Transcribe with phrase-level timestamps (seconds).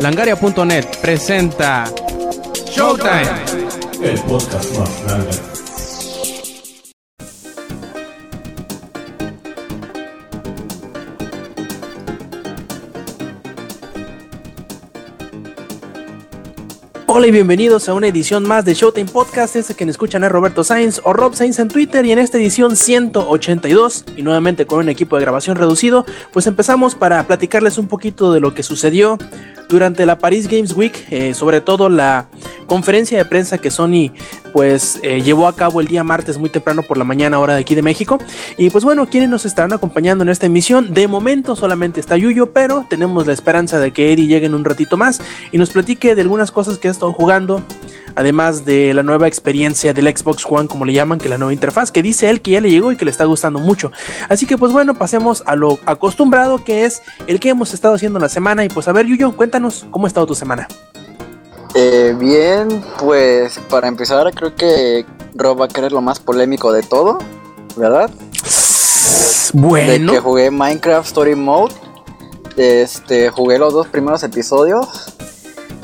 [0.00, 1.90] Langaria.net presenta
[2.70, 3.26] Showtime.
[17.18, 19.56] Hola y bienvenidos a una edición más de Showtime Podcast.
[19.56, 22.76] Este que escuchan es Roberto Sainz o Rob Sainz en Twitter y en esta edición
[22.76, 28.32] 182 y nuevamente con un equipo de grabación reducido, pues empezamos para platicarles un poquito
[28.32, 29.18] de lo que sucedió
[29.68, 32.28] durante la Paris Games Week, eh, sobre todo la
[32.66, 34.12] conferencia de prensa que Sony
[34.52, 37.60] pues eh, llevó a cabo el día martes muy temprano por la mañana hora de
[37.60, 38.18] aquí de México.
[38.56, 42.52] Y pues bueno, quienes nos estarán acompañando en esta emisión, de momento solamente está Yuyo,
[42.52, 45.20] pero tenemos la esperanza de que Eddie llegue en un ratito más
[45.52, 47.62] y nos platique de algunas cosas que ha estado jugando,
[48.14, 51.90] además de la nueva experiencia del Xbox One, como le llaman, que la nueva interfaz,
[51.90, 53.92] que dice él que ya le llegó y que le está gustando mucho.
[54.28, 58.18] Así que pues bueno, pasemos a lo acostumbrado que es el que hemos estado haciendo
[58.18, 58.64] la semana.
[58.64, 60.68] Y pues a ver, Yuyo, cuéntanos cómo ha estado tu semana.
[61.74, 66.82] Eh, bien, pues para empezar creo que Rob va a querer lo más polémico de
[66.82, 67.18] todo,
[67.76, 68.10] ¿verdad?
[69.52, 70.12] Bueno.
[70.12, 71.74] De que jugué Minecraft Story Mode.
[72.56, 75.14] Este, jugué los dos primeros episodios.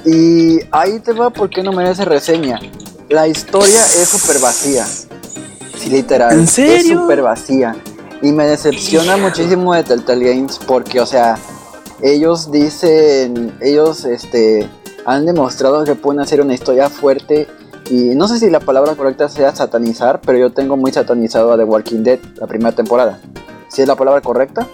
[0.05, 2.60] Y ahí te va porque no merece reseña.
[3.08, 4.86] La historia es súper vacía.
[4.86, 6.33] Sí, literal.
[6.33, 6.77] ¿En serio?
[6.77, 7.77] Es súper vacía.
[8.22, 11.36] Y me decepciona muchísimo de Telltale Games porque, o sea,
[12.00, 14.69] ellos dicen, ellos, este,
[15.05, 17.46] han demostrado que pueden hacer una historia fuerte
[17.91, 21.56] y no sé si la palabra correcta sea satanizar, pero yo tengo muy satanizado a
[21.58, 23.20] The Walking Dead, la primera temporada.
[23.68, 24.66] ¿Sí es la palabra correcta?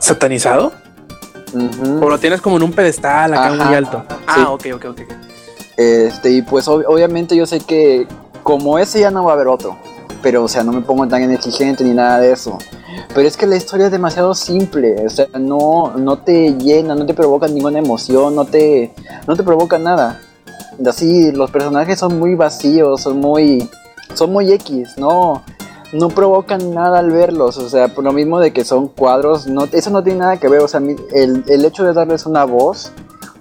[0.00, 0.72] ¿Satanizado?
[2.00, 4.04] O lo tienes como en un pedestal acá Ajá, muy alto.
[4.08, 4.14] sí.
[4.26, 5.00] Ah, ok, ok, ok.
[5.76, 8.06] Este, y pues ob- obviamente yo sé que
[8.42, 9.76] como ese ya no va a haber otro.
[10.20, 12.58] Pero, o sea, no me pongo tan exigente ni nada de eso.
[13.14, 15.06] Pero es que la historia es demasiado simple.
[15.06, 18.92] O sea, no, no te llena, no te provoca ninguna emoción, no te,
[19.28, 20.20] no te provoca nada.
[20.84, 23.68] Así, los personajes son muy vacíos, son muy,
[24.14, 25.42] son muy X, no,
[25.92, 27.58] no provocan nada al verlos.
[27.58, 30.48] O sea, por lo mismo de que son cuadros, no, eso no tiene nada que
[30.48, 30.60] ver.
[30.60, 32.92] O sea, el, el hecho de darles una voz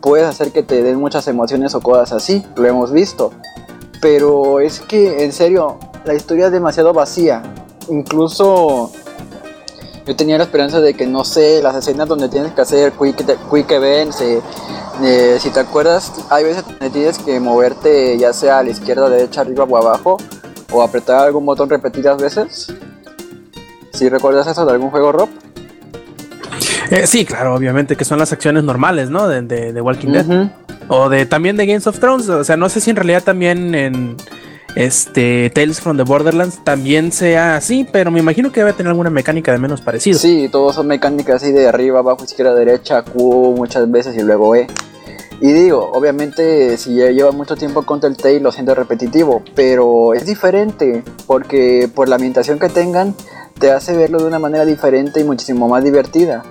[0.02, 3.32] puedes hacer que te den muchas emociones o cosas así, lo hemos visto.
[4.02, 7.44] Pero es que, en serio, la historia es demasiado vacía.
[7.90, 8.92] Incluso
[10.08, 13.26] yo tenía la esperanza de que, no sé, las escenas donde tienes que hacer quick,
[13.52, 14.42] quick events, eh,
[15.04, 19.10] eh, si te acuerdas, hay veces donde tienes que moverte ya sea a la izquierda,
[19.10, 20.18] derecha, arriba o abajo,
[20.72, 22.74] o apretar algún botón repetidas veces.
[23.94, 25.30] Si recuerdas eso de algún juego, Rob.
[26.90, 29.28] Eh, sí, claro, obviamente que son las acciones normales, ¿no?
[29.28, 30.50] De, de, de Walking Dead.
[30.88, 32.30] O de también de Games of Thrones.
[32.30, 34.16] O sea, no sé si en realidad también en
[34.76, 39.10] este Tales from the Borderlands también sea así, pero me imagino que debe tener alguna
[39.10, 40.20] mecánica de menos parecido.
[40.20, 44.56] Sí, todos son mecánicas así de arriba, abajo, izquierda, derecha, Q muchas veces y luego
[44.56, 44.68] E.
[45.40, 50.26] Y digo, obviamente si ya lleva mucho tiempo con Telltale lo siento repetitivo, pero es
[50.26, 53.14] diferente porque por la ambientación que tengan
[53.60, 56.44] te hace verlo de una manera diferente y muchísimo más divertida.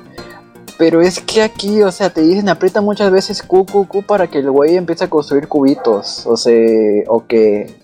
[0.78, 4.38] Pero es que aquí, o sea, te dicen aprieta muchas veces Q, Q, para que
[4.38, 6.54] el güey empiece a construir cubitos, o sea,
[7.08, 7.74] o que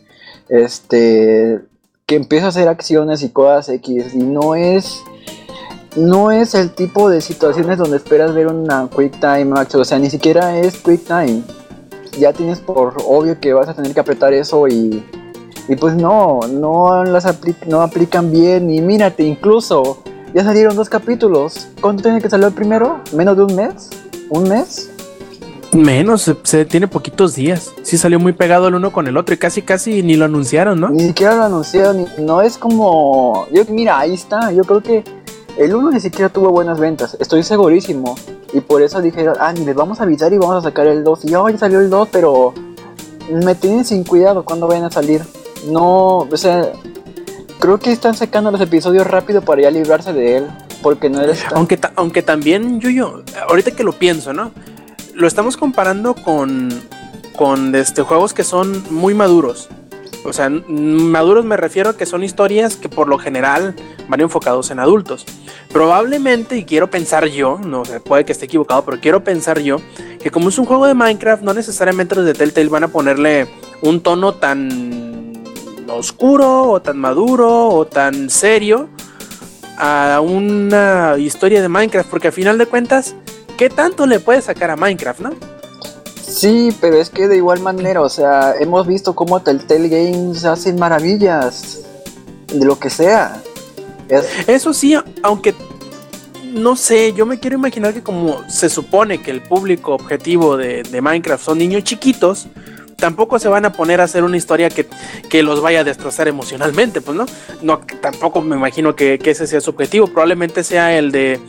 [0.49, 1.61] este
[2.07, 5.03] que empiece a hacer acciones y cosas X y no es
[5.97, 9.99] no es el tipo de situaciones donde esperas ver una quick time action, o sea,
[9.99, 11.43] ni siquiera es quick time.
[12.19, 15.05] Ya tienes por obvio que vas a tener que apretar eso y
[15.69, 20.03] y pues no, no las apli- no aplican bien y mírate, incluso
[20.35, 21.69] ya salieron dos capítulos.
[21.81, 23.01] ¿Cuánto tiene que salir el primero?
[23.13, 23.89] ¿Menos de un mes?
[24.29, 24.91] ¿Un mes?
[25.73, 27.73] Menos, se, se tiene poquitos días.
[27.83, 30.81] Sí salió muy pegado el uno con el otro y casi casi ni lo anunciaron,
[30.81, 30.91] ¿no?
[30.91, 33.47] Ni siquiera lo anunciaron, no es como...
[33.53, 35.05] Yo, mira, ahí está, yo creo que
[35.59, 38.15] el 1 ni siquiera tuvo buenas ventas, estoy segurísimo.
[38.53, 41.25] Y por eso dijeron, ah, les vamos a avisar y vamos a sacar el 2.
[41.25, 42.53] Y ya salió el 2, pero
[43.31, 45.23] me tienen sin cuidado cuando vayan a salir.
[45.69, 46.71] No, o sea,
[47.59, 50.47] creo que están sacando los episodios rápido para ya librarse de él.
[50.83, 51.45] Porque no eres.
[51.55, 54.51] Aunque, ta- aunque también, Yuyo, ahorita que lo pienso, ¿no?
[55.15, 56.71] Lo estamos comparando con,
[57.37, 59.69] con este, juegos que son muy maduros.
[60.25, 63.75] O sea, maduros me refiero a que son historias que por lo general
[64.09, 65.27] van enfocados en adultos.
[65.73, 69.79] Probablemente, y quiero pensar yo, no sé, puede que esté equivocado, pero quiero pensar yo,
[70.23, 73.49] que como es un juego de Minecraft, no necesariamente los de Telltale van a ponerle
[73.81, 75.43] un tono tan
[75.89, 78.89] oscuro o tan maduro o tan serio
[79.77, 83.17] a una historia de Minecraft, porque a final de cuentas,
[83.59, 85.52] ¿qué tanto le puedes sacar a Minecraft, no?
[86.33, 90.73] Sí, pero es que de igual manera, o sea, hemos visto cómo Telltale Games hace
[90.73, 91.81] maravillas
[92.49, 93.43] de lo que sea.
[94.09, 95.55] Es, Eso sí, aunque
[96.53, 100.83] no sé, yo me quiero imaginar que como se supone que el público objetivo de,
[100.83, 102.47] de Minecraft son niños chiquitos,
[102.97, 104.87] tampoco se van a poner a hacer una historia que,
[105.29, 107.27] que los vaya a destrozar emocionalmente, pues no.
[107.61, 110.07] no tampoco me imagino que, que ese sea su objetivo.
[110.07, 111.41] Probablemente sea el de.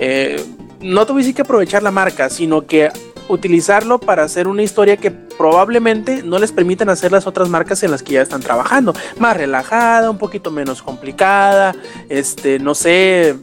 [0.00, 0.44] Eh,
[0.80, 2.90] no tuviste que aprovechar la marca, sino que
[3.28, 7.90] utilizarlo para hacer una historia que probablemente no les permitan hacer las otras marcas en
[7.90, 8.94] las que ya están trabajando.
[9.18, 11.74] Más relajada, un poquito menos complicada,
[12.08, 13.36] este, no sé,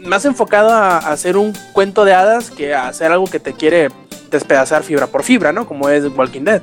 [0.00, 3.52] más enfocado a, a hacer un cuento de hadas que a hacer algo que te
[3.52, 3.88] quiere
[4.30, 5.66] despedazar fibra por fibra, ¿no?
[5.66, 6.62] Como es Walking Dead.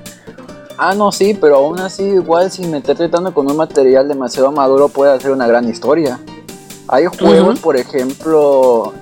[0.78, 4.88] Ah, no, sí, pero aún así, igual sin meterte tanto con un material demasiado maduro
[4.88, 6.20] puede hacer una gran historia.
[6.88, 8.94] Hay juegos, por ejemplo.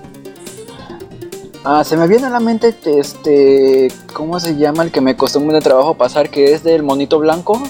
[1.70, 3.90] Ah, se me viene a la mente este.
[4.14, 6.30] ¿Cómo se llama el que me costó buen trabajo pasar?
[6.30, 7.62] Que es del monito blanco.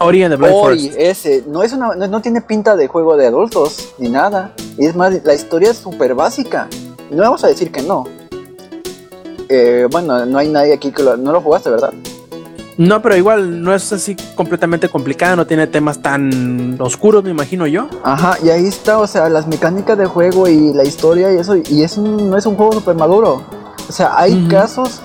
[0.00, 0.98] Ori and the Blind Ori, Forest.
[0.98, 1.44] ese.
[1.46, 4.54] No, es una, no, no tiene pinta de juego de adultos, ni nada.
[4.78, 6.66] Y es más, la historia es súper básica.
[7.10, 8.04] No vamos a decir que no.
[9.50, 11.92] Eh, bueno, no hay nadie aquí que lo, no lo jugaste, ¿verdad?
[12.76, 17.66] No, pero igual no es así completamente complicada, no tiene temas tan oscuros, me imagino
[17.68, 17.86] yo.
[18.02, 21.54] Ajá, y ahí está, o sea, las mecánicas de juego y la historia y eso,
[21.56, 23.42] y es un- no es un juego súper maduro.
[23.88, 25.00] O sea, hay casos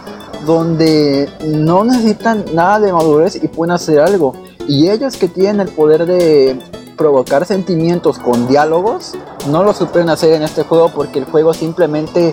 [0.47, 4.33] donde no necesitan nada de madurez y pueden hacer algo.
[4.67, 6.59] Y ellos que tienen el poder de
[6.97, 9.13] provocar sentimientos con diálogos,
[9.49, 12.31] no lo supieron hacer en este juego porque el juego simplemente,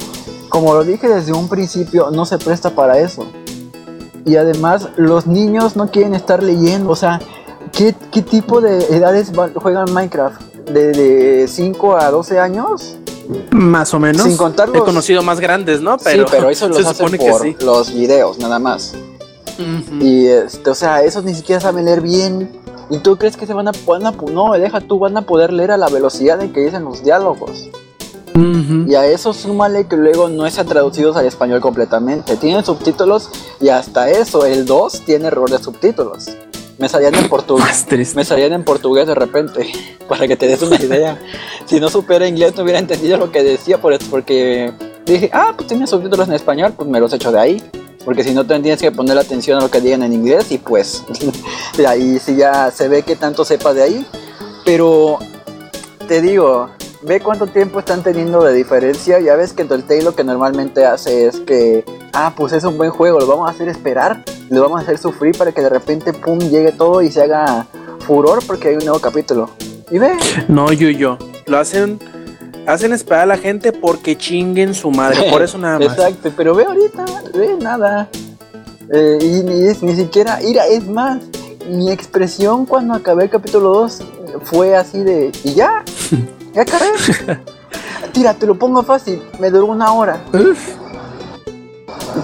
[0.49, 3.27] como lo dije desde un principio, no se presta para eso.
[4.27, 7.21] Y además los niños no quieren estar leyendo, o sea,
[7.73, 10.41] ¿qué, qué tipo de edades juegan Minecraft?
[10.71, 12.97] ¿De, de 5 a 12 años?
[13.51, 14.23] Más o menos.
[14.23, 15.97] Sin contar He los- conocido más grandes, ¿no?
[15.99, 17.57] Pero, sí, pero eso los se hacen supone que por sí.
[17.65, 18.95] los videos, nada más.
[20.01, 22.51] Y este, o sea, esos ni siquiera saben leer bien.
[22.91, 25.53] ¿Y tú crees que se van a, van a no, deja tú, van a poder
[25.53, 27.69] leer a la velocidad en que dicen los diálogos?
[28.37, 28.85] Ujú.
[28.87, 32.37] Y a eso súmale que luego no están traducidos al español completamente.
[32.37, 33.31] Tienen subtítulos
[33.61, 36.29] y hasta eso, el 2 tiene error de subtítulos.
[36.79, 37.87] Me salían en portugués.
[38.15, 39.73] Me salían en portugués de repente,
[40.09, 41.19] para que te des una idea.
[41.65, 44.73] si no supiera inglés no hubiera entendido lo que decía, por porque
[45.07, 47.63] dije, ah, pues tiene subtítulos en español, pues me los echo de ahí.
[48.05, 51.03] Porque si no tienes que poner atención a lo que digan en inglés y pues
[51.77, 54.07] de ahí sí ya se ve que tanto sepa de ahí.
[54.65, 55.19] Pero
[56.07, 56.69] te digo,
[57.03, 59.21] ve cuánto tiempo están teniendo de diferencia.
[59.21, 62.91] Ya ves que Telltale lo que normalmente hace es que, ah, pues es un buen
[62.91, 66.13] juego, lo vamos a hacer esperar, lo vamos a hacer sufrir para que de repente,
[66.13, 67.67] pum, llegue todo y se haga
[68.01, 69.51] furor porque hay un nuevo capítulo.
[69.91, 70.13] Y ve,
[70.49, 71.19] No, Yuyo.
[71.47, 71.99] Lo hacen.
[72.67, 75.31] Hacen esperar a la gente porque chinguen su madre.
[75.31, 75.97] Por eso nada más.
[75.97, 78.09] exacto, pero ve ahorita, ve nada.
[78.93, 81.21] Eh, y ni, es- ni siquiera, mira, es más,
[81.71, 84.03] mi expresión cuando acabé el capítulo 2
[84.43, 85.85] fue así de, y ya,
[86.65, 86.65] ya.
[88.13, 90.25] Tira, te lo pongo fácil, me duró una hora.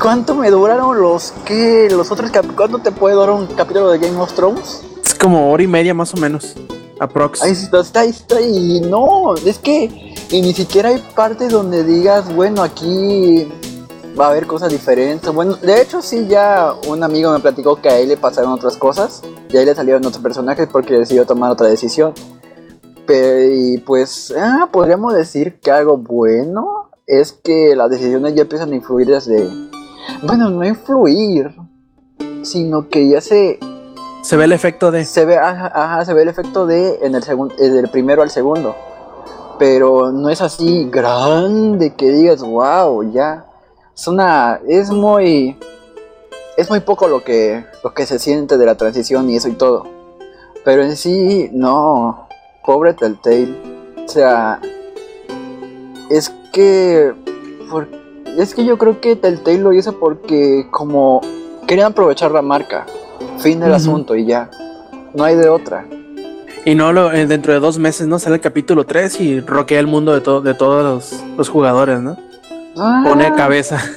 [0.01, 4.19] ¿Cuánto me duraron los que los otros ¿Cuánto te puede durar un capítulo de Game
[4.19, 4.83] of Thrones?
[5.05, 6.55] Es como hora y media más o menos.
[6.99, 7.43] Aprox.
[7.43, 11.85] Ahí está, está, ahí está, y no, es que y ni siquiera hay partes donde
[11.85, 13.47] digas, bueno, aquí
[14.19, 15.33] va a haber cosas diferentes.
[15.33, 18.77] Bueno, de hecho sí ya un amigo me platicó que a él le pasaron otras
[18.77, 22.15] cosas y a él le salieron otros personajes porque decidió tomar otra decisión.
[23.07, 28.73] Pero, y pues, ah, podríamos decir que algo bueno es que las decisiones ya empiezan
[28.73, 29.49] a influir desde,
[30.23, 31.55] bueno, no influir,
[32.43, 33.59] sino que ya se
[34.23, 35.05] Se ve el efecto de.
[35.05, 38.31] se ve, ajá, ajá, se ve el efecto de en el segundo, del primero al
[38.31, 38.75] segundo.
[39.59, 43.47] Pero no es así grande que digas, wow, ya.
[43.95, 45.59] Es una, es muy,
[46.57, 49.53] es muy poco lo que, lo que se siente de la transición y eso y
[49.53, 49.87] todo.
[50.65, 52.29] Pero en sí, no,
[52.65, 53.55] pobre Telltale.
[54.05, 54.61] O sea,
[56.11, 57.13] es que,
[57.71, 57.89] por-
[58.39, 61.21] es que yo creo que Telltale lo hizo porque como
[61.67, 62.87] querían aprovechar la marca.
[63.39, 64.51] Fin del asunto y ya.
[65.15, 65.87] No hay de otra.
[66.65, 68.19] Y no, lo, eh, dentro de dos meses, ¿no?
[68.19, 72.01] Sale el capítulo 3 y roquea el mundo de, to- de todos los, los jugadores,
[72.01, 72.17] ¿no?
[72.75, 73.79] Pone Ah, cabeza.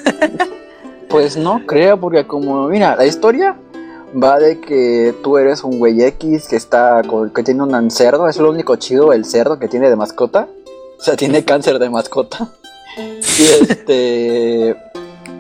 [1.07, 3.55] Pues no creo, porque como, mira, la historia
[4.21, 8.27] va de que tú eres un güey X que está con- que tiene un cerdo,
[8.27, 10.47] es lo único chido el cerdo que tiene de mascota.
[10.99, 12.49] O sea, tiene cáncer de mascota.
[12.97, 14.75] Y este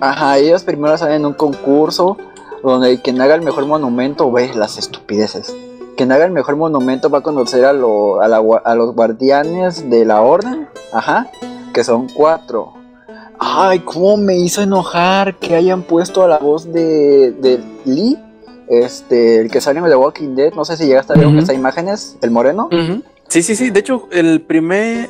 [0.01, 2.17] ajá, ellos primero salen en un concurso
[2.63, 5.55] donde quien haga el mejor monumento, ve las estupideces.
[5.95, 8.93] Quien haga el mejor monumento va a conocer a, lo- a la gua- a los
[8.95, 11.27] guardianes de la orden, ajá,
[11.73, 12.73] que son cuatro.
[13.39, 18.17] Ay, cómo me hizo enojar que hayan puesto a la voz de, de Lee,
[18.69, 20.53] este, el que sale en The Walking Dead.
[20.53, 21.37] No sé si llegaste a ver Ujú.
[21.39, 22.69] estas imágenes, el moreno.
[23.27, 23.69] Sí, sí, sí.
[23.69, 25.09] De hecho, el primer.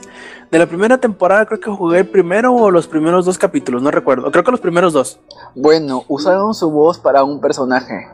[0.52, 3.90] De la primera temporada creo que jugué el primero o los primeros dos capítulos, no
[3.92, 4.32] recuerdo.
[4.32, 5.20] Creo que los primeros dos.
[5.56, 8.08] Bueno, usaron su voz para un personaje.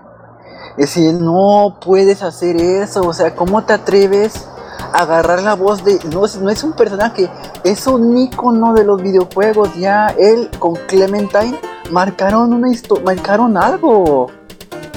[0.78, 3.02] Es decir, no puedes hacer eso.
[3.02, 4.48] O sea, ¿cómo te atreves
[4.94, 6.00] a agarrar la voz de...
[6.14, 7.30] No, es- no es un personaje,
[7.66, 9.76] es un ícono de los videojuegos.
[9.76, 11.60] Ya él con Clementine
[11.92, 14.28] marcaron una historia, marcaron algo.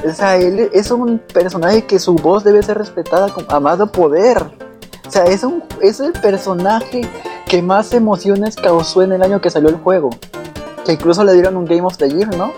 [0.07, 3.79] O sea, él es un personaje que su voz debe ser respetada con a más
[3.79, 4.39] de poder.
[5.07, 7.03] O sea, es, un, es el personaje
[7.47, 10.11] que más emociones causó en el año que salió el juego.
[10.85, 12.53] Que incluso le dieron un Game of the Year, ¿no?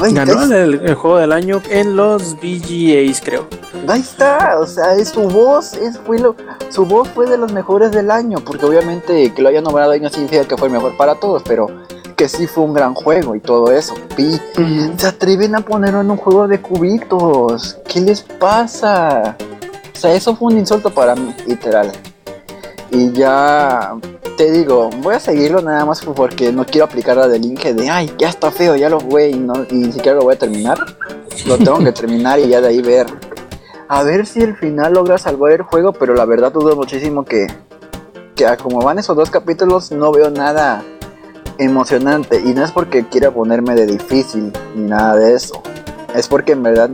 [0.00, 3.46] Ay, Ganó es- el, el juego del año en los VGAs, creo.
[3.88, 6.36] Ahí está, o sea, es su voz, es, fue lo,
[6.70, 10.00] su voz fue de los mejores del año, porque obviamente que lo haya nombrado ahí
[10.00, 11.66] no significa que fue el mejor para todos, pero
[12.14, 13.94] que sí fue un gran juego y todo eso.
[14.16, 14.40] Y
[14.96, 19.36] se atreven a ponerlo en un juego de cubitos, ¿qué les pasa?
[19.94, 21.92] O sea, eso fue un insulto para mí, literal.
[22.90, 23.94] Y ya
[24.36, 27.90] te digo, voy a seguirlo nada más porque no quiero aplicar la del link de,
[27.90, 30.38] ay, ya está feo, ya lo jugué y, no, y ni siquiera lo voy a
[30.38, 30.78] terminar.
[31.46, 33.06] Lo tengo que terminar y ya de ahí ver.
[33.88, 37.46] A ver si al final logra salvar el juego, pero la verdad dudo muchísimo que,
[38.34, 40.82] que como van esos dos capítulos no veo nada
[41.58, 42.40] emocionante.
[42.44, 45.62] Y no es porque quiera ponerme de difícil ni nada de eso.
[46.14, 46.90] Es porque en verdad,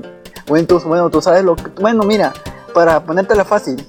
[0.46, 1.64] bueno, tú, bueno, tú sabes lo que...
[1.80, 2.32] Bueno, mira,
[2.74, 3.84] para ponértela fácil,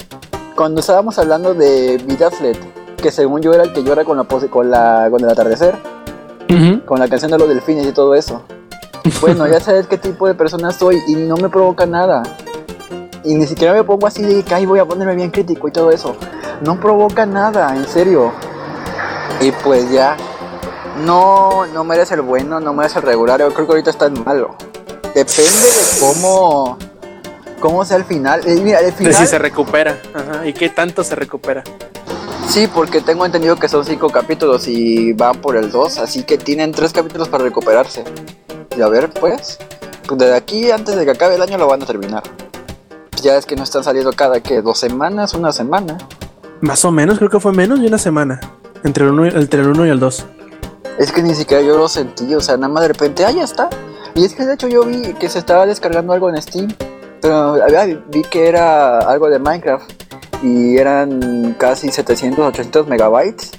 [0.55, 2.57] cuando estábamos hablando de Vidaflet,
[2.97, 5.75] que según yo era el que llora con la pose- con la con el atardecer,
[6.85, 8.43] con la canción de los delfines y todo eso.
[9.21, 12.21] Bueno, ya sabes qué tipo de persona soy y no me provoca nada.
[13.23, 15.71] Y ni siquiera me pongo así de que "Ay, voy a ponerme bien crítico y
[15.71, 16.15] todo eso.
[16.61, 18.31] No provoca nada, en serio.
[19.39, 20.17] Y pues ya.
[21.05, 23.39] No, no merece el bueno, no merece el regular.
[23.39, 24.55] Yo creo que ahorita está en malo.
[25.13, 26.77] Depende de cómo.
[27.59, 28.41] cómo sea el final.
[28.45, 29.13] Eh, mira, el De final.
[29.13, 29.99] si se recupera.
[30.13, 30.45] Ajá.
[30.45, 31.63] ¿Y qué tanto se recupera?
[32.47, 36.37] Sí, porque tengo entendido que son cinco capítulos y van por el 2, así que
[36.37, 38.03] tienen tres capítulos para recuperarse.
[38.77, 39.57] Y a ver, pues,
[40.05, 42.23] pues desde aquí antes de que acabe el año lo van a terminar.
[43.21, 45.97] Ya es que no están saliendo cada que dos semanas, una semana.
[46.59, 48.39] Más o menos, creo que fue menos de una semana.
[48.83, 50.25] Entre el 1 y, entre el uno y el 2.
[50.97, 53.43] Es que ni siquiera yo lo sentí, o sea, nada más de repente, ah, ya
[53.43, 53.69] está.
[54.13, 56.67] Y es que de hecho yo vi que se estaba descargando algo en Steam,
[57.21, 57.55] pero
[58.09, 59.89] vi que era algo de Minecraft
[60.43, 63.51] y eran casi 700, 800 megabytes.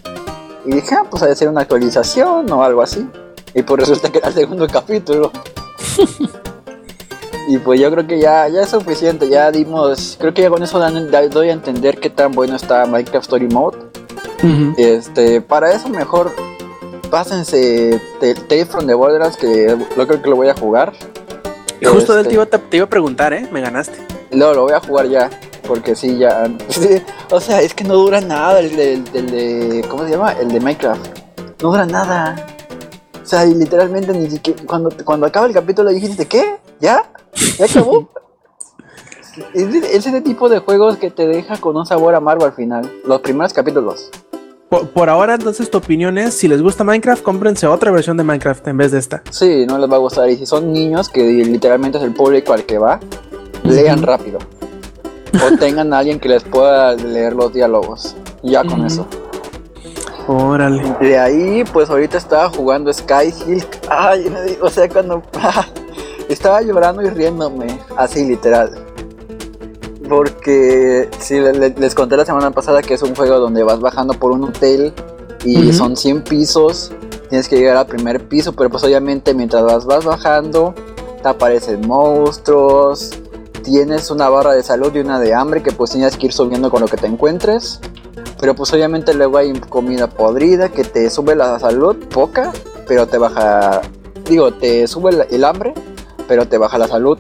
[0.65, 3.09] Y dije, ah, pues ha de ser una actualización o algo así.
[3.55, 5.33] Y pues resulta que era el segundo capítulo.
[7.49, 10.63] y pues yo creo que ya, ya es suficiente, ya dimos, creo que ya con
[10.63, 13.79] eso dan- da- doy a entender qué tan bueno está Minecraft Story Mode.
[14.77, 16.33] Este, para eso mejor
[17.13, 18.01] pásense
[18.49, 20.95] Tales from the Borderlands, que lo creo que lo voy a jugar.
[21.79, 23.47] Y justo de él Este, te iba, te iba a preguntar, ¿eh?
[23.53, 23.99] Me ganaste.
[24.31, 25.29] No, lo voy a jugar ya,
[25.69, 26.51] porque sí, ya.
[27.31, 30.33] o sea, es que no dura nada el de, el de- ¿Cómo se llama?
[30.33, 31.07] El de Minecraft.
[31.63, 32.47] No dura nada.
[33.23, 34.63] O sea, y literalmente ni siquiera.
[34.67, 36.57] Cuando, cuando acaba el capítulo dijiste, ¿qué?
[36.81, 37.13] ¿Ya?
[37.59, 38.09] ¿Ya acabó?
[39.55, 42.91] es ese tipo de juegos que te deja con un sabor amargo al final.
[43.05, 44.11] Los primeros capítulos.
[44.73, 48.25] Por, por ahora, entonces, tu opinión es: si les gusta Minecraft, cómprense otra versión de
[48.25, 49.23] Minecraft en vez de esta.
[49.29, 50.31] Sí, no les va a gustar.
[50.31, 52.99] Y si son niños, que literalmente es el público al que va,
[53.65, 54.39] lean rápido.
[55.35, 58.17] O tengan a alguien que les pueda leer los diálogos.
[58.43, 59.07] Ya con eso.
[60.27, 60.83] Órale.
[61.03, 63.67] De ahí, pues ahorita estaba jugando Sky Hill.
[63.91, 65.23] Ay, o sea, cuando
[66.31, 68.73] estaba llorando y riéndome, así literal.
[70.17, 74.13] Porque sí, le- les conté la semana pasada que es un juego donde vas bajando
[74.13, 74.93] por un hotel
[75.43, 76.93] y son 100 pisos.
[77.31, 80.75] Tienes que llegar al primer piso, pero pues obviamente mientras vas, vas bajando,
[81.23, 83.13] te aparecen monstruos.
[83.63, 86.71] Tienes una barra de salud y una de hambre que pues tienes que ir subiendo
[86.71, 87.81] con lo que te encuentres.
[88.39, 92.53] Pero pues obviamente luego hay comida podrida que te sube la salud, poca,
[92.87, 93.81] pero te baja,
[94.29, 95.73] digo, te sube el hambre,
[96.29, 97.17] pero te baja la salud.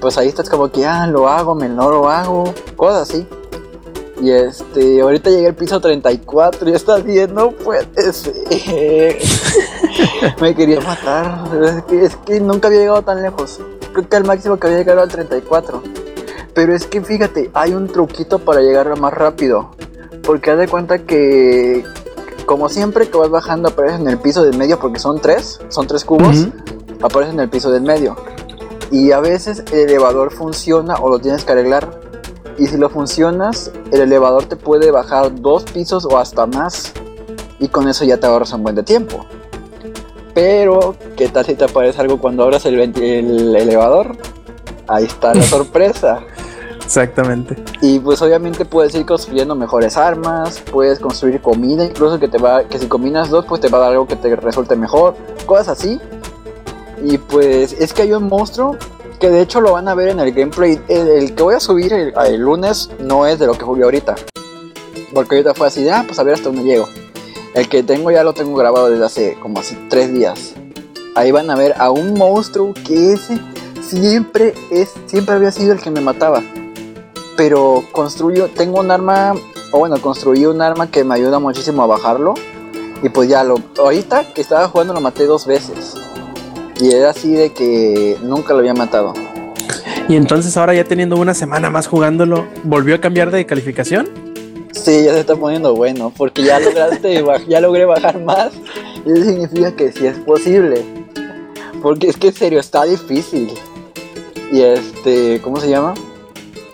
[0.00, 3.26] Pues ahí estás como que, ah, lo hago, me no lo hago, cosas así.
[4.22, 7.54] Y este, ahorita llegué al piso 34 y estás viendo,
[8.12, 9.18] ser.
[10.40, 13.60] me quería matar, es que, es que nunca había llegado tan lejos.
[13.92, 15.82] Creo que el máximo que había llegado al 34.
[16.54, 19.70] Pero es que fíjate, hay un truquito para llegar más rápido.
[20.22, 21.84] Porque haz de cuenta que,
[22.44, 25.86] como siempre que vas bajando, apareces en el piso del medio, porque son tres, son
[25.86, 26.48] tres cubos,
[27.02, 28.16] apareces en el piso del medio.
[28.90, 32.00] Y a veces el elevador funciona o lo tienes que arreglar.
[32.58, 36.92] Y si lo funcionas, el elevador te puede bajar dos pisos o hasta más.
[37.58, 39.24] Y con eso ya te ahorras un buen de tiempo.
[40.34, 44.16] Pero, ¿qué tal si te aparece algo cuando abras el, el elevador?
[44.86, 46.20] Ahí está la sorpresa.
[46.90, 47.56] Exactamente.
[47.82, 52.64] Y pues obviamente puedes ir construyendo mejores armas, puedes construir comida, incluso que te va,
[52.64, 55.14] que si combinas dos, pues te va a dar algo que te resulte mejor,
[55.46, 56.00] cosas así.
[57.02, 58.76] Y pues es que hay un monstruo
[59.18, 60.80] que de hecho lo van a ver en el gameplay.
[60.88, 63.84] El, el que voy a subir el, el lunes no es de lo que jugué
[63.84, 64.16] ahorita.
[65.14, 66.88] Porque ahorita fue así de, ah, pues a ver hasta dónde llego.
[67.54, 70.54] El que tengo ya lo tengo grabado desde hace como así tres días.
[71.16, 73.38] Ahí van a ver a un monstruo que ese
[73.82, 76.42] siempre es, siempre había sido el que me mataba.
[77.36, 79.34] Pero construyo, tengo un arma,
[79.72, 82.34] o bueno, construí un arma que me ayuda muchísimo a bajarlo.
[83.02, 85.96] Y pues ya lo, ahorita que estaba jugando lo maté dos veces.
[86.80, 89.12] Y era así de que nunca lo había matado.
[90.08, 94.08] Y entonces ahora ya teniendo una semana más jugándolo, ¿volvió a cambiar de calificación?
[94.72, 98.52] Sí, ya se está poniendo bueno, porque ya lograste, ya logré bajar más.
[99.04, 100.84] Y eso significa que sí es posible.
[101.82, 103.52] Porque es que en serio, está difícil.
[104.50, 105.94] Y este, ¿cómo se llama?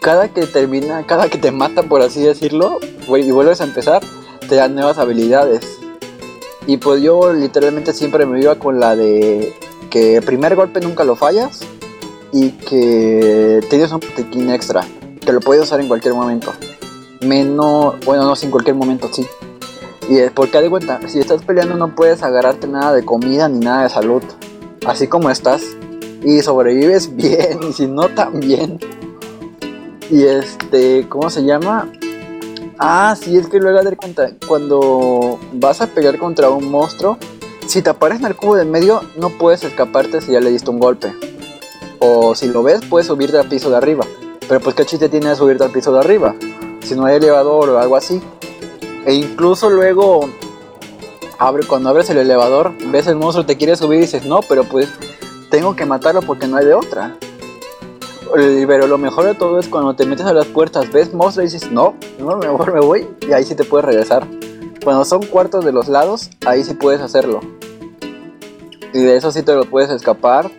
[0.00, 4.02] Cada que termina, cada que te matan, por así decirlo, y vuelves a empezar,
[4.48, 5.78] te dan nuevas habilidades.
[6.66, 9.52] Y pues yo literalmente siempre me iba con la de
[9.90, 11.60] que primer golpe nunca lo fallas
[12.32, 14.84] y que tienes un botiquín extra,
[15.24, 16.52] que lo puedes usar en cualquier momento
[17.20, 19.26] menos, bueno, no, sin cualquier momento, sí.
[20.08, 23.58] Y es porque de cuenta, si estás peleando no puedes agarrarte nada de comida ni
[23.58, 24.22] nada de salud,
[24.86, 25.62] así como estás.
[26.22, 28.78] Y sobrevives bien, y si no, también.
[30.10, 31.90] Y este, ¿cómo se llama?
[32.78, 37.18] Ah, sí, es que luego de cuenta, cuando vas a pelear contra un monstruo,
[37.66, 40.70] si te aparece en el cubo del medio, no puedes escaparte si ya le diste
[40.70, 41.12] un golpe.
[41.98, 44.04] O si lo ves, puedes subirte al piso de arriba.
[44.48, 46.34] Pero pues qué chiste tiene de subirte al piso de arriba
[46.86, 48.22] si no hay elevador o algo así.
[49.04, 50.28] E incluso luego,
[51.38, 54.64] abre, cuando abres el elevador, ves el monstruo, te quiere subir y dices, no, pero
[54.64, 54.88] pues
[55.50, 57.16] tengo que matarlo porque no hay de otra.
[58.34, 61.50] Pero lo mejor de todo es cuando te metes a las puertas, ves monstruo y
[61.50, 63.08] dices, no, no, mejor me voy.
[63.28, 64.26] Y ahí sí te puedes regresar.
[64.82, 67.40] Cuando son cuartos de los lados, ahí sí puedes hacerlo.
[68.96, 70.50] Y de eso sí te lo puedes escapar.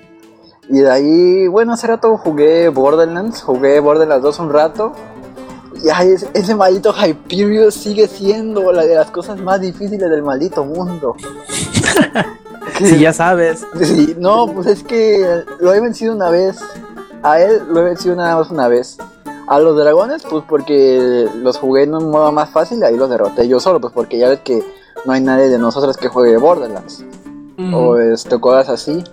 [0.69, 4.91] Y de ahí, bueno, hace rato jugué Borderlands, jugué Borderlands 2 un rato.
[5.83, 10.21] Y ay, ese, ese maldito Hyperion sigue siendo la de las cosas más difíciles del
[10.21, 11.15] maldito mundo.
[12.77, 13.65] Si ya sabes.
[13.81, 16.59] Sí, no, pues es que lo he vencido una vez.
[17.23, 18.97] A él lo he vencido nada más una vez.
[19.47, 23.47] A los dragones, pues porque los jugué en un modo más fácil, ahí los derroté
[23.47, 24.61] yo solo, pues porque ya ves que
[25.05, 27.03] no hay nadie de nosotros que juegue Borderlands.
[27.73, 29.03] O este, cosas así.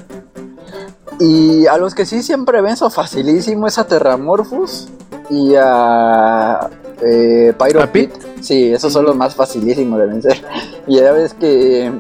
[1.18, 4.88] Y a los que sí siempre venzo facilísimo es a Terramorphos
[5.30, 6.68] y a
[7.02, 8.12] eh, Pyro ¿A Pit?
[8.12, 8.22] Pit.
[8.42, 10.44] Sí, esos son los más facilísimos de vencer.
[10.87, 11.90] Y ya ves que.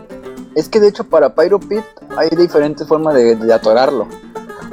[0.54, 1.84] Es que de hecho para Pyro Pit
[2.16, 4.06] hay diferentes formas de, de atorarlo.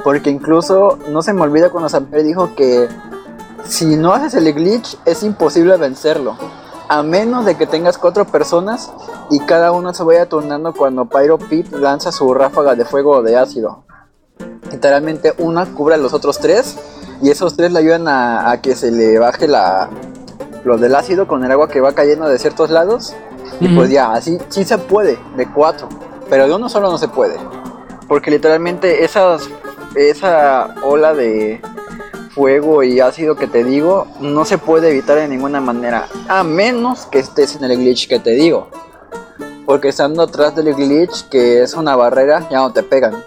[0.04, 2.88] Porque incluso no se me olvida cuando Samper dijo que
[3.64, 6.36] si no haces el glitch es imposible vencerlo.
[6.88, 8.92] A menos de que tengas cuatro personas
[9.30, 13.22] y cada uno se vaya turnando cuando Pyro Pit lanza su ráfaga de fuego o
[13.22, 13.84] de ácido.
[14.70, 16.76] Literalmente una cubre a los otros tres
[17.22, 19.88] y esos tres le ayudan a, a que se le baje la,
[20.64, 23.14] lo del ácido con el agua que va cayendo de ciertos lados.
[23.60, 25.88] Y pues ya, así sí se puede, de cuatro.
[26.28, 27.36] Pero de uno solo no se puede.
[28.08, 29.48] Porque literalmente esas,
[29.94, 31.60] esa ola de
[32.34, 36.08] fuego y ácido que te digo no se puede evitar de ninguna manera.
[36.28, 38.68] A menos que estés en el glitch que te digo.
[39.66, 43.22] Porque estando atrás del glitch, que es una barrera, ya no te pegan.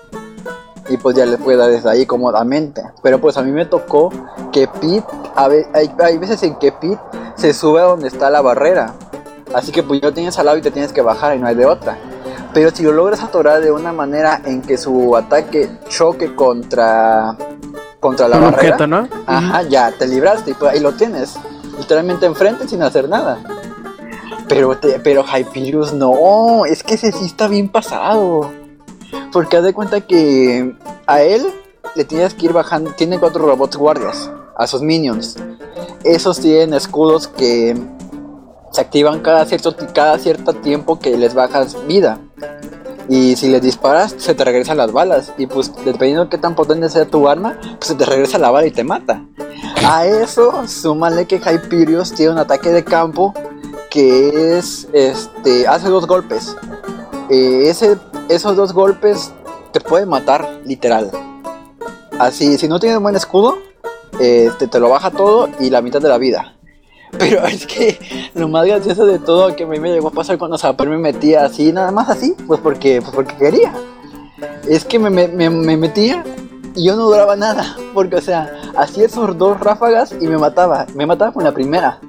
[0.89, 2.83] Y pues ya le puedes dar desde ahí cómodamente.
[3.01, 4.11] Pero pues a mí me tocó
[4.51, 5.49] que Pete, a
[6.03, 6.99] hay veces en que Pete
[7.35, 8.93] se sube a donde está la barrera.
[9.53, 11.47] Así que pues ya lo tienes al lado y te tienes que bajar y no
[11.47, 11.97] hay de otra.
[12.53, 17.37] Pero si lo logras atorar de una manera en que su ataque choque contra
[17.99, 19.07] contra la Un barrera, objeto, ¿no?
[19.25, 21.35] ajá, ya te libraste y pues ahí lo tienes,
[21.77, 23.39] literalmente enfrente sin hacer nada.
[24.47, 28.51] Pero te, pero Hyperius no, es que ese sí está bien pasado.
[29.31, 30.75] Porque haz de cuenta que
[31.07, 31.45] a él
[31.95, 35.37] le tienes que ir bajando, tiene cuatro robots guardias, a sus minions.
[36.03, 37.75] Esos tienen escudos que
[38.71, 42.19] se activan cada cierto, cada cierto tiempo que les bajas vida.
[43.07, 45.33] Y si les disparas, se te regresan las balas.
[45.37, 48.51] Y pues dependiendo de qué tan potente sea tu arma, pues se te regresa la
[48.51, 49.23] bala y te mata.
[49.85, 53.33] A eso, súmale que Hyperius tiene un ataque de campo
[53.89, 56.55] que es, este, hace dos golpes.
[57.29, 57.97] Eh, ese,
[58.29, 59.31] esos dos golpes
[59.71, 61.11] te pueden matar, literal.
[62.19, 63.57] Así, si no tienes un buen escudo,
[64.19, 66.55] este, te lo baja todo y la mitad de la vida.
[67.19, 70.37] Pero es que lo más gracioso de todo que a mí me llegó a pasar
[70.37, 73.73] cuando Zapper me metía así, nada más así, pues porque, pues porque quería.
[74.67, 76.23] Es que me, me- me- me metía
[76.75, 77.77] y yo no duraba nada.
[77.93, 80.85] Porque, o sea, hacía esos dos ráfagas y me mataba.
[80.95, 81.99] Me mataba con la primera.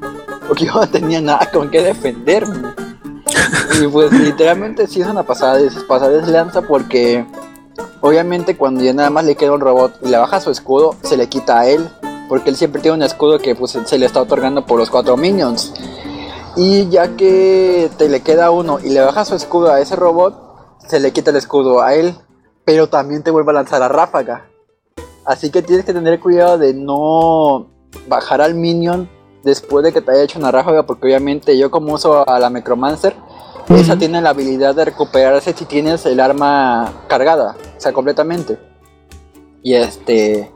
[0.48, 2.68] Porque yo no tenía nada con qué defenderme.
[3.82, 7.24] Y pues literalmente sí es una pasada de pasada de lanza porque
[8.00, 11.16] obviamente cuando ya nada más le queda un robot y le baja su escudo, se
[11.16, 11.88] le quita a él.
[12.28, 15.16] Porque él siempre tiene un escudo que pues, se le está otorgando por los cuatro
[15.16, 15.72] minions.
[16.56, 20.78] Y ya que te le queda uno y le baja su escudo a ese robot,
[20.88, 22.14] se le quita el escudo a él.
[22.64, 24.48] Pero también te vuelve a lanzar a ráfaga.
[25.24, 27.68] Así que tienes que tener cuidado de no
[28.08, 29.08] bajar al minion
[29.44, 30.84] después de que te haya hecho una ráfaga.
[30.84, 33.14] Porque obviamente yo como uso a la Necromancer,
[33.68, 37.56] esa tiene la habilidad de recuperarse si tienes el arma cargada.
[37.76, 38.58] O sea, completamente.
[39.62, 40.52] Y este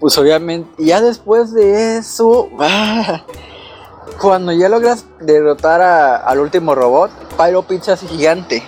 [0.00, 3.22] pues obviamente, ya después de eso, ah,
[4.20, 8.62] cuando ya logras derrotar a- al último robot, Pyro se hace gigante.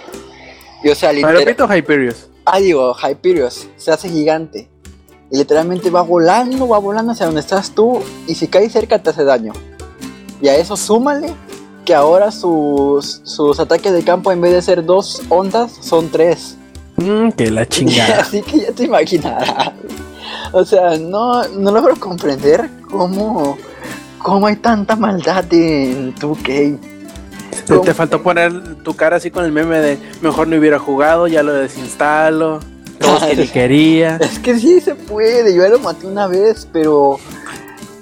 [0.85, 2.29] Y o sea, literal- ¿Repito Hyperius?
[2.45, 4.69] ah, digo, Hyperius se hace gigante.
[5.31, 8.01] Y literalmente va volando, va volando hacia donde estás tú.
[8.27, 9.55] Y si caes cerca te hace daño.
[10.43, 11.33] Y a eso súmale
[11.87, 16.57] que ahora sus, sus ataques de campo en vez de ser dos ondas, son tres.
[16.97, 18.21] Mm, que la chingada.
[18.21, 19.73] Así que ya te imaginarás.
[20.53, 23.57] O sea, no, no logro comprender cómo,
[24.19, 26.79] cómo hay tanta maldad en 2K.
[27.67, 31.27] te, te faltó poner tu cara así con el meme de mejor no hubiera jugado,
[31.27, 32.61] ya lo desinstalo.
[32.99, 34.17] Todos que ni quería.
[34.17, 37.19] Es que sí se puede, yo ya lo maté una vez, pero...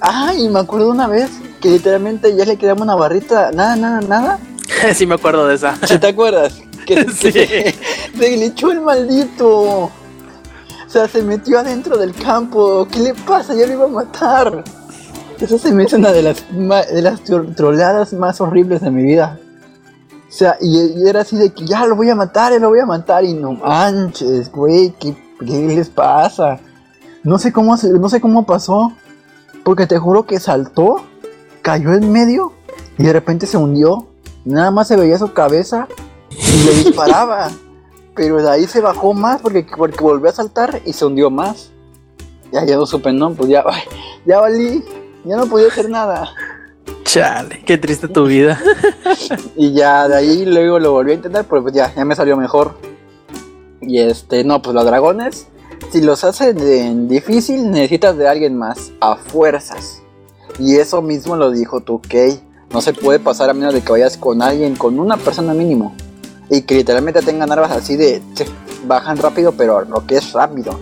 [0.00, 4.38] Ay, me acuerdo una vez que literalmente ya le quedamos una barrita, nada, nada, nada.
[4.94, 5.76] sí me acuerdo de esa.
[5.86, 6.54] ¿Sí te acuerdas?
[6.86, 7.30] Que, que Sí.
[7.30, 7.74] se,
[8.18, 9.90] se glitchó el maldito.
[10.90, 12.84] O sea, se metió adentro del campo.
[12.90, 13.54] ¿Qué le pasa?
[13.54, 14.64] Ya lo iba a matar.
[15.38, 19.04] Eso se me hizo una de las, de las tro- troleadas más horribles de mi
[19.04, 19.38] vida.
[20.28, 22.80] O sea, y, era así de que ya lo voy a matar, ya lo voy
[22.80, 23.22] a matar.
[23.24, 26.58] Y no manches, güey, ¿qué, qué les pasa?
[27.22, 28.92] No sé cómo no sé cómo pasó.
[29.62, 31.04] Porque te juro que saltó,
[31.62, 32.52] cayó en medio
[32.98, 34.08] y de repente se hundió.
[34.44, 35.86] Nada más se veía su cabeza
[36.32, 37.48] y le disparaba.
[38.20, 41.70] Pero de ahí se bajó más porque, porque volvió a saltar y se hundió más.
[42.52, 43.64] Ya, ya no supe, no, pues ya,
[44.26, 44.84] ya valí,
[45.24, 46.28] ya no podía hacer nada.
[47.04, 48.60] Chale, qué triste tu vida.
[49.56, 52.36] Y ya de ahí luego lo volví a intentar, pero pues ya, ya me salió
[52.36, 52.74] mejor.
[53.80, 55.46] Y este, no, pues los dragones,
[55.90, 60.02] si los haces en difícil, necesitas de alguien más, a fuerzas.
[60.58, 62.38] Y eso mismo lo dijo tu Kay.
[62.70, 65.96] No se puede pasar a menos de que vayas con alguien, con una persona mínimo.
[66.50, 68.20] Y que literalmente tengan armas así de.
[68.86, 70.78] bajan rápido, pero lo que es rápido.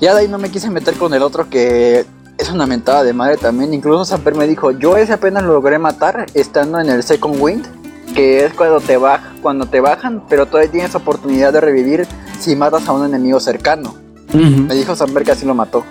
[0.00, 2.04] Ya de ahí no me quise meter con el otro que
[2.36, 3.72] es una mentada de madre también.
[3.72, 7.66] Incluso Samper me dijo, yo ese apenas lo logré matar estando en el Second Wind.
[8.14, 12.06] Que es cuando te, baj cuando te bajan, pero todavía tienes oportunidad de revivir
[12.38, 13.94] si matas a un enemigo cercano.
[14.32, 15.84] Me dijo Samper que así lo mató.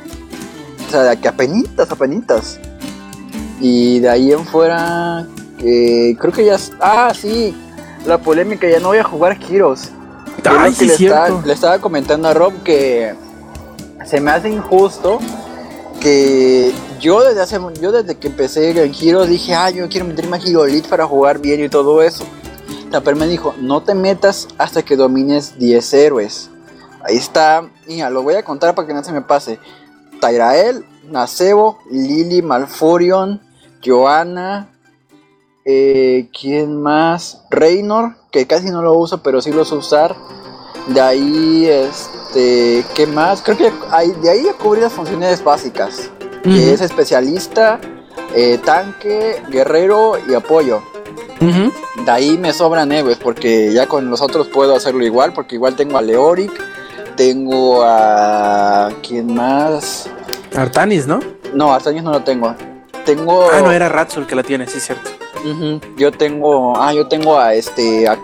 [0.88, 2.60] O sea, de que apenitas, apenitas.
[3.60, 5.26] Y de ahí en fuera,
[5.58, 6.58] que creo que ya...
[6.80, 7.56] Ah, sí,
[8.06, 9.92] la polémica, ya no voy a jugar Heroes.
[10.44, 13.16] Ay, sí, le, estaba, le estaba comentando a Rob que
[14.06, 15.20] se me hace injusto
[16.00, 20.38] que yo desde hace yo desde que empecé en Heroes dije, ah, yo quiero meterme
[20.38, 22.26] a Hero Elite para jugar bien y todo eso.
[22.92, 26.50] Tamper me dijo, no te metas hasta que domines 10 héroes.
[27.04, 29.60] Ahí está, mira, lo voy a contar para que no se me pase.
[30.22, 33.42] Tyrael, Nacebo, Lily, Malfurion,
[33.84, 34.70] Joanna,
[35.66, 37.42] eh, ¿quién más?
[37.50, 40.16] Reynor, que casi no lo uso, pero sí lo sé usar.
[40.88, 43.42] De ahí, este, ¿qué más?
[43.42, 46.12] Creo que hay, de ahí ya cubrí las funciones básicas.
[46.44, 47.80] Que es especialista,
[48.36, 50.84] eh, tanque, guerrero y apoyo.
[51.40, 55.76] De ahí me sobran héroes porque ya con los otros puedo hacerlo igual porque igual
[55.76, 56.52] tengo a Leoric,
[57.16, 58.92] tengo a...
[59.02, 60.08] ¿Quién más?
[60.56, 61.20] Artanis, ¿no?
[61.54, 62.56] No, años no lo tengo.
[63.06, 63.50] Tengo...
[63.52, 65.25] Ah, no, era Ratso el que la tiene, sí, cierto.
[65.98, 66.78] Yo tengo...
[66.78, 68.08] Ah, yo tengo a este...
[68.08, 68.18] A.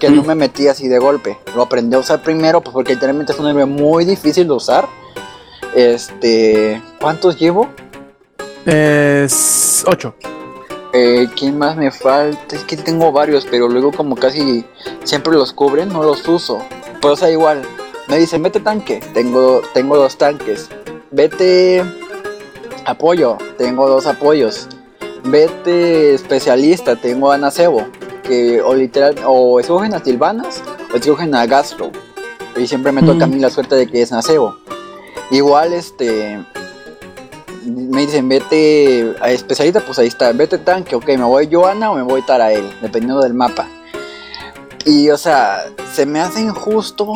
[0.00, 0.26] Que no Mm.
[0.26, 1.38] me metí así de golpe.
[1.54, 4.86] Lo aprendí a usar primero pues porque literalmente es un héroe muy difícil de usar.
[5.74, 6.82] Este...
[7.00, 7.68] ¿Cuántos llevo?
[8.66, 10.14] Es 8.
[10.94, 12.54] Eh, ¿Quién más me falta?
[12.54, 14.64] Es que tengo varios, pero luego como casi
[15.04, 16.58] siempre los cubren, no los uso.
[17.00, 17.62] Pues o sea, igual,
[18.08, 20.68] me dicen, vete tanque, tengo, tengo dos tanques.
[21.10, 21.82] Vete
[22.84, 24.68] apoyo, tengo dos apoyos.
[25.24, 27.86] Vete especialista, tengo a Nacebo,
[28.22, 31.90] que o literal, o escogen a Silvanas o escogen a Gastro.
[32.56, 34.56] Y siempre me toca a mí la suerte de que es Nacebo.
[35.30, 36.38] Igual, este,
[37.64, 41.94] me dicen, vete a especialista, pues ahí está, vete tanque, ok, me voy Joana o
[41.94, 43.66] me voy Tarael, dependiendo del mapa.
[44.84, 47.14] Y o sea, se me hace injusto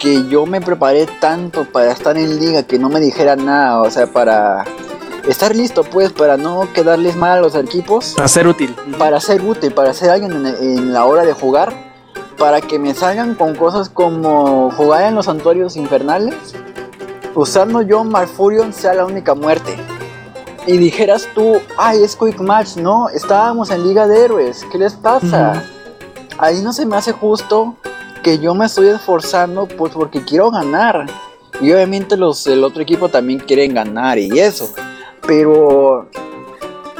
[0.00, 3.90] que yo me preparé tanto para estar en liga que no me dijeran nada, o
[3.90, 4.64] sea, para
[5.28, 8.74] estar listo pues, para no quedarles mal a los equipos, A ser útil.
[8.98, 11.72] para ser útil, para ser alguien en, en la hora de jugar,
[12.36, 16.34] para que me salgan con cosas como jugar en los santuarios infernales,
[17.34, 19.76] usando yo Malfurion sea la única muerte.
[20.66, 24.94] Y dijeras tú, ay, es Quick Match, no, estábamos en Liga de Héroes, ¿qué les
[24.94, 25.62] pasa?
[26.38, 27.74] Ahí no se me hace justo
[28.22, 31.06] que yo me estoy esforzando pues porque quiero ganar.
[31.60, 34.68] Y obviamente los del otro equipo también quieren ganar y eso.
[35.28, 36.08] Pero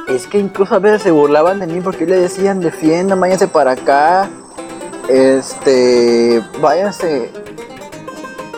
[0.06, 3.70] es que incluso a veces se burlaban de mí porque le decían, defiendan, váyanse para
[3.72, 4.28] acá.
[5.08, 7.30] Este, váyanse,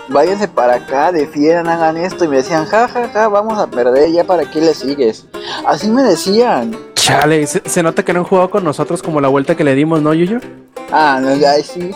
[0.09, 2.25] váyanse para acá, defiendan, hagan esto.
[2.25, 5.27] Y me decían, ja, ja, ja, vamos a perder, ya para qué le sigues.
[5.65, 6.77] Así me decían.
[6.95, 9.77] Chale, se, se nota que no han jugado con nosotros como la vuelta que le
[9.77, 10.41] dimos, ¿no, Yuyo?
[10.91, 11.93] Ah, no, ya sí.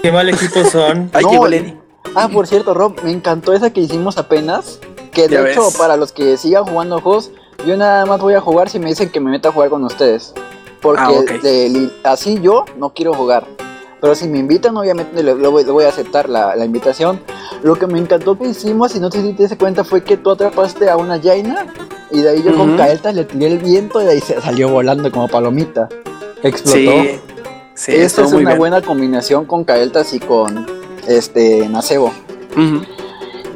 [0.00, 1.10] Qué mal equipo son.
[1.14, 1.76] Ay, No, Lenny.
[2.14, 4.78] Ah, por cierto, Rob, me encantó esa que hicimos apenas.
[5.22, 5.76] Que de hecho, ves.
[5.76, 7.30] para los que sigan jugando juegos,
[7.66, 9.84] yo nada más voy a jugar si me dicen que me meta a jugar con
[9.84, 10.32] ustedes.
[10.80, 13.44] Porque Ah, de así yo no quiero jugar.
[14.00, 17.20] Pero si me invitan, obviamente le, le voy, le voy a aceptar la, la invitación.
[17.64, 20.16] Lo que me encantó que hicimos, y no sé si te das cuenta, fue que
[20.16, 21.66] tú atrapaste a una Jaina.
[22.12, 22.76] Y de ahí yo con.
[22.76, 25.88] Kael'thas le tiré el viento y de ahí se salió volando como palomita.
[26.44, 26.76] Explotó.
[26.78, 27.20] Sí.
[27.74, 28.58] Sí, Esta es muy una bien.
[28.58, 30.66] buena combinación con Kael'thas y con
[31.08, 32.12] este Nacebo.
[32.52, 32.82] Ujú.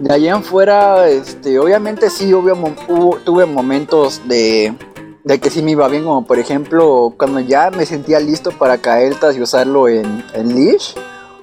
[0.02, 4.74] De allá en fuera, este, obviamente sí hubo, tuve momentos de,
[5.22, 8.78] de que sí me iba bien, como por ejemplo cuando ya me sentía listo para
[8.78, 10.94] Kael'thas y usarlo en, en Leash.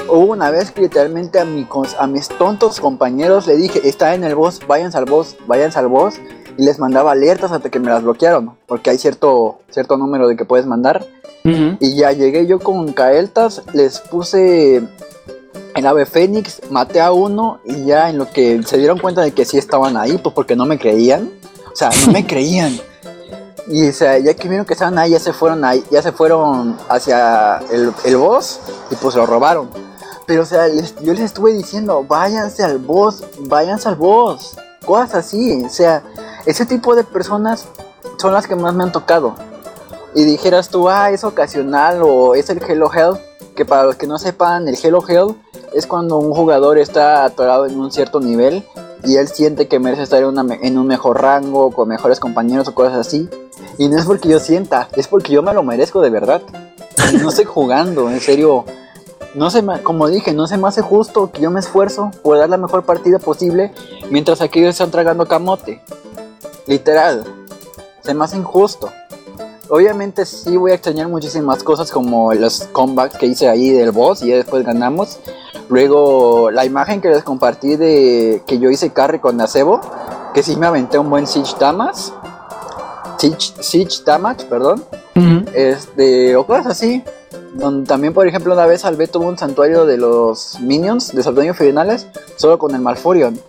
[0.09, 1.65] Hubo una vez que literalmente a, mi,
[1.97, 5.87] a mis tontos compañeros le dije, está en el boss, váyanse al boss, váyanse al
[5.87, 6.15] boss.
[6.57, 10.35] Y les mandaba alertas hasta que me las bloquearon, porque hay cierto, cierto número de
[10.35, 11.05] que puedes mandar.
[11.45, 14.83] Y ya llegué yo con Kael'thas, les puse
[15.79, 19.31] el ave fénix, maté a uno y ya en lo que se dieron cuenta de
[19.31, 21.31] que sí estaban ahí, pues porque no me creían.
[21.71, 22.79] O sea, no me creían.
[23.67, 26.11] Y o sea, ya que vieron que estaban ahí, ya se fueron ahí, ya se
[26.11, 28.59] fueron hacia el, el boss
[28.91, 29.69] y pues lo robaron.
[30.25, 34.57] Pero o sea, les- yo les estuve diciendo, váyanse al boss, váyanse al boss.
[34.85, 35.63] Cosas así.
[35.65, 36.01] O sea,
[36.45, 37.67] ese tipo de personas
[38.17, 39.35] son las que más me han tocado
[40.15, 43.19] y dijeras tú, ah, es ocasional o es el Hello Hell,
[43.55, 45.35] que para los que no sepan, el Hello Hell
[45.73, 48.63] es cuando un jugador está atorado en un cierto nivel
[49.03, 52.95] y él siente que merece estar en, un mejor rango, con mejores compañeros o cosas
[53.07, 53.29] así.
[53.77, 56.41] Y no es porque yo sienta, es porque yo me lo merezco de verdad.
[57.21, 58.65] No estoy jugando, en serio.
[59.35, 62.37] No se me- como dije, no se me hace justo que yo me esfuerzo por
[62.37, 63.71] dar la mejor partida posible
[64.09, 65.81] mientras aquellos están tragando camote.
[66.67, 67.23] Literal.
[68.01, 68.91] Se me hace injusto.
[69.69, 74.23] Obviamente sí voy a extrañar muchísimas cosas como los comebacks que hice ahí del boss
[74.23, 75.19] y ya después ganamos.
[75.69, 79.79] Luego la imagen que les compartí de que yo hice carry con Nacebo,
[80.33, 82.11] que sí me aventé un buen Siege Damage.
[83.19, 84.83] Siege, siege Damage, perdón.
[85.15, 85.45] Ujú.
[85.53, 87.03] Este, o cosas así.
[87.53, 91.57] Donde también, por ejemplo, una vez salvé todo un santuario de los minions, de santuarios
[91.57, 93.39] finales, solo con el Malfurion.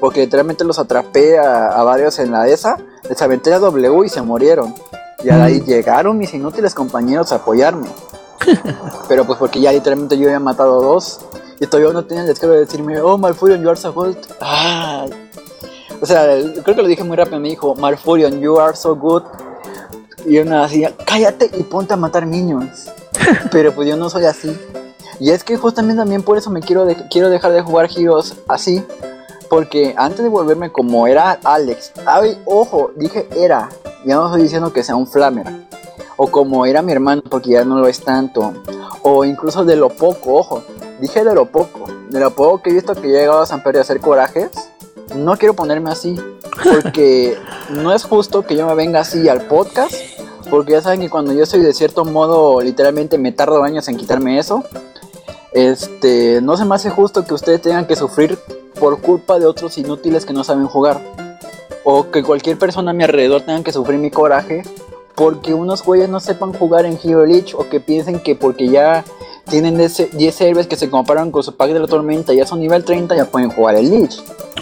[0.00, 4.08] Porque literalmente los atrapé a, a varios en la ESA, les aventé la W y
[4.08, 4.74] se murieron.
[5.24, 7.88] Y ahí llegaron mis inútiles compañeros a apoyarme.
[9.08, 11.20] Pero pues porque ya literalmente yo había matado dos.
[11.58, 14.16] Y todavía no tenía el descaro de decirme, oh Malfurion, you are so good.
[14.40, 15.06] Ah.
[16.00, 16.26] O sea,
[16.62, 17.40] creo que lo dije muy rápido.
[17.40, 19.22] Me dijo, Malfurion, you are so good.
[20.26, 22.90] Y una así, cállate y ponte a matar minions.
[23.50, 24.56] Pero pues yo no soy así.
[25.18, 28.34] Y es que justamente también por eso me quiero, de- quiero dejar de jugar Heroes
[28.48, 28.84] así.
[29.48, 33.68] Porque antes de volverme como era Alex, ay, ojo, dije era,
[34.04, 35.46] ya no estoy diciendo que sea un flamer.
[36.16, 38.54] O como era mi hermano, porque ya no lo es tanto.
[39.02, 40.62] O incluso de lo poco, ojo,
[41.00, 41.86] dije de lo poco.
[42.10, 44.50] De lo poco que he visto que he llegado a San Pedro a hacer corajes,
[45.14, 46.16] no quiero ponerme así.
[46.64, 47.36] Porque
[47.70, 49.94] no es justo que yo me venga así al podcast.
[50.50, 53.96] Porque ya saben que cuando yo soy de cierto modo, literalmente me tardo años en
[53.96, 54.64] quitarme eso.
[55.52, 58.38] Este, no se me hace justo que ustedes tengan que sufrir
[58.78, 61.00] por culpa de otros inútiles que no saben jugar.
[61.88, 64.64] O que cualquier persona a mi alrededor tenga que sufrir mi coraje
[65.14, 69.04] porque unos güeyes no sepan jugar en Hero League o que piensen que porque ya
[69.48, 72.58] tienen ese 10 héroes que se comparan con su pack de la tormenta, ya son
[72.58, 74.16] nivel 30, ya pueden jugar el League.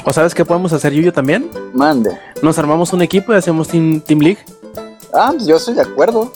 [0.05, 1.51] ¿O sabes qué podemos hacer, Yuyo, también?
[1.73, 2.19] Mande.
[2.43, 4.41] Nos armamos un equipo y hacemos Team, team League.
[5.15, 6.31] Ah, pues yo estoy de acuerdo.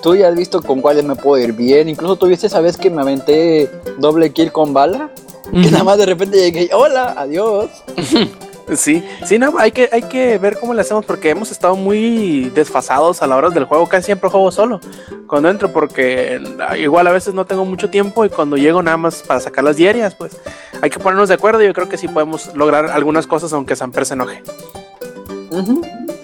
[0.00, 1.88] Tú ya has visto con cuáles me puedo ir bien.
[1.88, 5.10] Incluso tuviste esa vez que me aventé doble kill con bala.
[5.50, 7.70] Que nada más de repente llegué, hola, adiós.
[8.76, 12.50] Sí, sí, no, hay que, hay que ver cómo le hacemos porque hemos estado muy
[12.54, 13.86] desfasados a la hora del juego.
[13.86, 14.80] Casi siempre juego solo
[15.26, 16.40] cuando entro porque
[16.78, 19.76] igual a veces no tengo mucho tiempo y cuando llego nada más para sacar las
[19.76, 20.36] diarias, pues
[20.82, 23.76] hay que ponernos de acuerdo y yo creo que sí podemos lograr algunas cosas aunque
[23.76, 24.42] Samper se enoje.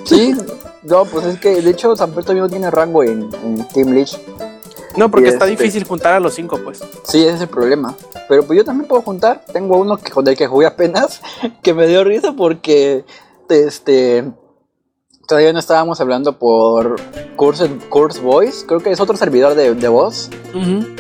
[0.05, 0.35] Sí,
[0.83, 4.19] no, pues es que de hecho Samper todavía no tiene rango en, en Team Leech.
[4.97, 6.79] No, porque está este- difícil juntar a los cinco, pues.
[7.05, 7.95] Sí, ese es el problema.
[8.29, 9.43] Pero pues yo también puedo juntar.
[9.53, 11.21] Tengo uno que, con el que jugué apenas,
[11.63, 13.05] que me dio risa porque
[13.49, 14.25] este
[15.29, 16.97] todavía no estábamos hablando por
[17.37, 18.65] Curse, Curse Voice.
[18.67, 20.31] Creo que es otro servidor de, de voz.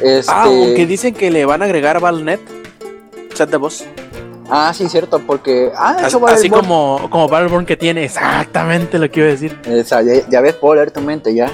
[0.03, 2.41] Este, Ah, aunque dicen que le van a agregar Valnet,
[3.35, 3.85] chat de voz.
[4.51, 5.71] ah, sí, cierto, porque.
[5.77, 9.59] Ah, Así, eso así como, como Battleborn que tiene exactamente lo que iba a decir.
[9.65, 11.51] Esa, ya, ya ves, puedo leer tu mente ya.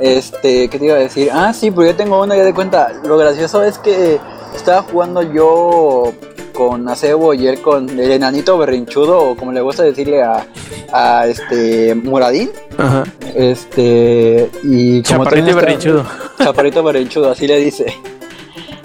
[0.00, 1.30] Este, ¿qué te iba a decir?
[1.32, 2.92] Ah, sí, pero yo tengo una ya de cuenta.
[3.04, 4.18] Lo gracioso es que
[4.54, 6.12] estaba jugando yo
[6.52, 10.46] con Acebo y él con el enanito berrinchudo, o como le gusta decirle a,
[10.92, 12.50] a este Muradín.
[12.76, 13.04] Ajá.
[13.34, 16.04] Este, y como Chaparrito berrinchudo.
[16.38, 17.86] Chaparrito berrinchudo, así le dice.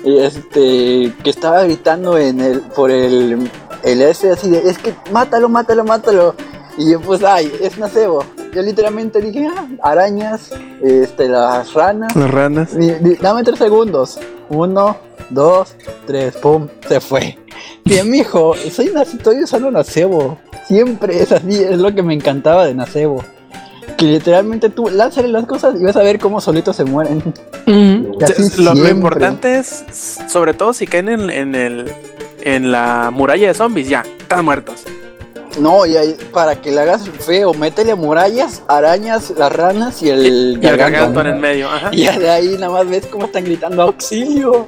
[0.04, 3.50] Y este, que estaba gritando en el, por el,
[3.84, 6.36] el S, así de, es que mátalo, mátalo, mátalo.
[6.78, 8.24] Y yo pues, ay, es nacebo.
[8.56, 12.16] Yo literalmente dije, ah, arañas, este, las ranas.
[12.16, 12.74] Las ranas.
[12.74, 14.18] Ni- ni- dame tres segundos.
[14.48, 14.96] Uno,
[15.30, 15.76] dos,
[16.08, 17.38] tres, pum, se fue.
[17.84, 20.38] Bien, mijo, soy estoy usando nacebo.
[20.68, 23.26] Siempre es así, es lo que me encantaba de nacebo.
[23.98, 27.22] Que literalmente tú lánzale las cosas y vas a ver cómo solitos se mueren.
[28.24, 29.84] Así Lo, importante es,
[30.30, 31.92] sobre todo si caen en, en el
[32.42, 34.84] en la muralla de zombies, ya, están muertos.
[35.60, 40.60] No, y ahí, para que le hagas feo, métele murallas, arañas, las ranas y el
[40.62, 41.70] Y el en el medio.
[41.70, 41.90] Ajá.
[41.94, 44.68] Y de ahí nada más ves cómo están gritando auxilio.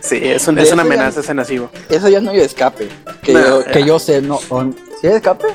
[0.00, 1.70] Sí, es, un- De es una ese ya- amenaza ese nasivo.
[1.88, 2.88] Eso ya no hay escape.
[3.22, 3.72] Que, No, yo, ya.
[3.72, 4.38] que yo sé, no.
[5.00, 5.46] ¿Sí hay escape?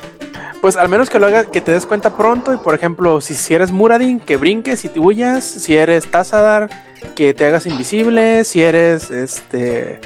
[0.60, 2.52] Pues al menos que lo haga, que te des cuenta pronto.
[2.54, 5.44] Y por ejemplo, si, si eres Muradin, que brinques y te huyas.
[5.44, 6.70] Si eres Tazadar,
[7.14, 8.44] que te hagas invisible.
[8.44, 10.00] Si eres este.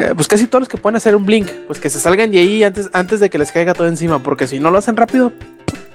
[0.00, 2.38] Eh, pues casi todos los que pueden hacer un blink, pues que se salgan de
[2.38, 5.32] ahí antes, antes de que les caiga todo encima, porque si no lo hacen rápido,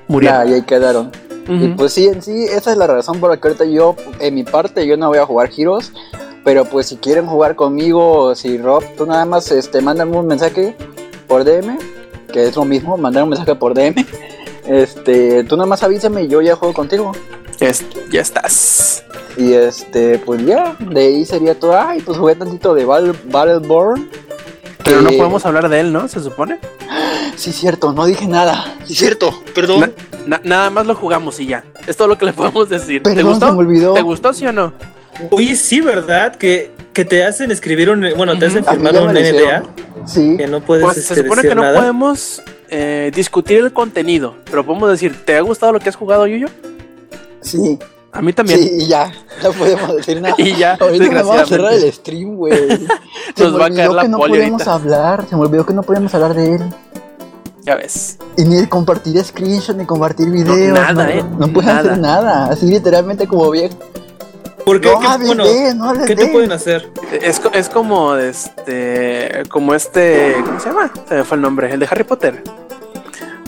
[0.07, 0.45] murieron.
[0.45, 1.11] Ya, y ahí quedaron.
[1.47, 4.33] Y pues sí, en sí, esa es la razón por la que ahorita yo, en
[4.33, 5.91] mi parte, yo no voy a jugar Heroes.
[6.45, 10.75] Pero pues si quieren jugar conmigo, si Rob, tú nada más este, mándame un mensaje
[11.27, 11.77] por DM,
[12.31, 13.95] que es lo mismo, mandar un mensaje por DM.
[14.67, 17.11] Este, tú nada más avísame y yo ya juego contigo.
[17.59, 19.03] Ya, es- ya estás.
[19.37, 21.79] Y este, pues ya, de ahí sería todo.
[21.79, 24.09] Ay, pues jugué tantito de Battle, Battleborn.
[24.83, 26.07] Pero no podemos hablar de él, ¿no?
[26.07, 26.59] Se supone.
[27.35, 28.75] Sí, cierto, no dije nada.
[28.85, 29.79] Sí, cierto, perdón.
[29.79, 29.91] Na-
[30.37, 31.63] na- nada más lo jugamos y ya.
[31.87, 33.01] Es todo lo que le podemos decir.
[33.03, 33.47] ¿Te gustó?
[33.47, 33.93] se me olvidó.
[33.93, 34.73] ¿Te gustó, sí o no?
[35.31, 36.35] Oye, sí, ¿verdad?
[36.35, 38.05] Que, que te hacen escribir un.
[38.15, 39.63] Bueno, te hacen firmar un NDA.
[40.05, 40.35] Sí.
[40.37, 41.79] Que no puedes Pues se este, supone que no nada.
[41.79, 46.27] podemos eh, discutir el contenido, pero podemos decir, ¿te ha gustado lo que has jugado,
[46.27, 46.47] Yuyo?
[47.45, 47.79] Sí,
[48.11, 48.59] A mí también.
[48.59, 49.11] sí, y ya,
[49.43, 50.35] no podemos decir nada.
[50.39, 52.53] Y ya, Ahorita nos vamos a cerrar el stream, güey.
[53.35, 55.65] Se Nos va a caer olvidó la que no poli podíamos hablar, se me olvidó
[55.65, 56.61] que no podíamos hablar de él.
[57.63, 58.17] Ya ves.
[58.37, 60.73] Y ni de compartir screenshot, ni compartir videos.
[60.73, 61.79] nada, no, eh, No puedes nada.
[61.79, 63.71] hacer nada, así literalmente como bien.
[64.65, 64.91] ¿Por qué?
[64.91, 66.89] No ¿Qué- hables bueno, de él, no hables ¿qué te pueden hacer?
[67.21, 69.43] Es, co- es como este.
[69.49, 70.35] Como este.
[70.43, 70.91] ¿Cómo se llama?
[71.07, 71.71] Se me fue el nombre.
[71.73, 72.41] El de Harry Potter.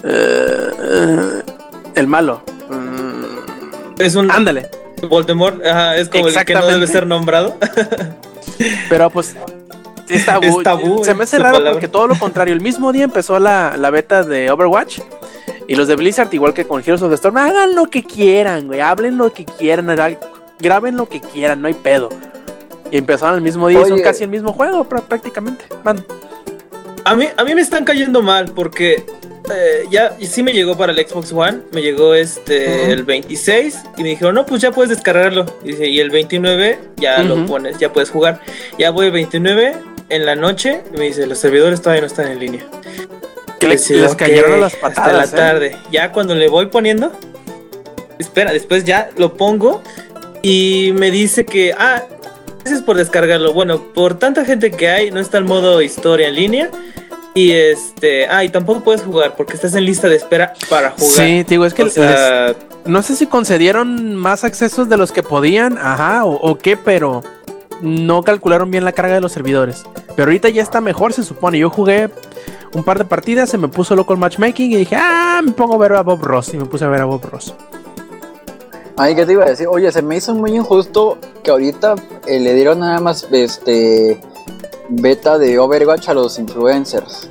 [0.03, 1.43] Eh, eh,
[1.95, 2.41] el malo.
[2.69, 3.56] Mm,
[3.99, 4.29] Es un.
[4.31, 4.69] ándale.
[5.09, 5.63] Voldemort.
[5.65, 7.55] Ajá, es como el que no debe ser nombrado.
[8.89, 9.35] Pero pues.
[10.09, 10.45] Es tabú.
[10.59, 11.73] Es tabú, Se me hace raro palabra.
[11.73, 12.53] porque todo lo contrario.
[12.53, 14.99] El mismo día empezó la, la beta de Overwatch.
[15.67, 18.67] Y los de Blizzard, igual que con Heroes of the Storm, hagan lo que quieran,
[18.67, 18.79] güey.
[18.79, 19.85] Hablen lo que quieran.
[20.59, 22.07] Graben lo que quieran, no hay pedo.
[22.89, 24.01] Y empezaron el mismo día y son Oye.
[24.01, 25.65] casi el mismo juego, prá- prácticamente.
[25.83, 26.05] Man.
[27.03, 29.05] A mí, a mí me están cayendo mal porque
[29.53, 34.03] eh, ya sí me llegó para el Xbox One, me llegó este el 26 y
[34.03, 35.45] me dijeron, no, pues ya puedes descargarlo.
[35.63, 37.45] Y, dice, y el 29 ya lo Ujú.
[37.45, 38.41] pones, ya puedes jugar.
[38.77, 39.75] Ya voy el 29
[40.09, 42.65] en la noche y me dice, los servidores todavía no están en línea.
[43.59, 45.27] Que les ok, cayeron a las Hasta la ¿eh?
[45.27, 45.77] tarde.
[45.91, 47.11] Ya cuando le voy poniendo,
[48.19, 49.81] espera, después ya lo pongo
[50.41, 52.03] y me dice que, ah,
[52.59, 53.53] gracias por descargarlo.
[53.53, 56.69] Bueno, por tanta gente que hay, no está el modo historia en línea.
[57.37, 61.11] Y este, ah, y tampoco puedes jugar porque estás en lista de espera para jugar.
[61.27, 64.97] Sí, te digo, es que O sea, les- no sé si concedieron más accesos de
[64.97, 67.21] los que podían, ajá, o, o qué, pero
[67.81, 69.83] no calcularon bien la carga de los servidores.
[70.15, 71.59] Pero ahorita ya está mejor, se supone.
[71.59, 72.09] Yo jugué
[72.73, 75.75] un par de partidas, se me puso loco el matchmaking y dije, ah, me pongo
[75.75, 76.53] a ver a Bob Ross.
[76.55, 77.53] Y me puse a ver a Bob Ross.
[78.95, 79.67] Ay, ¿qué te iba a decir?
[79.67, 81.93] Oye, se me hizo muy injusto que ahorita
[82.25, 84.19] eh, le dieron nada más este
[84.89, 87.29] beta de Overwatch a los influencers.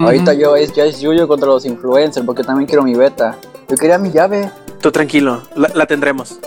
[0.00, 3.36] Ahorita yo es, ya es Yuyo contra los influencers porque también quiero mi beta.
[3.68, 4.50] Yo quería mi llave.
[4.80, 6.38] Tú tranquilo, la, la tendremos.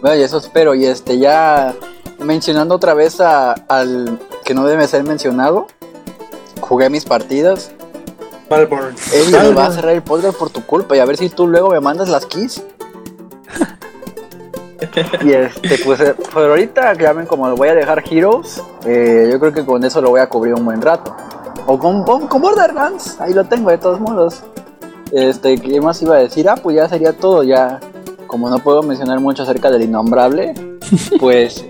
[0.00, 0.74] Bueno, y eso espero.
[0.74, 1.74] Y este ya
[2.20, 5.66] mencionando otra vez a- al que no debe ser mencionado.
[6.60, 7.72] Jugué mis partidas.
[8.48, 8.94] Malborn.
[9.12, 11.48] Ey, me va a cerrar el podcast por tu culpa y a ver si tú
[11.48, 12.62] luego me mandas las keys.
[15.22, 19.40] y este, pues eh, por ahorita, llamen como lo voy a dejar Heroes, eh, yo
[19.40, 21.14] creo que con eso lo voy a cubrir un buen rato.
[21.66, 24.42] O con, con, con Borderlands, ahí lo tengo de todos modos.
[25.12, 26.48] Este, ¿qué más iba a decir?
[26.48, 27.80] Ah, pues ya sería todo, ya.
[28.26, 30.54] Como no puedo mencionar mucho acerca del innombrable,
[31.20, 31.64] pues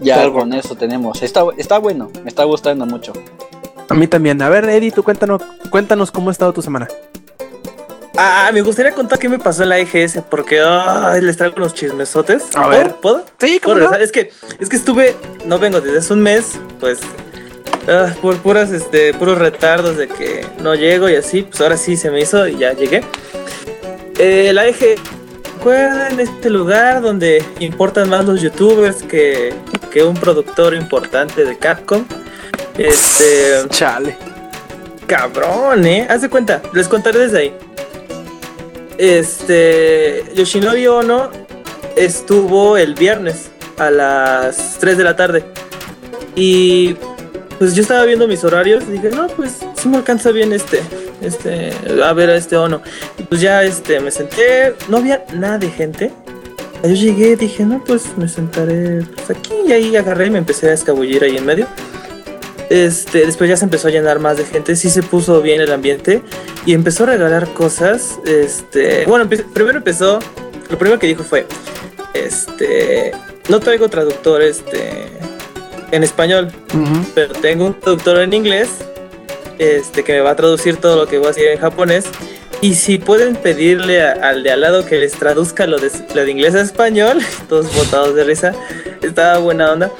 [0.00, 0.40] ya Salvo.
[0.40, 1.22] con eso tenemos.
[1.22, 3.12] Está, está bueno, me está gustando mucho.
[3.88, 4.40] A mí también.
[4.42, 6.88] A ver, Eddie, tú cuéntanos, cuéntanos cómo ha estado tu semana.
[8.16, 11.74] Ah, me gustaría contar qué me pasó en la EGS porque ay, les traigo unos
[11.74, 12.44] chismesotes.
[12.54, 12.70] A ¿Puedo?
[12.70, 12.94] ver.
[12.96, 13.24] ¿Puedo?
[13.40, 14.02] Sí, ¿Puedo regresar?
[14.02, 17.00] Es que, es que estuve, no vengo desde hace un mes, pues,
[17.88, 21.96] ah, por puras, este, puros retardos de que no llego y así, pues ahora sí
[21.96, 23.02] se me hizo y ya llegué.
[24.18, 24.94] Eh, la EG,
[25.56, 29.52] ¿recuerdan este lugar donde importan más los youtubers que,
[29.90, 32.04] que un productor importante de Capcom?
[32.78, 34.16] Este, Chale.
[35.08, 36.06] cabrón, ¿eh?
[36.08, 37.56] Haz de cuenta, les contaré desde ahí.
[38.98, 41.30] Este, Yoshinori Ono
[41.96, 45.44] estuvo el viernes a las 3 de la tarde.
[46.36, 46.96] Y
[47.58, 50.80] pues yo estaba viendo mis horarios y dije, no, pues sí me alcanza bien este,
[51.22, 51.72] este,
[52.02, 52.82] a ver a este Ono.
[53.18, 56.12] Y pues ya este, me senté, no había nada de gente.
[56.82, 60.68] Yo llegué, dije, no, pues me sentaré pues, aquí y ahí agarré y me empecé
[60.68, 61.66] a escabullir ahí en medio.
[62.70, 65.70] Este, después ya se empezó a llenar más de gente, sí se puso bien el
[65.72, 66.22] ambiente
[66.66, 68.18] y empezó a regalar cosas.
[68.26, 70.18] Este, bueno, primero empezó,
[70.70, 71.46] lo primero que dijo fue,
[72.14, 73.12] este,
[73.48, 75.08] no traigo traductor, este,
[75.90, 77.06] en español, Ujú.
[77.14, 78.68] pero tengo un traductor en inglés,
[79.58, 82.06] este, que me va a traducir todo lo que voy a decir en japonés.
[82.60, 86.24] Y si pueden pedirle a- al de al lado que les traduzca lo de, lo
[86.24, 88.52] de inglés a español, todos botados de risa,
[89.02, 89.90] estaba buena onda.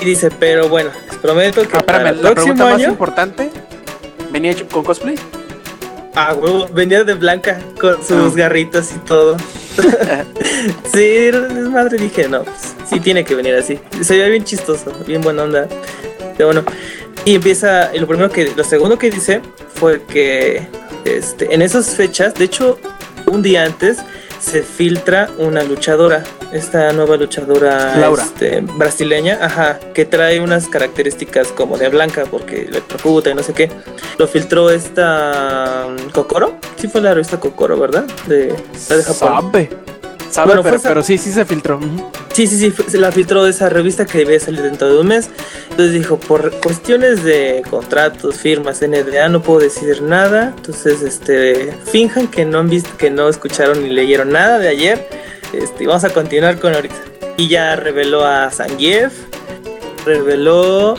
[0.00, 2.74] Y dice, pero bueno, les prometo que Ah, para espérame, el la próximo pregunta más
[2.74, 3.50] año, importante.
[4.30, 5.16] ¿Venía hecho con cosplay?
[6.14, 8.36] ah, huevo, venía de blanca con sus Ah.
[8.36, 9.36] garritas y todo.
[10.92, 11.30] sí,
[11.70, 13.78] madre, dije, no, pues, sí tiene que venir así.
[14.02, 15.68] Se veía bien chistoso, bien buena onda.
[16.36, 16.64] Pero bueno,
[17.24, 19.40] y empieza, y lo primero que, lo segundo que dice
[19.74, 20.66] fue que
[21.04, 22.78] este, en esas fechas, de hecho,
[23.26, 23.98] un día antes
[24.40, 26.22] se filtra una luchadora,
[26.52, 28.22] esta nueva luchadora Laura.
[28.22, 33.52] este, brasileña, ajá, que trae unas características como de blanca porque electrocuta y no sé
[33.52, 33.70] qué.
[34.18, 38.04] Lo filtró esta um, Kokoro, sí fue la revista Kokoro, ¿verdad?
[38.26, 38.54] De,
[38.88, 39.52] la de Japón.
[39.52, 39.70] Sabe.
[40.30, 41.80] Sabe, Bueno, pero, esa- pero sí, sí se filtró.
[42.32, 45.06] Sí, sí, sí, se la filtró de esa revista que debía salir dentro de un
[45.08, 45.28] mes.
[45.70, 50.52] Entonces dijo, por cuestiones de contratos, firmas, NDA, no puedo decir nada.
[50.56, 55.08] Entonces, este, finjan que no han visto, que no escucharon ni leyeron nada de ayer.
[55.52, 56.94] Este, vamos a continuar con ahorita.
[57.38, 59.12] Y ya reveló a Zangief,
[60.04, 60.96] reveló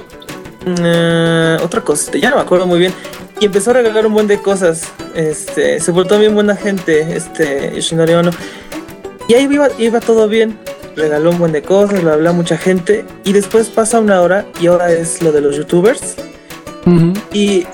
[0.66, 2.94] mm, otra cosa, ya no me acuerdo muy bien.
[3.40, 4.84] Y empezó a regalar un buen de cosas.
[5.16, 8.32] Este, se portó bien buena gente, este, Yoshinori Ono.
[9.30, 10.58] Y ahí iba, iba todo bien.
[10.96, 13.06] Regaló un buen de cosas, lo habla mucha gente.
[13.24, 16.16] Y después pasa una hora y ahora es lo de los youtubers.
[17.32, 17.68] Y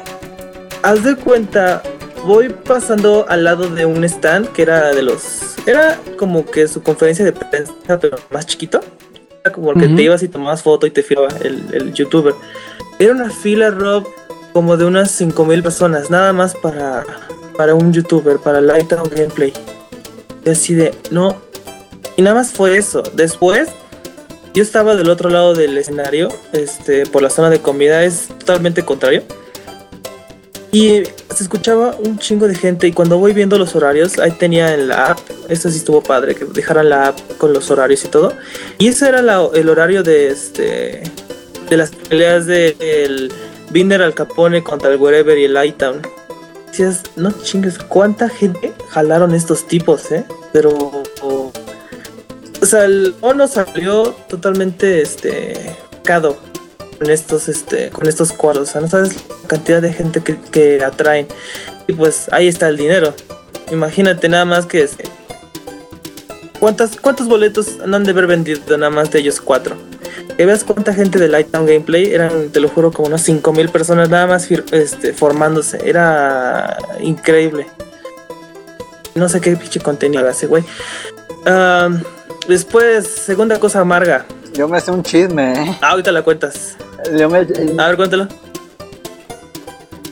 [0.84, 1.82] haz de cuenta,
[2.26, 5.56] voy pasando al lado de un stand que era de los.
[5.66, 8.82] Era como que su conferencia de prensa, pero más chiquito.
[9.42, 12.34] Era como el que te ibas y tomabas foto y te filmaba el, el youtuber.
[13.00, 14.06] Era una fila, Rob,
[14.52, 17.06] como de unas 5000 personas, nada más para,
[17.56, 19.54] para un youtuber, para Lightdown Gameplay.
[20.46, 21.45] Y así de, no.
[22.16, 23.04] Y nada más fue eso.
[23.14, 23.70] Después,
[24.54, 28.84] yo estaba del otro lado del escenario, este, por la zona de comida, es totalmente
[28.84, 29.24] contrario.
[30.72, 31.04] Y
[31.34, 34.90] se escuchaba un chingo de gente y cuando voy viendo los horarios, ahí tenía en
[34.90, 38.34] la app, esto sí estuvo padre, que dejaran la app con los horarios y todo.
[38.78, 41.04] Y ese era el horario de este
[41.70, 43.30] de las peleas de
[43.72, 46.02] Binder al Capone contra el Wherever y el Lighttown.
[46.68, 50.26] Decías, no chingues, ¿cuánta gente jalaron estos tipos, eh?
[50.52, 51.04] Pero
[52.66, 56.38] o sea, el Ono salió totalmente este cado
[56.98, 60.40] con estos este con estos cuadros, o sea, no sabes la cantidad de gente que,
[60.52, 61.28] que atraen.
[61.88, 63.14] Y pues ahí está el dinero.
[63.72, 65.04] Imagínate nada más que este,
[66.60, 69.76] ¿Cuántas, ¿Cuántos boletos han de haber vendido nada más de ellos cuatro?
[70.36, 74.10] Que veas cuánta gente de Lighttown Gameplay eran, te lo juro, como unas 5000 personas
[74.10, 75.80] nada más este, formándose.
[75.88, 77.68] Era increíble.
[79.14, 80.64] No sé qué pinche contenido hace, güey.
[81.46, 82.02] Am,
[82.48, 84.26] después, segunda cosa amarga.
[84.54, 85.78] Yo me sé un chisme, ¿eh?
[85.82, 86.78] Ah, ahorita la cuentas.
[87.18, 88.28] Yo me- A ver, cuéntalo.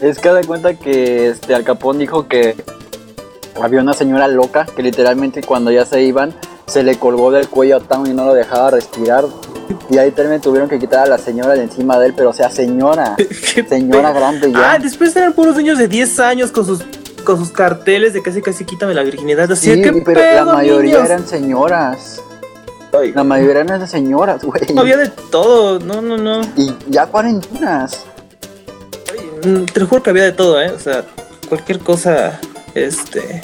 [0.02, 2.56] Es que de cuenta que este Al Capón dijo que
[3.62, 6.34] había una señora loca que literalmente cuando ya se iban
[6.66, 9.26] se le colgó del cuello a Town y no lo dejaba respirar.
[9.90, 12.34] Y ahí también tuvieron que quitar a la señora de encima de él, pero o
[12.34, 13.16] sea, señora,
[13.70, 14.74] señora grande ya.
[14.74, 16.82] Ah, después eran puros niños de 10 años con sus
[17.24, 19.52] con sus carteles de casi casi quítame la virginidad.
[19.52, 21.10] Así sí, ¿qué pero la mayoría niños?
[21.10, 22.22] eran señoras.
[22.92, 24.62] Ay, La mayoría eran de señoras, güey.
[24.78, 26.42] había de todo, no, no, no.
[26.56, 28.06] Y ya cuarentenas.
[29.44, 30.70] Mm, Te lo juro que había de todo, ¿eh?
[30.72, 31.04] O sea,
[31.50, 32.40] cualquier cosa,
[32.76, 33.42] este...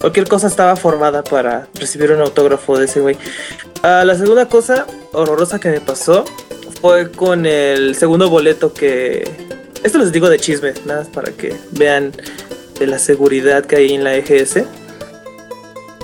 [0.00, 3.16] Cualquier cosa estaba formada para recibir un autógrafo de ese güey.
[3.82, 6.24] Ah, la segunda cosa horrorosa que me pasó
[6.80, 9.28] fue con el segundo boleto que...
[9.82, 12.12] Esto les digo de chisme, nada más para que vean
[12.78, 14.64] de la seguridad que hay en la EGS.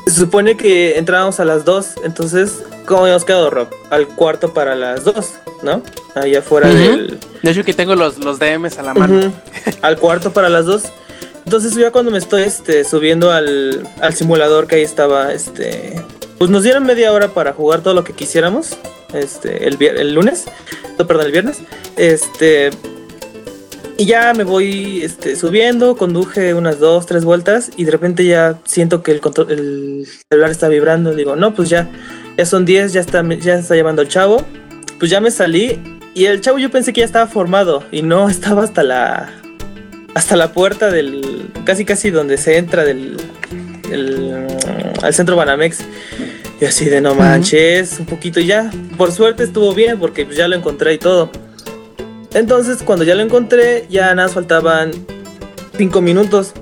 [0.06, 3.68] Se supone que entrábamos a las 2, entonces, ¿cómo habíamos quedado, Rob?
[3.90, 5.14] Al cuarto para las 2,
[5.62, 5.82] ¿no?
[6.14, 9.32] Allá afuera del, De hecho, aquí tengo los, los DMs a la mano.
[9.80, 10.84] Al cuarto para las dos.
[11.44, 16.00] Entonces ya cuando me estoy este, subiendo al, al simulador que ahí estaba, este,
[16.38, 18.76] pues nos dieron media hora para jugar todo lo que quisiéramos.
[19.12, 20.44] Este, el, el lunes,
[20.98, 21.58] no, perdón, el viernes.
[21.96, 22.70] Este,
[23.98, 28.58] y ya me voy este, subiendo, conduje unas dos, tres vueltas y de repente ya
[28.64, 31.14] siento que el, control, el celular está vibrando.
[31.14, 31.90] Digo, no, pues ya,
[32.36, 34.44] ya son 10, ya está, ya está llamando el chavo.
[34.98, 35.78] Pues ya me salí
[36.14, 39.32] y el chavo yo pensé que ya estaba formado y no estaba hasta la
[40.14, 43.16] hasta la puerta del casi casi donde se entra del,
[43.88, 44.46] del,
[45.02, 45.80] al centro Banamex.
[46.60, 48.70] Y así de no manches, un poquito y ya.
[48.96, 51.30] Por suerte estuvo bien porque pues, ya lo encontré y todo.
[52.34, 54.92] Entonces cuando ya lo encontré ya nada faltaban
[55.76, 56.52] cinco minutos.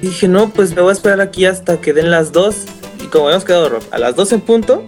[0.00, 2.64] Y dije, no, pues me voy a esperar aquí hasta que den las dos.
[3.02, 4.84] Y como habíamos quedado a las dos en punto,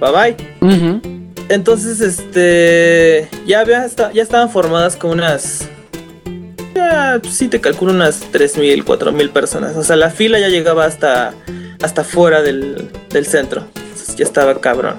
[0.00, 1.18] bye bye.
[1.48, 3.28] Entonces, este.
[3.46, 5.68] Ya había ya estaban formadas como unas.
[6.74, 9.76] Ya, pues, sí, te calculo unas 3.000, 4.000 personas.
[9.76, 11.34] O sea, la fila ya llegaba hasta.
[11.82, 13.64] Hasta fuera del, del centro.
[13.76, 14.96] Entonces, ya estaba cabrón.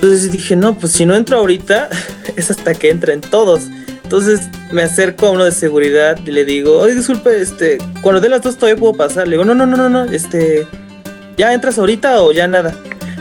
[0.00, 1.88] Entonces dije, no, pues si no entro ahorita,
[2.36, 3.62] es hasta que entren todos.
[4.04, 8.30] Entonces me acerco a uno de seguridad y le digo, oye, disculpe, este, cuando den
[8.30, 9.26] las dos todavía puedo pasar.
[9.26, 10.66] Le digo, no, no, no, no, no, este,
[11.36, 12.74] ¿ya entras ahorita o ya nada?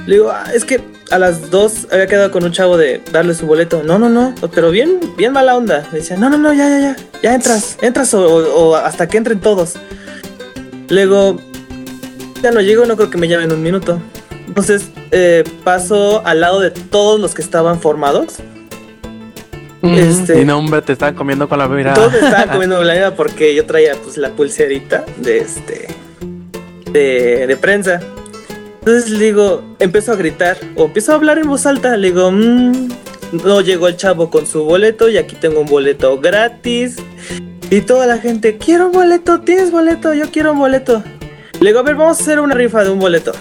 [0.05, 3.33] Le digo, "Ah, es que a las dos había quedado con un chavo de darle
[3.33, 3.81] su boleto.
[3.83, 5.85] No, no, no, pero bien, bien mala onda.
[5.91, 9.07] Me decía, no, no, no, ya, ya, ya, ya entras, entras o, o- o hasta
[9.07, 9.73] que entren todos.
[10.89, 11.37] Luego,
[12.43, 13.99] ya no llego, no creo que me llamen un minuto.
[14.57, 18.37] Entonces, eh, paso al lado de todos los que estaban formados.
[19.83, 19.93] Ujú.
[19.93, 21.93] Este- Y no, hombre, te estaban comiendo con la mirada.
[21.95, 25.87] Todos me estaban comiendo la vida porque yo traía pues la pulserita de este
[26.91, 27.99] de, de prensa.
[28.79, 31.95] Entonces le digo, empiezo a gritar o empiezo a hablar en voz alta.
[31.95, 32.87] Le digo, "Mm,
[33.43, 36.95] no llegó el chavo con su boleto y aquí tengo un boleto gratis.
[37.69, 41.03] Y toda la gente, quiero un boleto, tienes boleto, yo quiero un boleto.
[41.59, 43.33] Le digo, a ver, vamos a hacer una rifa de un boleto.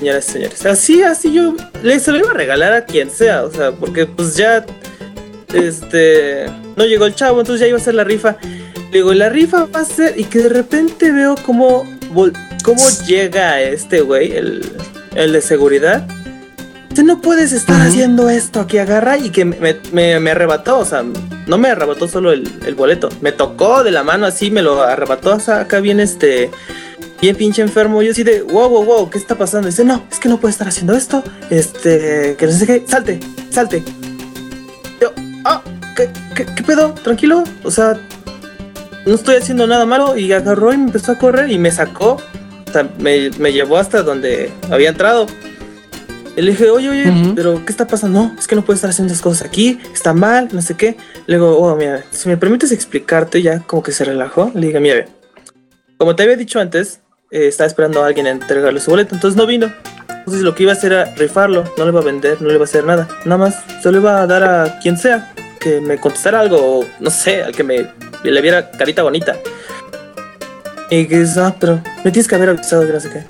[0.00, 3.44] Señoras y señores, así, así yo le se lo iba a regalar a quien sea,
[3.44, 4.64] o sea, porque pues ya
[5.52, 6.46] este
[6.76, 8.36] no llegó el chavo, entonces ya iba a ser la rifa.
[8.90, 11.84] Le digo, la rifa va a ser y que de repente veo cómo
[12.64, 14.72] cómo llega este güey, el,
[15.14, 16.06] el de seguridad.
[16.88, 20.84] Dice, no puedes estar haciendo esto, que agarra y que me, me- me arrebató, o
[20.84, 21.04] sea,
[21.46, 24.82] no me arrebató solo el, el boleto, me tocó de la mano así, me lo
[24.82, 26.50] arrebató, o sea, acá bien este,
[27.20, 29.68] bien pinche enfermo, yo así de, wow, wow, wow, ¿qué está pasando?
[29.68, 33.20] Dice, no, es que no puede estar haciendo esto, este, que no sé qué, salte,
[33.50, 33.82] salte.
[35.00, 35.12] Yo,
[35.44, 35.62] ah,
[35.96, 36.92] ¿qué, qué, qué pedo?
[36.94, 38.00] Tranquilo, o sea,
[39.06, 42.18] no estoy haciendo nada malo y agarró y me empezó a correr y me sacó,
[42.68, 45.26] o sea, me, me llevó hasta donde había entrado.
[46.36, 48.20] Y le dije, oye, oye, pero ¿qué está pasando?
[48.20, 50.96] No, es que no puedes estar haciendo esas cosas aquí, está mal, no sé qué.
[51.26, 54.50] Le digo, oh, mira, si me permites explicarte, ya como que se relajó.
[54.54, 55.08] Le dije, mira, ve,
[55.98, 57.00] como te había dicho antes,
[57.30, 59.72] eh, estaba esperando a alguien a entregarle su boleto, entonces no vino.
[60.08, 62.54] Entonces lo que iba a hacer era rifarlo, no le iba a vender, no le
[62.54, 63.08] iba a hacer nada.
[63.24, 66.84] Nada más se lo iba a dar a quien sea que me contestara algo, o
[67.00, 67.86] no sé, al que me
[68.24, 69.36] le viera carita bonita.
[70.90, 73.24] Y que dice, ah, pero me tienes que haber avisado que no sé qué.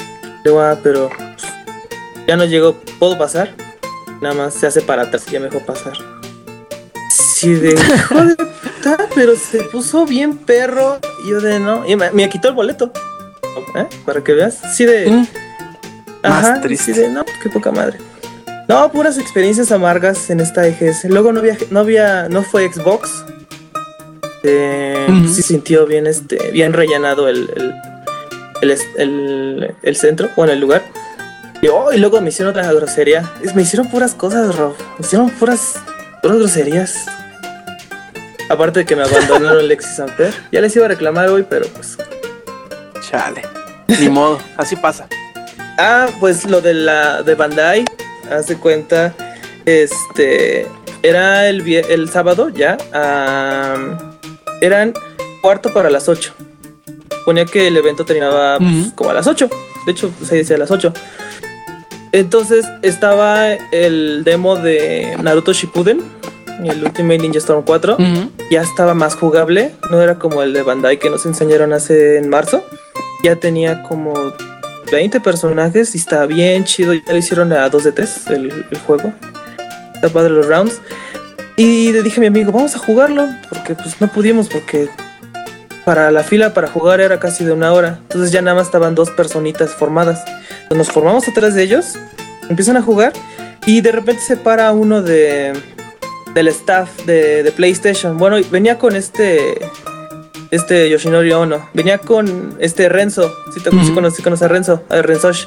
[0.59, 1.43] Ah, pero pues,
[2.27, 3.51] ya no llegó, ¿puedo pasar?
[4.23, 5.93] Nada más se hace para atrás y ya me pasar.
[7.11, 7.75] Sí, de
[8.09, 10.99] puta, pero se puso bien perro.
[11.25, 12.93] Y yo de no, y me, me quitó el boleto.
[13.77, 13.87] ¿Eh?
[14.05, 14.59] Para que veas.
[14.75, 15.11] Sí, de.
[15.11, 15.27] Mm.
[16.23, 16.93] Ajá, Más triste.
[16.95, 17.99] sí de, no, qué poca madre.
[18.69, 21.05] No, puras experiencias amargas en esta EGS.
[21.07, 23.25] Luego no había, no había, no fue Xbox.
[24.43, 25.07] Eh.
[25.33, 27.75] Sí sintió bien, este, bien rellenado el, el,
[28.63, 30.83] el, el- el centro, bueno, el lugar.
[31.63, 33.31] Y, oh, y luego me hicieron otra grosería.
[33.43, 34.75] Es- Me hicieron puras cosas, Rob.
[34.99, 35.75] Me hicieron puras,
[36.23, 37.07] puras groserías.
[38.49, 40.33] Aparte de que me abandonaron Lexi Sanfer.
[40.53, 41.97] Ya les iba a reclamar hoy, pero pues.
[43.11, 43.43] Chale.
[44.01, 45.09] Ni modo, así pasa.
[45.79, 47.85] Ah, pues lo de la de Bandai,
[48.31, 49.15] haz de cuenta,
[49.65, 50.67] este
[51.03, 53.99] era el, el sábado ya, am,
[54.61, 54.93] eran
[55.43, 56.35] cuarto para las 8.
[57.25, 59.49] Ponía que el evento terminaba pues, como a las 8.
[59.87, 60.93] De hecho, se decía a las 8.
[62.13, 66.03] Entonces estaba el demo de Naruto Shippuden,
[66.65, 68.31] el Ultimate Ninja Storm 4 Ujú.
[68.51, 69.73] ya estaba más jugable.
[69.91, 72.63] No era como el de Bandai que nos enseñaron hace en marzo.
[73.23, 74.15] Ya tenía como
[74.91, 76.93] 20 personajes y estaba bien chido.
[76.95, 79.13] Ya lo hicieron a 2 de 3 el, juego.
[79.95, 80.81] Está padre los rounds.
[81.57, 83.29] Y le dije a mi amigo, vamos a jugarlo.
[83.49, 84.89] Porque pues no pudimos porque
[85.85, 87.99] para la fila para jugar era casi de una hora.
[88.03, 90.23] Entonces ya nada más estaban dos personitas formadas.
[90.63, 91.99] Entonces nos formamos atrás de ellos.
[92.49, 93.13] Empiezan a jugar.
[93.67, 95.53] Y de repente se para uno de,
[96.35, 98.17] del staff de, de PlayStation.
[98.17, 99.59] Bueno, venía con este.
[100.51, 101.69] Este Yoshinori Ono.
[101.75, 103.33] Venía con este Renzo.
[103.55, 103.85] Si te Ujú.
[103.85, 104.83] sí conoces, a Renzo.
[104.89, 105.47] A Renzosh.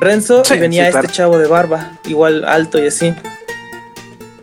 [0.00, 1.14] Renzo Sí, y venía sí, este claro.
[1.14, 1.98] chavo de barba.
[2.06, 3.14] Igual alto y así.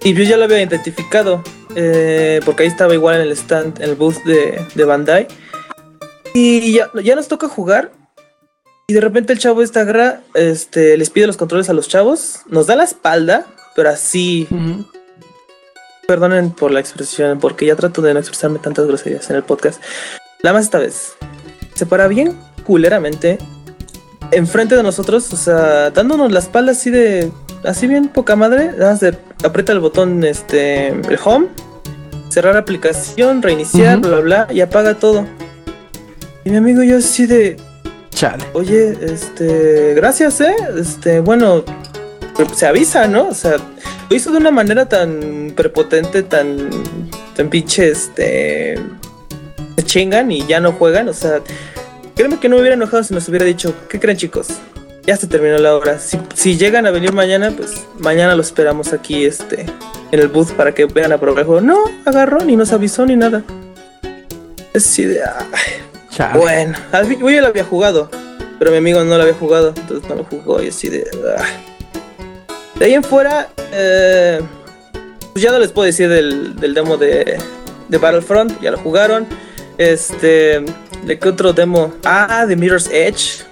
[0.03, 1.43] Y yo ya lo había identificado.
[1.75, 5.27] eh, porque ahí estaba igual en el stand, en el booth de, de Bandai.
[6.33, 7.91] Y ya, ya nos toca jugar.
[8.87, 12.39] Y de repente el chavo esta agarra, este, les pide los controles a los chavos.
[12.49, 13.45] Nos da la espalda,
[13.75, 14.47] pero así.
[16.09, 19.79] Perdonen por la expresión, porque ya trato de no expresarme tantas groserías en el podcast.
[20.41, 21.11] La más esta vez.
[21.75, 22.35] Se para bien
[22.65, 23.37] culeramente
[24.31, 27.31] enfrente de nosotros, o sea, dándonos la espalda así de.
[27.63, 28.71] Así bien poca madre.
[28.71, 30.87] Nada más de aprieta el botón, este.
[30.87, 31.45] El home,
[32.29, 34.07] cerrar aplicación, reiniciar, Ujú.
[34.07, 35.27] bla, bla, bla, y apaga todo.
[36.43, 37.55] Y mi amigo y yo así de.
[38.09, 38.45] Chale.
[38.53, 40.55] Oye, este, gracias, eh.
[40.75, 41.63] Este, bueno,
[42.55, 43.27] se avisa, ¿no?
[43.27, 43.57] O sea,
[44.09, 46.69] lo hizo de una manera tan prepotente, tan,
[47.35, 48.79] tan pinche, este,
[49.75, 51.09] se chingan y ya no juegan.
[51.09, 51.41] O sea,
[52.15, 54.47] créeme que no me hubiera enojado si nos hubiera dicho, ¿qué creen, chicos?
[55.05, 55.99] Ya se terminó la hora.
[55.99, 59.65] Si, si llegan a venir mañana, pues mañana los esperamos aquí, este,
[60.11, 61.61] en el booth para que vean a probar el juego.
[61.61, 63.43] No, agarró, ni nos avisó ni nada.
[64.73, 65.45] Es ah,
[66.09, 66.39] Chale.
[66.39, 66.77] bueno,
[67.19, 68.09] yo ya lo había jugado,
[68.57, 71.05] pero mi amigo no lo había jugado, entonces no lo jugó y así de...
[71.37, 71.68] ah.
[72.79, 74.39] De ahí en fuera, eh,
[75.33, 77.37] pues ya no les puedo decir del, del demo de,
[77.89, 79.27] de Battlefront, ya lo jugaron.
[79.77, 80.63] Este,
[81.05, 81.93] ¿de qué otro demo?
[82.05, 83.43] Ah, de Mirror's Edge.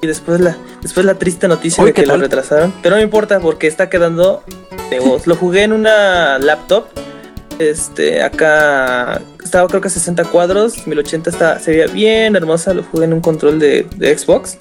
[0.00, 2.72] Y después la, después la triste noticia Uy, de ¿qué que lo retrasaron.
[2.82, 4.42] Pero no me importa porque está quedando
[4.88, 5.26] de voz.
[5.26, 6.86] Lo jugué en una laptop.
[7.58, 12.82] Este, acá estaba creo que a 60 cuadros, 1080 está, se veía bien hermosa, lo
[12.82, 14.56] jugué en un control de, de Xbox.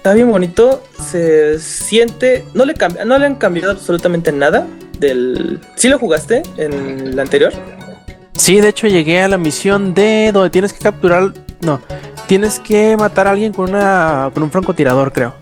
[0.00, 4.66] Está bien bonito, se siente, no le, cambia, no le han cambiado absolutamente nada
[4.98, 5.60] del...
[5.74, 6.72] ¿Sí lo jugaste en
[7.08, 7.52] el anterior?
[8.32, 11.34] Sí, de hecho llegué a la misión de donde tienes que capturar.
[11.60, 11.82] No,
[12.26, 15.34] tienes que matar a alguien con una con un francotirador, creo.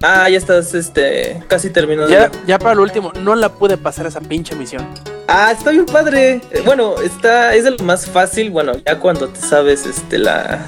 [0.00, 2.10] Ah, ya estás este, casi terminando.
[2.10, 4.88] Ya, ya para lo último, no la pude pasar esa pinche misión.
[5.28, 6.40] Ah, está bien padre.
[6.52, 10.64] Eh, Bueno, está, es de lo más fácil, bueno, ya cuando te sabes este la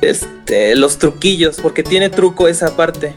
[0.00, 3.14] este los truquillos, porque tiene truco esa parte.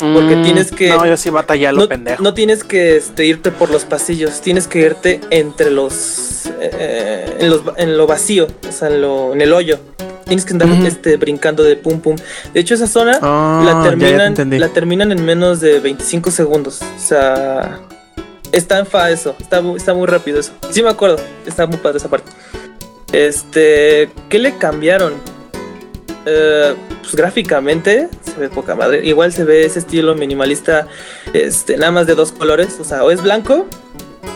[0.00, 2.22] Porque Mm, tienes que- No, yo sí batallé a lo no, pendejo.
[2.22, 7.48] no tienes que este, irte por los pasillos, tienes que irte entre los, eh, en,
[7.50, 9.78] los en lo vacío, o sea, en, lo, en el hoyo.
[10.26, 12.16] Tienes que andar este, brincando de pum pum.
[12.52, 13.88] De hecho, esa zona Ah, la ya, ya te
[14.34, 16.80] terminan, la terminan en menos de 25 segundos.
[16.82, 17.78] O sea,
[18.50, 20.52] está en fa eso, está, está muy rápido eso.
[20.70, 22.32] Sí me acuerdo, está muy padre esa parte.
[23.12, 25.12] Este, ¿qué le cambiaron?
[26.26, 29.04] Eh, pues gráficamente se ve poca madre.
[29.04, 30.86] Igual se ve ese estilo minimalista,
[31.32, 32.78] este, nada más de dos colores.
[32.80, 33.66] O sea, o es blanco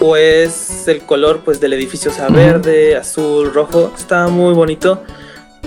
[0.00, 3.92] o es el color pues del edificio, o sea, verde, azul, rojo.
[3.96, 5.02] Está muy bonito.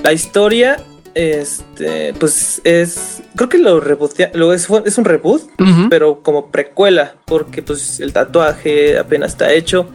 [0.04, 0.78] La historia,
[1.14, 5.42] este, pues es, creo que lo lo es, es un reboot,
[5.90, 9.88] pero como precuela, porque pues el tatuaje apenas está hecho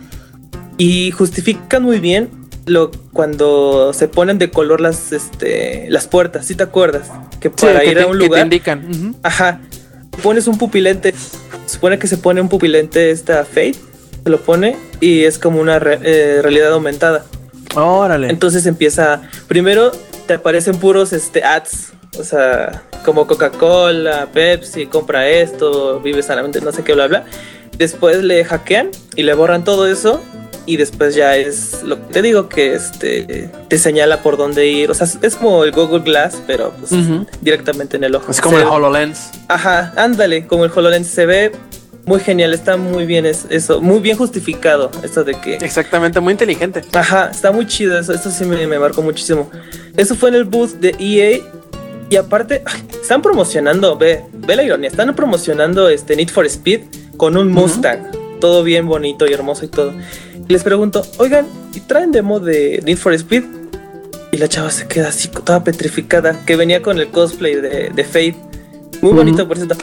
[0.76, 2.35] y justifican muy bien
[2.66, 7.08] lo cuando se ponen de color las, este, las puertas, si te acuerdas,
[7.40, 9.14] que Sí, para que ir te- a un que te lugar, indican.
[9.22, 9.60] Ajá,
[10.22, 11.12] pones un pupilente,
[11.66, 13.76] se supone que se pone un pupilente esta Fate,
[14.24, 17.24] se lo pone y es como una re- eh, realidad aumentada.
[17.76, 18.30] Órale.
[18.30, 19.92] Entonces empieza, primero
[20.26, 26.72] te aparecen puros este, ads, o sea, como Coca-Cola, Pepsi, compra esto, vive sanamente, no
[26.72, 27.24] sé qué, bla, bla.
[27.78, 30.20] Después le hackean y le borran todo eso
[30.66, 34.90] y después ya es lo que te digo que este, te señala por dónde ir.
[34.90, 37.24] O sea, es como el Google Glass, pero pues Ujú.
[37.40, 38.26] directamente en el ojo.
[38.30, 39.30] Así como Se- el HoloLens.
[39.48, 41.52] Ajá, ándale, como el HoloLens se ve
[42.04, 45.56] muy genial, está muy bien es- eso, muy bien justificado, esto de que...
[45.56, 46.82] Exactamente, muy inteligente.
[46.92, 49.50] Ajá, está muy chido eso, eso sí me, me marcó muchísimo.
[49.96, 51.40] Eso fue en el booth de EA
[52.08, 52.62] y aparte
[53.00, 56.82] están promocionando, ve, ve la ironía, están promocionando este Need for Speed
[57.16, 57.98] con un Mustang,
[58.40, 59.92] todo bien bonito y hermoso y todo.
[60.48, 63.44] Les pregunto, oigan, ¿y traen demo de Need for Speed?
[64.30, 68.04] Y la chava se queda así, toda petrificada, que venía con el cosplay de, de
[68.04, 68.36] Fate.
[69.02, 69.76] Muy bonito, por cierto.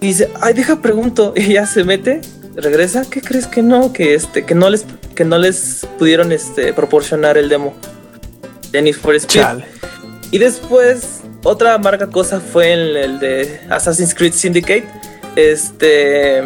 [0.00, 1.34] Y dice, ay, deja pregunto.
[1.36, 2.20] Y ya se mete,
[2.54, 3.04] regresa.
[3.08, 3.92] ¿Qué crees que no?
[3.92, 7.74] Que este, que no les, que no les pudieron este, proporcionar el demo
[8.72, 9.40] de Need for Speed.
[9.40, 9.64] Chale.
[10.30, 14.86] Y después, otra amarga cosa fue en el de Assassin's Creed Syndicate.
[15.36, 16.42] Este.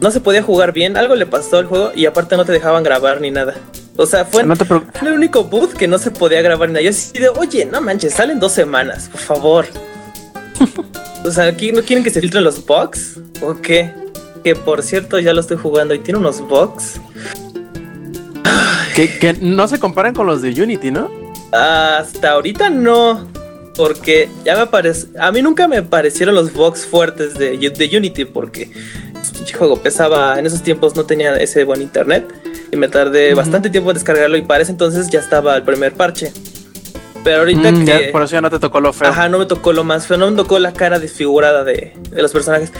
[0.00, 2.84] No se podía jugar bien, algo le pasó al juego y aparte no te dejaban
[2.84, 3.54] grabar ni nada.
[3.96, 4.54] O sea, fue, No
[5.02, 6.84] el único booth que no se podía grabar ni nada.
[6.84, 9.66] Yo así de, oye, no manches, salen dos semanas, por favor.
[11.24, 13.92] o sea, aquí no quieren que se filtren los bugs o qué.
[14.44, 17.00] Que por cierto, ya lo estoy jugando y tiene unos bugs.
[18.94, 21.10] Que, que no se comparan con los de Unity, ¿no?
[21.52, 23.26] Hasta ahorita no.
[23.76, 25.08] Porque ya me parece.
[25.18, 28.24] A mí nunca me parecieron los bugs fuertes de, de Unity.
[28.24, 28.70] Porque
[29.48, 30.38] este juego pesaba.
[30.38, 32.26] En esos tiempos no tenía ese buen internet.
[32.72, 34.36] Y me tardé bastante tiempo en descargarlo.
[34.36, 36.32] Y para ese entonces ya estaba el primer parche.
[37.24, 38.06] Pero ahorita Mm, que.
[38.06, 39.08] ya, por eso ya no te tocó lo feo.
[39.08, 42.22] Ajá, no me tocó lo más feo, no me tocó la cara desfigurada de, de
[42.22, 42.72] los personajes.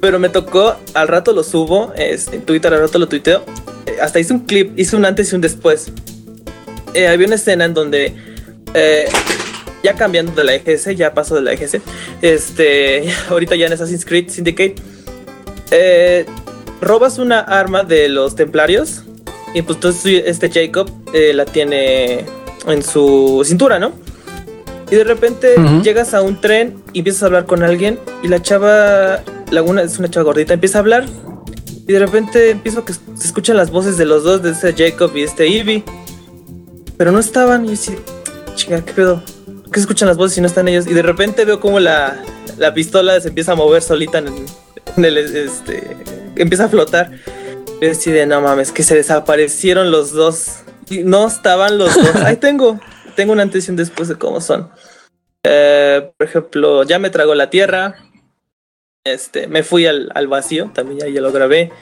[0.00, 3.44] Pero me tocó, al rato lo subo, este, en Twitter al rato lo tuiteo.
[3.86, 5.90] eh, hasta hice un clip, hice un antes y un después.
[6.94, 8.14] Eh, había una escena en donde,
[8.74, 9.06] eh,
[9.82, 11.78] ya cambiando de la EGS, ya paso de la EGS,
[12.22, 14.76] este, ahorita ya en Assassin's Creed Syndicate,
[15.70, 16.26] eh,
[16.80, 19.04] robas una arma de los templarios
[19.54, 22.24] y pues entonces este Jacob eh, la tiene
[22.66, 23.92] en su cintura, ¿no?
[24.90, 28.42] Y de repente llegas a un tren y empiezas a hablar con alguien y la
[28.42, 31.06] chava, Laguna es una chava gordita, empieza a hablar
[31.86, 34.72] y de repente empiezo a que se escuchan las voces de los dos, de este
[34.72, 35.84] Jacob y este Ivy.
[36.96, 37.96] Pero no estaban y yo así,
[38.56, 39.22] chinga, ¿qué pedo?
[39.46, 40.86] ¿Por qué se escuchan las voces y no están ellos?
[40.86, 42.22] Y de repente veo como la,
[42.58, 44.46] la pistola se empieza a mover solita en, en
[44.96, 45.96] este,
[46.36, 47.10] empieza a flotar.
[47.80, 50.60] Y yo así de, no mames, que se desaparecieron los dos.
[50.88, 52.14] Y no estaban los dos.
[52.24, 52.78] Ahí tengo,
[53.16, 54.70] tengo una antes y un después de cómo son.
[55.44, 57.96] Eh, por ejemplo, ya me tragó la tierra.
[59.04, 61.72] Este, me fui al, al vacío, también ya, ya lo grabé.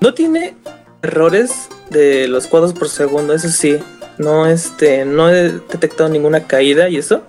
[0.00, 0.54] No tiene
[1.02, 3.78] errores de los cuadros por segundo, eso sí.
[4.18, 7.22] No, este, no he detectado ninguna caída y eso.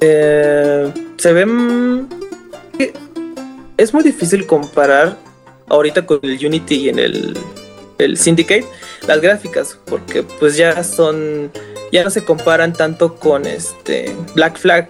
[0.00, 2.08] Eh, se ven.
[3.80, 5.16] Es muy difícil comparar
[5.68, 7.34] ahorita con el Unity y en el,
[7.96, 8.66] el Syndicate
[9.08, 11.50] las gráficas, porque pues ya son.
[11.90, 14.86] Ya no se comparan tanto con este Black Flag.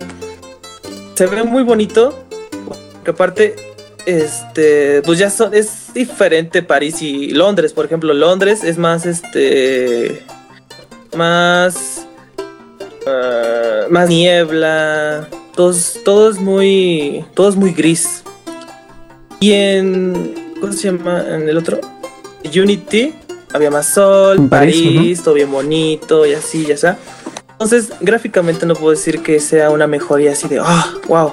[1.14, 2.18] Se ve muy bonito,
[3.06, 3.54] aparte,
[4.06, 10.20] este, pues ya son, es diferente París y Londres, por ejemplo, Londres es más, este,
[11.16, 12.06] más,
[13.06, 18.24] ah, más niebla, todo, todo es muy, todo es muy gris.
[19.40, 21.24] Y en, ¿cómo se llama?
[21.26, 21.80] En el otro,
[22.44, 23.14] Unity,
[23.54, 26.98] había más sol, En París, París, todo bien bonito y así, ya está.
[27.52, 31.32] Entonces, gráficamente no puedo decir que sea una mejoría así de, ah, wow.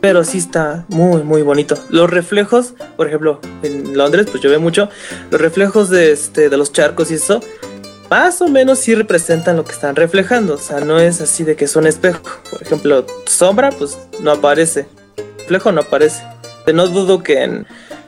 [0.00, 1.76] Pero sí está muy, muy bonito.
[1.90, 4.88] Los reflejos, por ejemplo, en Londres, pues llueve mucho.
[5.32, 7.40] Los reflejos de, este, de los charcos y eso,
[8.08, 10.54] más o menos sí representan lo que están reflejando.
[10.54, 12.22] O sea, no es así de que es un espejo.
[12.50, 14.86] Por ejemplo, sombra, pues no aparece.
[15.38, 16.22] Reflejo no aparece.
[16.72, 17.66] No dudo que en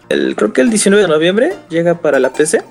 [0.09, 2.63] el, creo que el 19 de noviembre llega para la PC.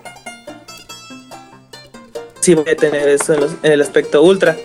[2.42, 4.56] Sí voy a tener eso en, en el aspecto ultra.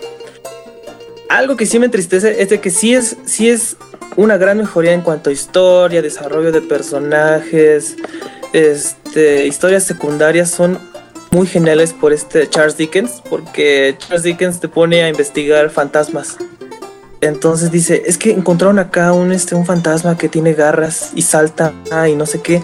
[1.29, 3.77] Algo que sí me entristece es de que sí es, sí es
[4.15, 7.97] una gran mejoría en cuanto a historia, desarrollo de personajes,
[8.53, 10.79] este, historias secundarias son
[11.31, 16.37] muy geniales por este Charles Dickens, porque Charles Dickens te pone a investigar fantasmas.
[17.21, 21.73] Entonces dice, es que encontraron acá un, este, un fantasma que tiene garras y salta
[22.07, 22.61] y no sé qué.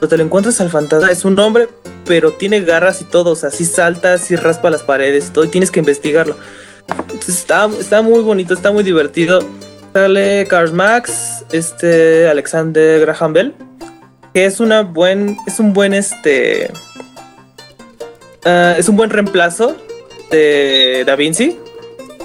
[0.00, 1.68] Pero te lo encuentras al fantasma, es un hombre,
[2.06, 5.44] pero tiene garras y todo, o sea, sí salta, sí raspa las paredes y todo,
[5.44, 6.36] y tienes que investigarlo.
[7.28, 9.40] Está, está muy bonito, está muy divertido.
[9.92, 13.54] Sale Karl Max, este Alexander Graham Bell,
[14.32, 16.70] que es una buen, es un buen este,
[18.44, 19.76] ah, es un buen reemplazo
[20.30, 21.58] de Da Vinci.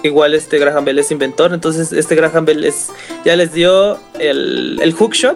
[0.06, 2.90] Igual este Graham Bell es inventor, entonces este Graham Bell es,
[3.26, 5.36] ya les dio el, el hookshot.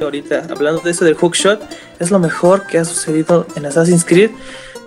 [0.00, 1.60] Ahorita hablando de eso del hookshot,
[1.98, 4.30] es lo mejor que ha sucedido en Assassin's Creed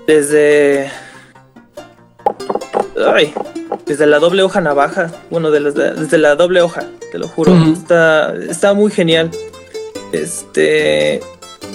[0.08, 0.90] desde
[3.14, 3.34] Ay,
[3.86, 5.12] desde la doble hoja navaja.
[5.30, 7.54] Bueno, de las- desde la doble hoja, te lo juro.
[7.74, 9.32] Está, está muy genial.
[10.12, 11.22] Este.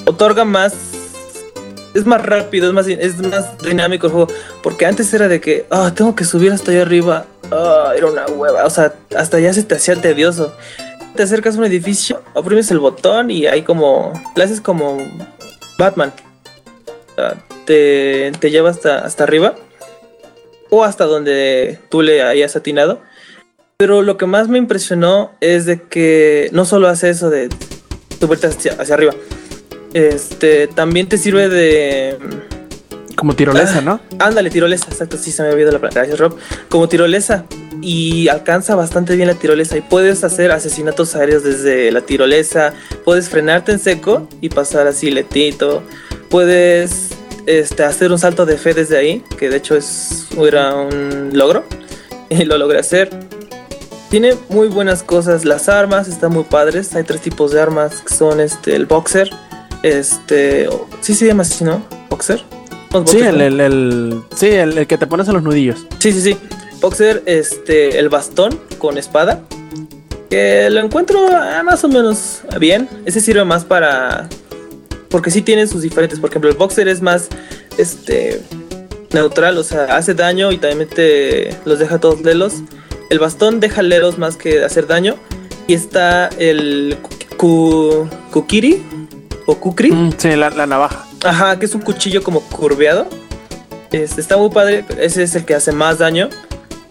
[0.06, 0.74] otorga más.
[1.94, 4.28] Es más rápido, es más, es más dinámico el juego.
[4.62, 7.26] Porque antes era de que, ah, tengo que subir hasta allá arriba.
[7.52, 8.64] Ah, era una hueva.
[8.64, 10.52] O sea, hasta allá se te hacía tedioso.
[11.14, 14.12] Te acercas a un edificio, oprimes el botón y ahí como.
[14.34, 14.98] Le haces como
[15.78, 16.12] Batman.
[17.64, 19.54] Te, te lleva hasta, hasta arriba.
[20.70, 23.00] O hasta donde tú le hayas atinado.
[23.76, 27.48] Pero lo que más me impresionó es de que no solo hace eso de
[28.18, 29.14] subirte hacia, hacia arriba.
[29.94, 32.18] Este también te sirve de.
[33.16, 34.00] Como tirolesa, ¿no?
[34.18, 36.00] Ándale, tirolesa, exacto, sí se me había olvidado la palabra.
[36.00, 36.36] Gracias, Rob.
[36.68, 37.44] Como tirolesa.
[37.80, 39.78] Y alcanza bastante bien la tirolesa.
[39.78, 42.74] Y puedes hacer asesinatos aéreos desde la tirolesa.
[43.04, 45.84] Puedes frenarte en seco y pasar así letito.
[46.28, 47.10] Puedes
[47.46, 49.22] este, hacer un salto de fe desde ahí.
[49.38, 51.64] Que de hecho es era un logro.
[52.30, 53.10] Y lo logré hacer.
[54.10, 55.44] Tiene muy buenas cosas.
[55.44, 56.96] Las armas están muy padres.
[56.96, 59.30] Hay tres tipos de armas que son este, el boxer.
[59.84, 60.68] Este.
[61.02, 61.84] Sí se llama así, ¿no?
[62.08, 62.42] Boxer.
[63.06, 65.86] Sí, el, el, el- sí, el, el que te pones en los nudillos.
[65.98, 66.36] Sí, sí, sí.
[66.80, 69.42] Boxer, este, el bastón con espada.
[70.30, 72.88] Que lo encuentro ah, más o menos bien.
[73.04, 74.28] Ese sirve más para.
[75.10, 76.18] Porque sí tiene sus diferentes.
[76.18, 77.28] Por ejemplo, el boxer es más.
[77.78, 78.40] Este.
[79.12, 82.54] Neutral, o sea, hace daño y también te los deja todos lelos.
[83.10, 85.16] El bastón deja lelos más que hacer daño.
[85.66, 86.96] Y está el
[87.36, 88.82] ku- kukiri
[89.46, 89.90] o kukri.
[89.92, 91.06] Mm, sí, la, la navaja.
[91.24, 93.06] Ajá, que es un cuchillo como curveado.
[93.92, 94.84] Este, está muy padre.
[94.98, 96.28] Ese es el que hace más daño.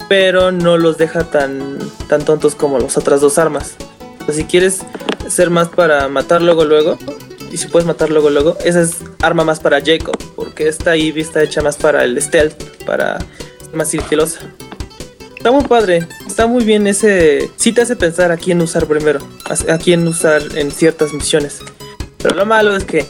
[0.10, 3.76] Pero no los deja tan, tan tontos como las otras dos armas.
[4.32, 4.82] Si quieres
[5.28, 6.98] ser más para matar luego luego.
[7.52, 8.58] Y si puedes matar luego luego.
[8.64, 10.18] Esa es arma más para Jacob.
[10.36, 12.62] Porque esta Eve está hecha más para el stealth.
[12.86, 13.20] Para
[13.74, 14.40] más sigilosa.
[15.36, 16.08] Está muy padre.
[16.26, 17.50] Está muy bien ese...
[17.58, 19.20] Sí te hace pensar a quién usar primero.
[19.68, 21.60] A quién usar en ciertas misiones.
[22.24, 23.06] Pero lo malo es que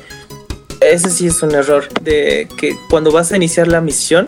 [0.81, 4.27] ese sí es un error de que cuando vas a iniciar la misión,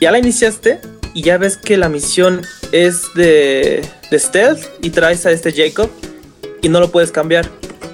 [0.00, 0.80] ya la iniciaste
[1.12, 2.40] y ya ves que la misión
[2.72, 5.90] es de, de stealth y traes a este Jacob
[6.62, 7.46] y no lo puedes cambiar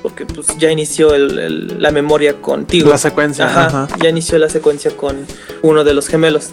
[0.03, 2.91] porque pues ya inició el- el- la memoria contigo.
[2.91, 3.47] La secuencia.
[3.47, 3.89] Ajá, ajá.
[4.03, 5.27] ya inició la secuencia con
[5.63, 6.51] uno de los gemelos.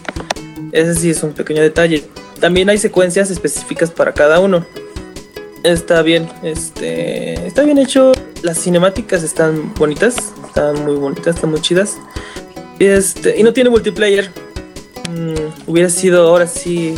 [0.72, 2.04] Ese sí es un pequeño detalle.
[2.40, 4.66] También hay secuencias específicas para cada uno.
[5.64, 8.14] Está bien, este, está bien hecho.
[8.44, 10.16] Las cinemáticas están bonitas,
[10.48, 11.98] están muy bonitas, están muy chidas.
[12.80, 14.32] Este, y no tiene multiplayer.
[15.10, 16.96] Mm, hubiera sido ahora sí,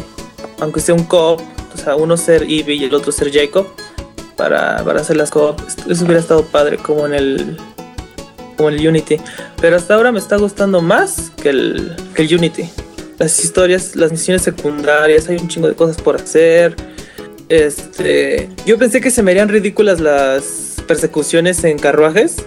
[0.60, 1.42] aunque sea un co-op,
[1.74, 3.68] o sea, uno ser Eve y el otro ser Jacob
[4.38, 5.60] para, para hacer las co-op.
[5.90, 7.58] Eso hubiera estado padre como en el
[8.58, 9.18] como el Unity.
[9.60, 12.70] Pero hasta ahora me está gustando más que el, que el Unity.
[13.18, 16.76] Las historias, las misiones secundarias, hay un chingo de cosas por hacer.
[17.52, 22.38] Este, yo pensé que se me harían ridículas las persecuciones en carruajes.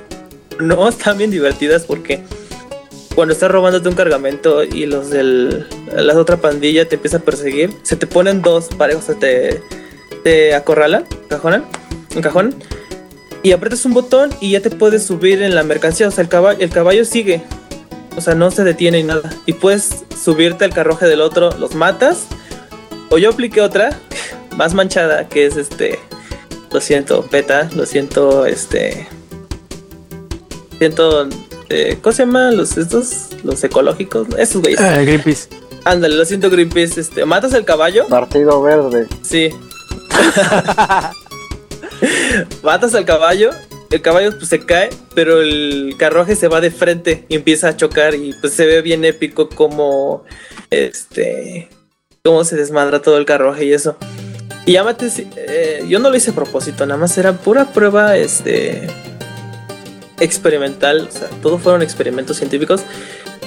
[0.59, 2.23] No, están bien divertidas porque
[3.15, 7.71] cuando estás robándote un cargamento y los de la otra pandilla te empieza a perseguir,
[7.83, 9.61] se te ponen dos parejos, se te,
[10.25, 11.67] te acorralan, cajonan,
[12.17, 12.55] encajonan
[13.43, 16.09] y aprietas un botón y ya te puedes subir en la mercancía.
[16.09, 17.43] O sea, el caballo, el caballo sigue.
[18.17, 19.31] O sea, no se detiene ni nada.
[19.45, 22.27] Y puedes subirte al carruaje del otro, los matas.
[23.11, 24.01] O yo apliqué otra,
[24.57, 25.99] más manchada, que es este.
[26.73, 27.69] Lo siento, Peta.
[27.75, 29.07] Lo siento, este.
[30.79, 31.29] Siento.
[31.69, 33.29] Eh, ¿Cómo se llaman los estos?
[33.43, 34.29] Los ecológicos.
[34.39, 34.81] Esos güeyes.
[34.81, 35.49] Eh, Greenpeace.
[35.85, 37.01] Ándale, lo siento, Greenpeace.
[37.01, 38.07] Este, matas al caballo.
[38.09, 39.07] Partido Verde.
[39.23, 39.51] Sí.
[42.63, 43.51] Matas al caballo,
[43.91, 47.77] el caballo pues se cae, pero el carruaje se va de frente y empieza a
[47.77, 50.25] chocar y pues se ve bien épico como
[50.71, 51.69] este
[52.25, 53.97] cómo se desmadra todo el carruaje y eso.
[54.67, 58.17] Y ya maté, eh, yo no lo hice a propósito, nada más era pura prueba
[58.17, 58.89] este
[60.21, 62.83] experimental, o sea, todos fueron experimentos científicos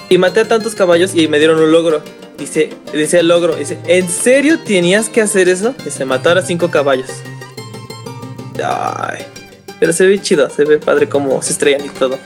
[0.10, 2.02] y maté a tantos caballos y me dieron un logro.
[2.38, 5.74] Dice, dice el logro, dice, ¿en serio tenías que hacer eso?
[5.84, 7.10] Dice, matar a cinco caballos.
[8.64, 9.26] Ay,
[9.80, 12.18] pero se ve chido, se ve padre como se estrellan y todo.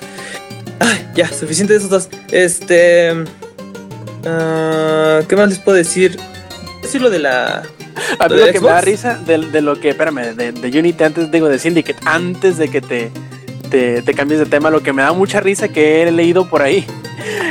[0.79, 2.09] Ay, ya, suficiente de esos dos.
[2.31, 3.13] Este.
[4.25, 6.17] ah, ¿Qué más les puedo decir?
[6.81, 7.63] Decir lo de la.
[8.19, 11.03] A mí ¿Lo que me da risa de, de lo que, espérame, de, de Unity
[11.03, 13.11] antes, digo, de Syndicate, antes de que te,
[13.69, 16.61] te, te cambies de tema, lo que me da mucha risa que he leído por
[16.61, 16.85] ahí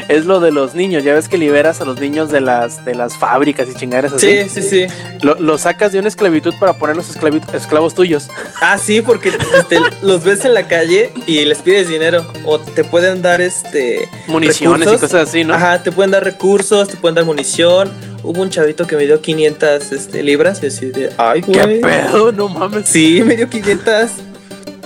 [0.08, 1.04] es lo de los niños.
[1.04, 4.44] Ya ves que liberas a los niños de las, de las fábricas y chingaderas así.
[4.48, 4.86] Sí, sí, sí.
[5.22, 7.10] Lo, lo sacas de una esclavitud para ponerlos
[7.52, 8.28] esclavos tuyos.
[8.60, 12.26] Ah, sí, porque este, los ves en la calle y les pides dinero.
[12.44, 14.08] O te pueden dar este.
[14.26, 15.10] Municiones y recursos.
[15.10, 15.54] cosas así, ¿no?
[15.54, 17.90] Ajá, te pueden dar recursos, te pueden dar munición.
[18.22, 21.10] Hubo un chavito que me dio 500 este, libras y así de.
[21.16, 21.80] Ay, ¿Qué güey.
[21.80, 22.32] pedo?
[22.32, 22.88] No mames.
[22.88, 24.10] Sí, me dio 500.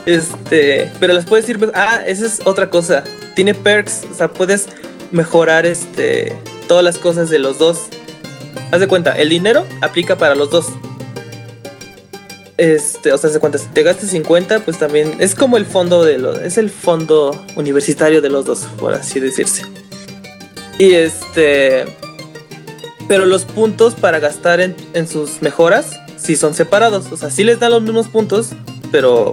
[0.07, 1.59] Este, pero las puedes ir.
[1.75, 3.05] Ah, esa es otra cosa.
[3.35, 4.69] Tiene perks, o sea, puedes
[5.11, 6.37] mejorar este
[6.69, 7.89] todas las cosas de los dos.
[8.71, 10.67] Haz de cuenta, el dinero aplica para los dos.
[12.57, 15.67] Este, o sea, haz de cuenta, si te gastas 50, pues también es como el
[15.67, 16.39] fondo de los.
[16.39, 19.63] Es el fondo universitario de los dos, por así decirse.
[20.79, 21.85] Y este.
[23.07, 27.13] Pero los puntos para gastar en, en sus mejoras sí son separados.
[27.13, 28.51] O sea, sí les dan los mismos puntos,
[28.91, 29.33] pero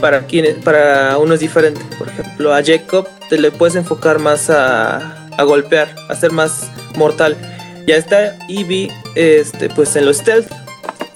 [0.00, 1.80] para quienes, para uno es diferente.
[1.98, 6.62] Por ejemplo, a Jacob te le puedes enfocar más a, a golpear, a ser más
[6.96, 7.36] mortal.
[7.86, 10.50] Ya está Eevee, este, pues en lo stealth,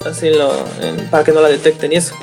[0.05, 2.15] así en lo, en- para que no la detecten y eso.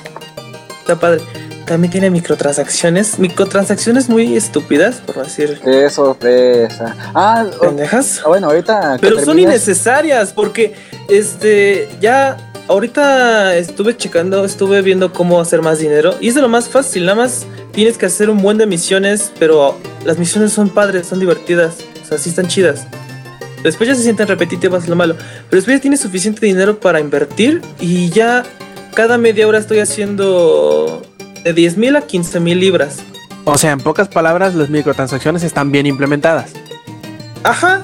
[0.81, 1.21] Está padre.
[1.67, 6.97] También tiene microtransacciones, microtransacciones muy estúpidas, por decir Qué sorpresa.
[7.15, 8.21] Ah, pendejas.
[8.25, 8.99] ah, bueno, ahorita.
[9.01, 10.75] Pero son innecesarias porque
[11.09, 12.37] este ya
[12.69, 17.05] ahorita estuve checando, estuve viendo cómo hacer más dinero y es de lo más fácil,
[17.05, 21.21] nada más tienes que hacer un buen de misiones, pero las misiones son padres, son
[21.21, 22.87] divertidas, o sea, sí están chidas.
[23.63, 27.63] Después ya se sienten repetitivas lo malo, pero después ya tienes suficiente dinero para invertir
[27.81, 28.43] y ya
[28.95, 31.03] cada media hora estoy haciendo
[31.45, 32.97] de 10 mil a 15 mil libras.
[33.45, 36.51] O sea, en pocas palabras, las microtransacciones están bien implementadas.
[37.45, 37.83] Ajá,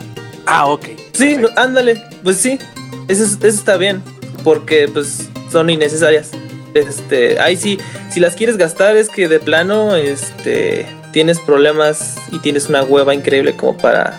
[0.51, 0.87] Ah, ok.
[1.13, 2.59] Sí, no, ándale, pues sí,
[3.07, 4.03] eso, es- eso está bien,
[4.49, 6.31] porque pues son innecesarias.
[6.73, 7.79] Este, ahí sí,
[8.09, 13.15] si las quieres gastar es que de plano, este, tienes problemas y tienes una hueva
[13.15, 14.19] increíble como para...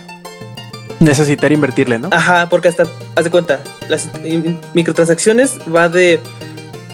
[0.99, 2.09] Necesitar invertirle, ¿no?
[2.11, 4.07] Ajá, porque hasta, haz de cuenta, las
[4.75, 6.19] microtransacciones va de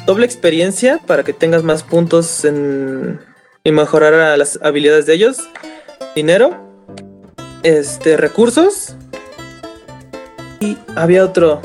[0.05, 3.19] doble experiencia para que tengas más puntos en,
[3.65, 5.49] y mejorar a las habilidades de ellos,
[6.15, 6.55] dinero,
[7.63, 8.95] este, recursos
[10.61, 11.61] y había otro.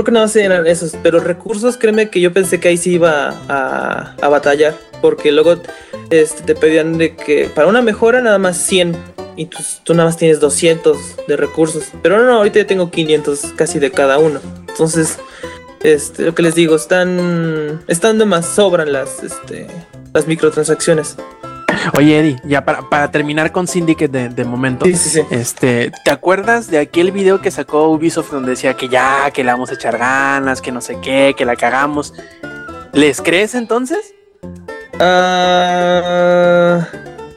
[0.00, 2.94] Creo que nada más eran esos, pero recursos, créeme que yo pensé que ahí sí
[2.94, 5.56] iba a, a batallar, porque luego
[6.08, 8.96] este, te pedían de que para una mejora nada más 100
[9.36, 12.90] y tú, tú nada más tienes 200 de recursos, pero no, no, ahorita ya tengo
[12.90, 14.40] 500 casi de cada uno.
[14.70, 15.18] Entonces,
[15.82, 19.66] este, lo que les digo, están, están de más, sobran las, este,
[20.14, 21.16] las microtransacciones.
[21.94, 24.84] Oye, Eddie, ya para, para terminar con Syndicate de, de momento.
[24.86, 25.20] Sí, sí, sí.
[25.30, 29.50] Este, ¿te acuerdas de aquel video que sacó Ubisoft donde decía que ya, que le
[29.50, 32.14] vamos a echar ganas, que no sé qué, que la cagamos?
[32.92, 34.14] ¿Les crees entonces?
[34.98, 36.86] Ah,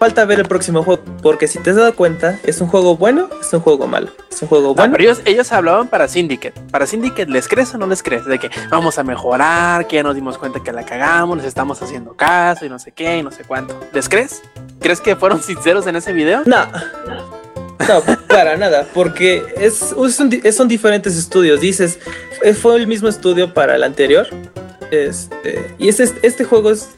[0.04, 3.30] falta ver el próximo juego, porque si te has dado cuenta, es un juego bueno,
[3.39, 4.10] es un juego malo.
[4.30, 4.91] Es un juego No, bueno.
[4.91, 6.60] pero ellos, ellos hablaban para Syndicate.
[6.72, 8.26] Para Syndicate, ¿les crees o no les crees?
[8.26, 11.82] De que vamos a mejorar, que ya nos dimos cuenta que la cagamos, les estamos
[11.82, 13.80] haciendo caso y no sé qué y no sé cuánto.
[13.93, 14.41] ¿Les crees?
[14.82, 16.41] ¿Crees que fueron sinceros en ese video?
[16.45, 16.66] No,
[17.88, 19.95] no, para nada, porque es-
[20.56, 21.62] son diferentes estudios.
[21.62, 21.97] Dices,
[22.41, 24.28] eh, fue el mismo estudio para el anterior.
[24.91, 26.89] Este, y este, este juego es.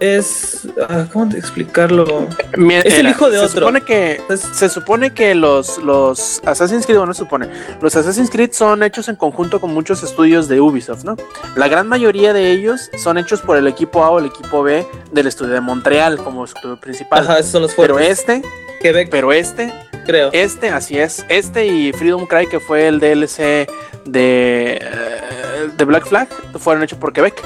[0.00, 2.26] Es ah, ¿Cómo explicarlo?
[2.56, 3.60] Mira, Es el hijo de se otro.
[3.60, 7.48] Supone que, Es- se supone que los, los Assassin's Creed, bueno, se supone,
[7.80, 11.16] los Assassin's Creed son hechos en conjunto con muchos estudios de Ubisoft, ¿no?
[11.54, 14.86] La gran mayoría de ellos son hechos por el equipo A o el equipo B
[15.12, 17.22] del estudio de Montreal como estudio principal.
[17.24, 18.18] Ajá, esos son los pero fuertes.
[18.20, 18.42] este,
[18.80, 19.72] Quebec, pero este,
[20.06, 20.30] creo.
[20.32, 23.68] este, así es, este y Freedom Cry, que fue el DLC
[24.06, 26.28] de, eh, de Black Flag,
[26.58, 27.42] fueron hechos por Quebec.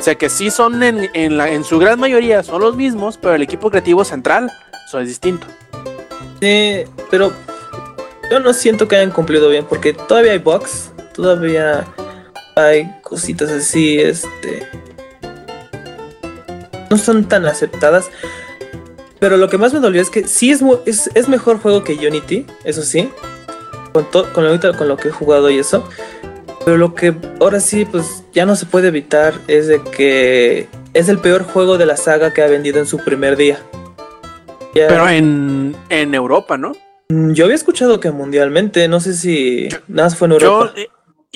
[0.00, 3.18] O sea que sí son en, en, la, en su gran mayoría son los mismos,
[3.18, 4.50] pero el equipo creativo central
[4.88, 5.46] eso es distinto.
[6.40, 7.34] Sí, pero
[8.30, 11.86] yo no siento que hayan cumplido bien porque todavía hay bugs, todavía
[12.56, 14.66] hay cositas así, este,
[16.88, 18.10] no son tan aceptadas.
[19.18, 21.92] Pero lo que más me dolió es que sí es, es, es mejor juego que
[21.92, 23.10] Unity, eso sí,
[23.92, 25.86] con, con, ahorita con lo que he jugado y eso.
[26.64, 31.08] Pero lo que ahora sí, pues ya no se puede evitar es de que es
[31.08, 33.58] el peor juego de la saga que ha vendido en su primer día.
[34.74, 36.72] Ya- Pero en, en Europa, ¿no?
[37.08, 40.72] Mm, Yo había escuchado que mundialmente, no sé si nada más fue en Yo, Europa.
[40.76, 40.88] eh,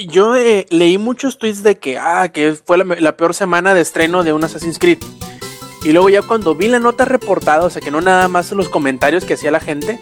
[0.07, 3.81] yo eh, leí muchos tweets de que, ah, que fue la, la peor semana de
[3.81, 4.99] estreno de un Assassin's Creed.
[5.85, 8.69] Y luego ya cuando vi la nota reportada, o sea que no nada más los
[8.69, 9.99] comentarios que hacía la gente,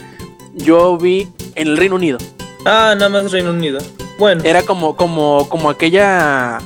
[0.55, 2.19] yo vi en el Reino Unido.
[2.65, 3.81] Ah, nada más Reino Unido.
[4.19, 6.59] Bueno, Era como, como, como aquella,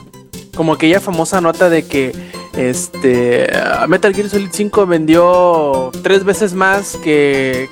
[0.54, 2.12] como aquella famosa nota de que
[2.56, 3.48] este
[3.88, 7.68] Metal Gear Solid 5 vendió tres veces más que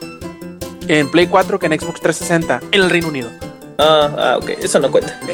[0.88, 3.30] en Play 4 que en Xbox 360 en el Reino Unido.
[3.78, 5.18] ah, ah, ok, eso no cuenta.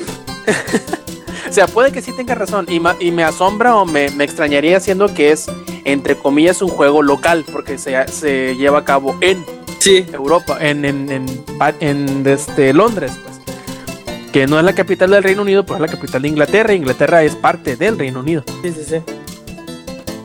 [1.49, 4.23] O sea, puede que sí tenga razón y, ma- y me asombra o me, me
[4.23, 5.47] extrañaría siendo que es,
[5.85, 9.45] entre comillas, un juego local porque se, se lleva a cabo en
[9.81, 11.27] Sí, Europa, en, en, en,
[11.81, 13.30] en, este, Londres, pues.
[14.33, 16.73] Que no es la capital del Reino Unido, pero es la capital de Inglaterra.
[16.73, 18.45] Inglaterra es parte del Reino Unido.
[18.63, 18.97] sí, sí, sí.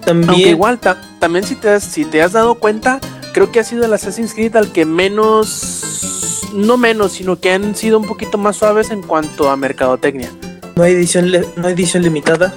[0.06, 0.30] También.
[0.30, 3.00] Aunque igual, ta- también si te, has, si te has dado cuenta,
[3.34, 7.76] creo que ha sido el Assassin's Creed al que menos, no menos, sino que han
[7.76, 10.30] sido un poquito más suaves en cuanto a mercadotecnia.
[10.76, 12.54] No hay edición, no hay edición limitada.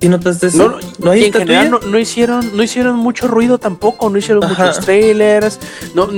[0.00, 0.56] ¿Sí notaste eso?
[0.70, 4.44] No, no, hay en general no, no hicieron, no hicieron mucho ruido tampoco, no hicieron
[4.44, 4.66] Ajá.
[4.66, 5.58] muchos trailers,
[5.94, 6.08] no,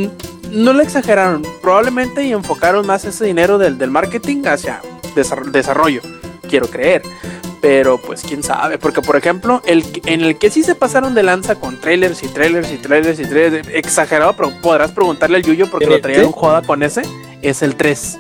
[0.56, 4.80] no le exageraron, probablemente y enfocaron más ese dinero del, del marketing hacia
[5.14, 6.00] desar- desarrollo,
[6.48, 7.02] quiero creer.
[7.60, 11.22] Pero pues quién sabe, porque por ejemplo, el en el que sí se pasaron de
[11.24, 15.68] lanza con trailers y trailers y trailers y trailers, exagerado, pero podrás preguntarle al Yuyo
[15.70, 17.02] porque lo traían joda con ese,
[17.42, 18.18] es el 3.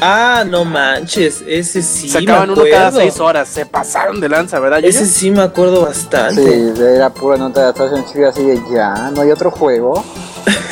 [0.00, 1.42] Ah, no manches.
[1.46, 2.08] Ese sí.
[2.08, 2.92] Sacaban me uno cada.
[2.92, 4.84] 6 horas, se pasaron de lanza, ¿verdad?
[4.84, 6.42] Ese sí me acuerdo bastante.
[6.74, 10.04] Sí, era pura nota de Assassin's Creed así de ya, no hay otro juego.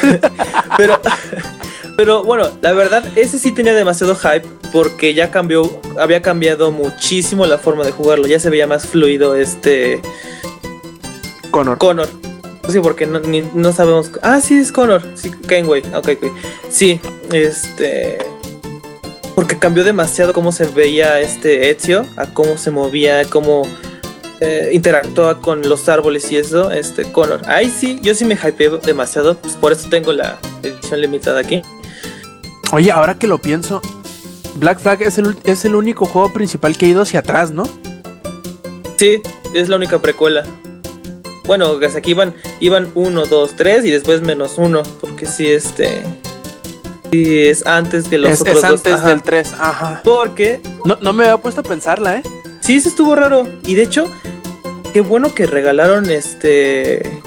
[0.77, 0.99] Pero,
[1.97, 7.47] pero bueno, la verdad, ese sí tenía demasiado hype porque ya cambió, había cambiado muchísimo
[7.47, 8.27] la forma de jugarlo.
[8.27, 10.01] Ya se veía más fluido este
[11.51, 11.79] Connor.
[11.79, 12.09] Connor.
[12.69, 14.11] Sí, porque no, ni- no sabemos.
[14.23, 15.03] Ah, sí, es Connor.
[15.15, 15.83] Sí, Kenway.
[15.95, 16.33] Ok, ok.
[16.69, 17.01] Sí,
[17.33, 18.19] este.
[19.37, 23.63] Porque cambió demasiado cómo se veía este Ezio, a cómo se movía, cómo
[24.41, 27.43] eh, interactuaba con los árboles y eso, este Connor.
[27.47, 31.63] Ahí sí, yo sí me hypeé demasiado, pues por eso tengo la edición limitada aquí.
[32.73, 33.81] Oye, ahora que lo pienso,
[34.57, 37.69] Black Flag es el, es el único juego principal que ha ido hacia atrás, ¿no?
[38.97, 39.21] Sí,
[39.55, 40.45] es la única precuela.
[41.45, 46.03] Bueno, hasta aquí iban, iban 1, 2, 3 y después menos 1, porque sí, este...
[47.13, 48.71] Sí, es antes que los es otros es dos.
[48.73, 49.09] antes ajá.
[49.09, 50.01] del 3, ajá.
[50.05, 52.23] Porque No, no me había puesto a pensarla, ¿eh?
[52.61, 53.47] Sí, eso estuvo raro.
[53.65, 54.11] Y de hecho,
[54.93, 57.21] qué bueno que regalaron este.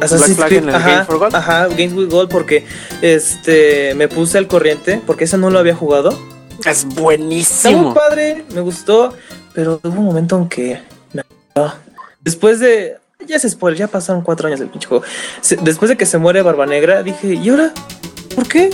[0.00, 0.62] Assassin's Flag Creed.
[0.64, 1.34] en el ajá, Games for Gold.
[1.36, 2.64] Ajá, Games with Gold, porque
[3.02, 6.18] este me puse al corriente, porque ese no lo había jugado.
[6.64, 7.94] Es Está muy buenísimo.
[7.94, 9.14] padre, me gustó,
[9.54, 10.80] pero hubo un momento en que
[11.12, 11.22] me.
[12.20, 12.96] Después de.
[13.26, 15.04] Ya se spoiler, ya pasaron cuatro años del pinche juego.
[15.62, 17.72] Después de que se muere Barba Negra, dije, ¿y ahora?
[18.34, 18.70] ¿Por qué?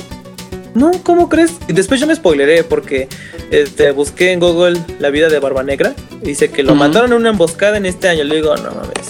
[0.74, 1.52] No, ¿cómo crees?
[1.66, 3.08] Y después yo me spoileré porque
[3.50, 5.94] este, busqué en Google la vida de Barba Negra.
[6.22, 8.24] y Dice que lo mataron en una emboscada en este año.
[8.24, 9.08] Le digo, no mames.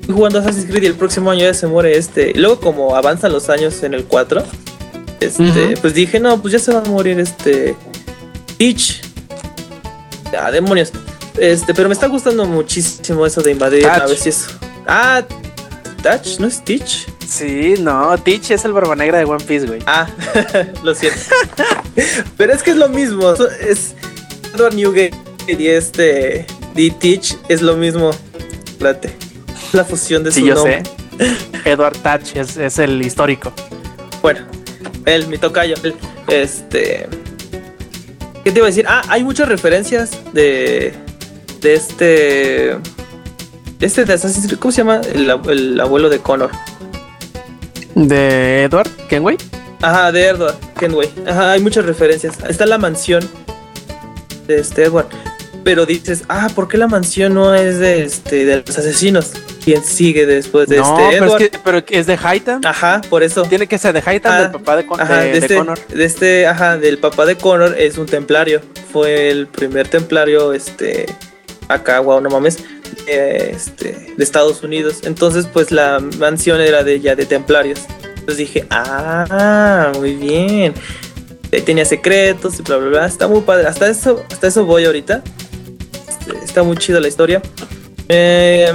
[0.00, 2.30] Estoy jugando Assassin's Creed y el próximo año ya se muere este.
[2.30, 4.42] Y luego, como avanzan los años en el 4,
[5.20, 7.74] este, pues dije, no, pues ya se va a morir este.
[8.56, 9.02] Peach.
[10.38, 10.92] Ah, demonios.
[11.38, 13.98] Este, pero me está gustando muchísimo eso de invadir Touch.
[13.98, 14.50] naves y eso.
[14.86, 15.22] Ah,
[16.02, 17.06] Touch, ¿no es Stitch?
[17.28, 19.80] Sí, no, Teach es el barba negra de One Piece, güey.
[19.86, 20.08] Ah,
[20.82, 21.18] lo siento.
[22.38, 23.32] Pero es que es lo mismo.
[23.60, 23.94] Es
[24.54, 25.12] Edward Newgate
[25.46, 28.10] y este D Teach es lo mismo.
[28.66, 29.14] Espérate.
[29.72, 30.82] La fusión de Sí, su yo nombre.
[30.84, 31.70] sé.
[31.70, 33.52] Edward Touch es, es el histórico.
[34.22, 34.40] Bueno,
[35.04, 35.74] él, mi tocayo.
[35.82, 35.94] él,
[36.28, 37.06] este.
[38.42, 38.86] ¿Qué te iba a decir?
[38.88, 40.94] Ah, hay muchas referencias de.
[41.60, 42.76] De este.
[43.80, 44.58] Este de Assassin's Creed.
[44.58, 45.02] ¿Cómo se llama?
[45.12, 46.50] El abuelo de Connor.
[48.06, 49.36] ¿De Edward Kenway?
[49.82, 51.10] Ajá, de Edward Kenway.
[51.26, 52.34] Ajá, hay muchas referencias.
[52.48, 53.28] Está la mansión
[54.46, 55.06] de este Edward.
[55.64, 59.32] Pero dices, ah, ¿por qué la mansión no es de este de los asesinos?
[59.64, 61.42] ¿Quién sigue después de no, este pero Edward?
[61.42, 62.64] es, que, pero es de Hightown.
[62.64, 63.42] Ajá, por eso.
[63.42, 65.78] Tiene que ser de Ah, del papá de, Con- Ajá, de- de, de este, Connor.
[65.88, 68.62] de este, ajá, del papá de Connor es un templario.
[68.92, 71.06] Fue el primer templario, este,
[71.68, 72.58] acá, wow, no mames,
[73.08, 75.00] eh, este, de Estados Unidos.
[75.04, 77.80] Entonces, pues la mansión era de ya de templarios.
[78.02, 80.74] Entonces dije, ah, muy bien.
[81.52, 83.06] Ahí tenía secretos y bla, bla, bla.
[83.06, 83.66] Está muy padre.
[83.66, 85.22] Hasta eso, hasta eso voy ahorita.
[86.08, 87.40] Este, está muy chida la historia.
[88.08, 88.72] Eh,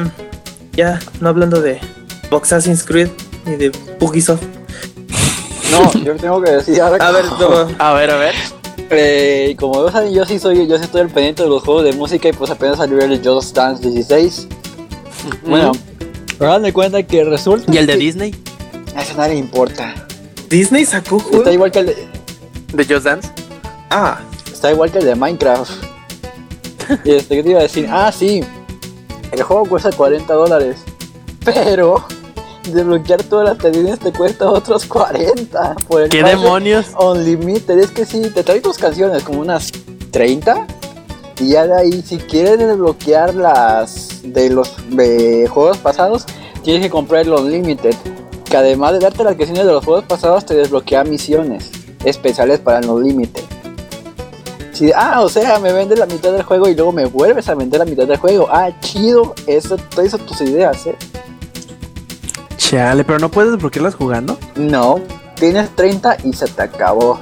[0.74, 1.80] ya, no hablando de
[2.32, 3.10] Assassin's Creed
[3.46, 4.44] ni de Ubisoft.
[5.72, 8.36] No, yo tengo que decir ahora A ver, no, A ver, a ver.
[8.96, 11.94] Eh, como saben, yo sí soy, yo sí estoy al pendiente de los juegos de
[11.94, 14.48] música y pues apenas salió el Just Dance 16.
[15.46, 15.72] Bueno,
[16.40, 18.36] ahora me cuenta que resulta ¿Y el de que Disney?
[18.96, 19.94] a eso nadie le importa.
[20.50, 21.40] Disney sacó juego.
[21.40, 22.08] Está igual que el de,
[22.74, 23.30] ¿De Just Dance?
[23.90, 24.20] Ah,
[24.52, 25.72] está igual que el de Minecraft.
[27.06, 27.88] Y este, ¿qué te iba a decir?
[27.90, 28.44] Ah, sí.
[29.32, 30.78] El juego cuesta 40 dólares.
[31.46, 32.06] Pero
[32.64, 35.76] desbloquear todas las tradiciones te cuesta otros 40.
[35.88, 36.88] Por el ¿Qué demonios?
[37.00, 39.72] Unlimited, es que sí, te trae tus canciones como unas
[40.12, 40.68] 30
[41.40, 46.26] y ya de ahí si quieres desbloquear las de los de juegos pasados,
[46.64, 47.96] tienes que comprar el Unlimited,
[48.46, 51.72] que además de darte las canciones de los juegos pasados te desbloquea misiones
[52.06, 53.44] especiales para el Unlimited.
[54.74, 57.54] Si, ah, o sea, me vendes la mitad del juego y luego me vuelves a
[57.54, 58.48] vender la mitad del juego.
[58.50, 60.96] Ah, chido, eso, todas tus ideas, eh.
[62.70, 64.38] Chale, pero no puedes desbloquearlas jugando.
[64.56, 65.02] No,
[65.36, 67.20] tienes 30 y se te acabó.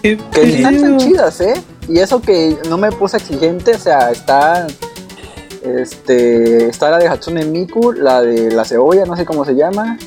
[0.00, 1.54] qué Que ni están chidas, ¿eh?
[1.88, 4.68] Y eso que no me puse exigente, o sea, está.
[5.62, 9.98] Este, está la de Hatsune Miku, la de la cebolla, no sé cómo se llama.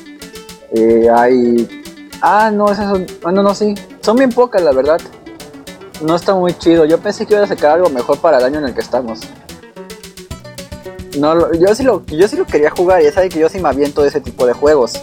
[0.72, 1.82] Eh, hay.
[2.22, 3.06] Ah, no, esas son.
[3.22, 3.74] Bueno, no, sí.
[4.00, 5.00] Son bien pocas, la verdad.
[6.00, 6.86] No está muy chido.
[6.86, 9.20] Yo pensé que iba a sacar algo mejor para el año en el que estamos.
[11.18, 13.68] No, yo sí lo, yo sí lo quería jugar, ya sabe que yo sí me
[13.68, 15.00] aviento de ese tipo de juegos.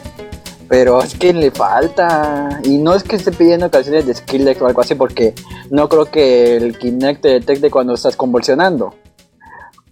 [0.67, 2.61] Pero es que le falta.
[2.63, 5.35] Y no es que esté pidiendo canciones de Skrillex o algo así, porque
[5.69, 8.95] no creo que el Kinect te detecte cuando estás convulsionando.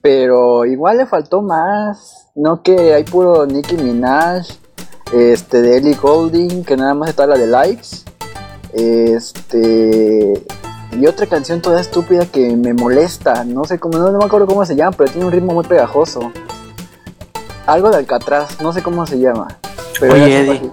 [0.01, 2.27] Pero igual le faltó más.
[2.35, 4.47] No que hay puro Nicki Minaj,
[5.11, 8.05] este, de Ellie Golding, que nada más está la de Likes.
[8.71, 10.41] Este.
[10.91, 13.43] Y otra canción toda estúpida que me molesta.
[13.43, 15.63] No sé cómo, no, no me acuerdo cómo se llama, pero tiene un ritmo muy
[15.65, 16.31] pegajoso.
[17.67, 19.47] Algo de Alcatraz, no sé cómo se llama.
[19.99, 20.71] Pero Oye, ya se Eddie.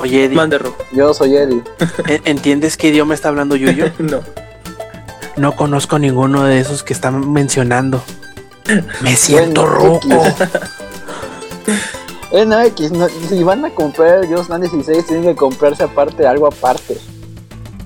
[0.00, 0.74] Oye, Eddie, Mande Rob.
[0.92, 1.62] yo soy Eddie.
[2.08, 3.86] ¿en- ¿entiendes qué idioma está hablando Yuyo?
[3.98, 4.20] No.
[5.36, 8.02] No conozco ninguno de esos que están mencionando.
[9.00, 10.26] Me siento Bueno, roco.
[10.26, 10.48] X.
[12.32, 15.84] Eh, no, X, no, si van a comprar el Just Dance 16, tienen que comprarse
[15.84, 16.98] aparte algo aparte.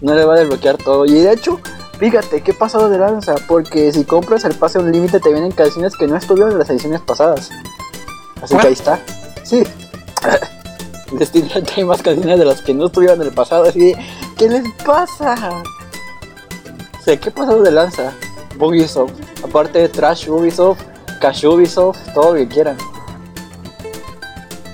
[0.00, 1.06] No le va a desbloquear todo.
[1.06, 1.60] Y de hecho,
[1.98, 3.36] fíjate, ¿qué pasado de lanza?
[3.48, 6.70] Porque si compras el pase un límite, te vienen canciones que no estuvieron en las
[6.70, 7.50] ediciones pasadas.
[8.42, 8.60] Así ¿What?
[8.62, 9.00] que ahí está.
[9.44, 9.62] Sí.
[11.12, 13.64] Destiny hay más canciones de las que no estuvieron en el pasado.
[13.64, 13.96] Así de,
[14.36, 15.34] ¿qué les pasa?
[17.00, 18.12] O sea, ¿qué pasado de lanza?
[18.58, 19.12] Ubisoft.
[19.44, 20.80] Aparte de Trash Ubisoft,
[21.20, 22.76] Cash Ubisoft, todo lo que quieran.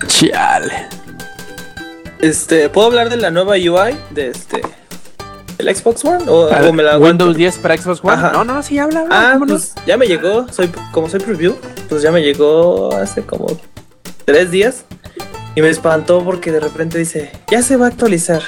[0.07, 0.89] Chale.
[2.21, 4.63] Este, ¿puedo hablar de la nueva UI de este
[5.63, 7.25] el Xbox One o, o me la aguanto?
[7.25, 8.13] Windows 10 para Xbox One.
[8.15, 8.33] Ajá.
[8.33, 9.31] No, no, sí, habla, habla.
[9.31, 9.53] Ah, ¿cómo no?
[9.55, 11.55] pues ya me llegó, soy como soy preview,
[11.89, 13.47] pues ya me llegó hace como
[14.25, 14.85] tres días
[15.55, 18.43] y me espantó porque de repente dice, ya se va a actualizar.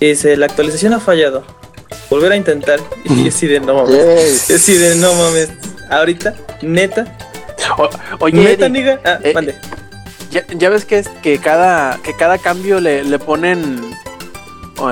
[0.00, 1.44] Y dice, la actualización ha fallado.
[2.10, 2.80] Volver a intentar.
[3.04, 4.48] Y yo así de no mames.
[4.48, 5.50] Yo de no mames.
[5.90, 7.06] Ahorita, neta,
[7.78, 7.88] O-
[8.20, 9.00] oye, neta, niga.
[9.04, 9.54] Ah, eh, mande.
[10.30, 13.94] ya, ya ves que, es, que, cada, que cada cambio le, le ponen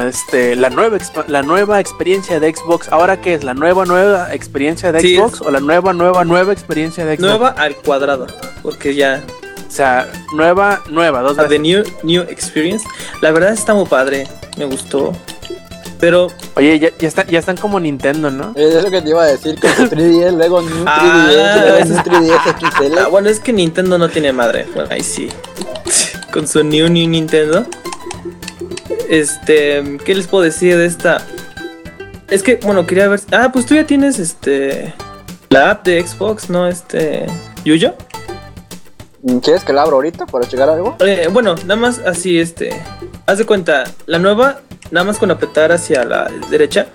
[0.06, 0.98] este, la, nueva,
[1.28, 2.88] la nueva experiencia de Xbox.
[2.90, 3.44] ¿Ahora qué es?
[3.44, 5.40] ¿La nueva, nueva experiencia de Sí, Xbox?
[5.40, 7.28] ¿O la nueva, nueva, nueva experiencia de Xbox?
[7.28, 8.26] Nueva al cuadrado.
[8.62, 9.22] Porque ya
[9.68, 11.62] O sea, nueva, nueva, dos La de veces.
[11.62, 12.86] New, new Experience.
[13.20, 14.26] La verdad está muy padre.
[14.56, 15.12] Me gustó.
[15.98, 18.52] Pero Oye, ya, ya, está- ya están como Nintendo, ¿no?
[18.56, 21.62] Es lo que te iba a decir con tu 3DS, luego New 3DS, Ah.
[21.68, 22.98] luego New 3DS XL.
[22.98, 24.66] ah, bueno, es que Nintendo no tiene madre.
[24.74, 25.28] Bueno, ahí sí.
[26.32, 27.66] Con su New New Nintendo.
[29.12, 31.20] Este, ¿qué les puedo decir de esta?
[32.30, 33.20] Es que, bueno, quería ver.
[33.30, 34.94] Ah, pues tú ya tienes este.
[35.50, 36.66] La app de Xbox, ¿no?
[36.66, 37.26] Este.
[37.62, 37.94] Yuyo.
[39.42, 40.96] ¿Quieres que la abra ahorita para checar algo?
[41.00, 42.72] Eh, bueno, nada más así, este.
[43.26, 46.86] Haz de cuenta, la nueva, nada más con apretar hacia la derecha,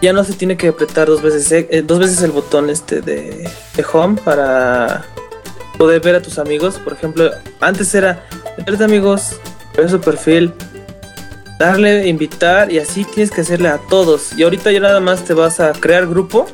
[0.00, 3.00] ya no se tiene que apretar dos veces, eh, eh, dos veces el botón este
[3.00, 5.04] de, de home para
[5.76, 6.78] poder ver a tus amigos.
[6.78, 8.24] Por ejemplo, antes era
[8.56, 9.40] meterte amigos,
[9.76, 10.54] ver su perfil,
[11.58, 14.32] darle, invitar y así tienes que hacerle a todos.
[14.36, 16.46] Y ahorita ya nada más te vas a crear grupo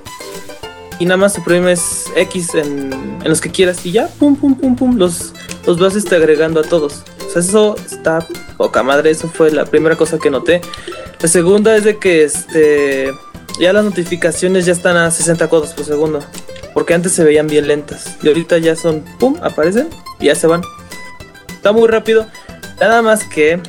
[0.99, 4.77] y nada más suprimes X en, en los que quieras y ya, pum, pum, pum,
[4.77, 5.33] pum, los,
[5.67, 7.05] los vas este, agregando a todos.
[7.27, 8.27] O sea, eso está
[8.57, 10.61] poca madre, eso fue la primera cosa que noté.
[11.21, 13.13] La segunda es de que este
[13.59, 16.21] ya las notificaciones ya están a 60 cuadros por segundo.
[16.73, 18.17] Porque antes se veían bien lentas.
[18.23, 20.63] Y ahorita ya son, pum, aparecen y ya se van.
[21.49, 22.27] Está muy rápido.
[22.81, 23.61] Nada más que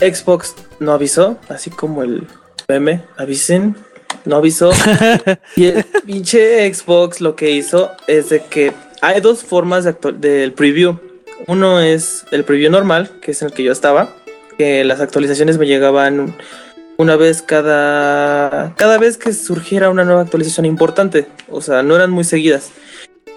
[0.00, 2.26] Xbox no avisó, así como el
[2.68, 3.76] meme, avisen,
[4.24, 4.70] no avisó.
[5.56, 10.52] y el pinche Xbox lo que hizo es de que hay dos formas de del
[10.52, 10.98] preview.
[11.46, 14.14] Uno es el preview normal, que es en el que yo estaba,
[14.56, 16.34] que las actualizaciones me llegaban
[16.96, 22.10] una vez cada cada vez que surgiera una nueva actualización importante, o sea, no eran
[22.10, 22.70] muy seguidas.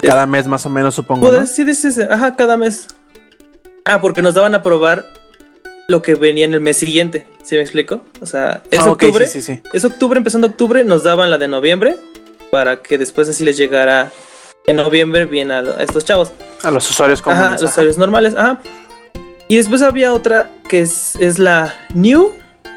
[0.01, 1.27] Cada mes más o menos, supongo.
[1.27, 1.47] Puedes ¿no?
[1.47, 2.87] sí, dices, ajá, cada mes.
[3.85, 5.05] Ah, porque nos daban a probar
[5.87, 8.01] lo que venía en el mes siguiente, ¿sí me explico?
[8.21, 9.61] O sea, es Ah, octubre, sí, sí, sí.
[9.73, 11.95] es octubre, empezando octubre, nos daban la de noviembre
[12.51, 14.11] para que después así les llegara
[14.67, 16.31] en noviembre bien a, a estos chavos.
[16.63, 17.45] A los usuarios comunes.
[17.45, 18.61] Ajá, los usuarios normales, ajá.
[19.47, 22.31] Y después había otra que es, es la New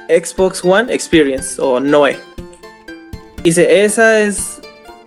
[0.09, 2.17] Xbox One Experience o NOE.
[3.43, 4.61] Dice, esa es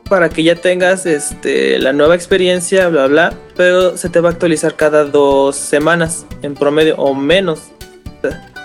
[0.07, 4.31] para que ya tengas este, la nueva experiencia, bla, bla, pero se te va a
[4.31, 7.59] actualizar cada dos semanas en promedio o menos.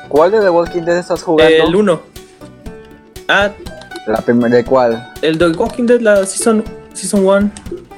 [0.08, 1.54] ¿Cuál de The Walking Dead estás jugando?
[1.54, 2.02] El 1.
[3.28, 3.50] Ah,
[4.06, 5.12] La primera, ¿de cuál?
[5.22, 6.64] el The Walking Dead, la Season
[7.12, 7.50] 1.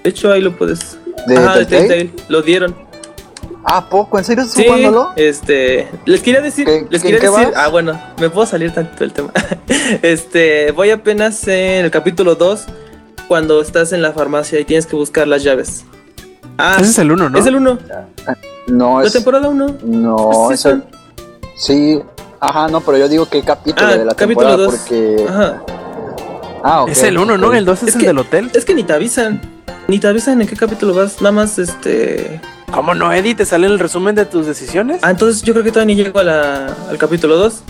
[0.03, 0.99] De hecho, ahí lo puedes.
[1.27, 2.05] ¿De Ajá, de Telltale?
[2.05, 2.75] Telltale, Lo dieron.
[3.65, 5.13] Ah, poco, ¿en serio estás Sí, jugándolo?
[5.17, 7.55] este, les quería decir, ¿Qué- les quería qué decir, vas?
[7.57, 9.31] ah, bueno, me puedo salir tanto del tema.
[10.03, 12.67] Este, voy apenas en el capítulo 2.
[13.27, 15.87] cuando estás en la farmacia y tienes que buscar las llaves.
[16.59, 17.39] Ah, Ese es el uno, ¿no?
[17.39, 17.79] es el 1,
[18.67, 19.15] No, la es.
[19.15, 19.77] temporada 1.
[19.83, 20.85] No, Pues es el-
[21.57, 22.01] Sí.
[22.41, 24.75] Ajá, no, pero yo digo que capítulo Ah, de la capítulo temporada dos.
[24.77, 25.27] porque.
[25.29, 25.63] Ajá.
[26.63, 26.85] Ah.
[26.89, 27.49] Es el uno, ¿no?
[27.49, 27.55] ok.
[27.55, 28.51] El dos es, Es el que- del hotel.
[28.55, 29.41] Es que ni te avisan.
[29.89, 31.21] Ni te avisan en qué capítulo vas.
[31.21, 32.41] Nada más este.
[32.73, 33.35] ¿Cómo no, Eddie?
[33.35, 35.01] ¿Te sale el resumen de tus decisiones?
[35.03, 37.63] Ah, entonces yo creo que todavía ni llego a la- al capítulo 2.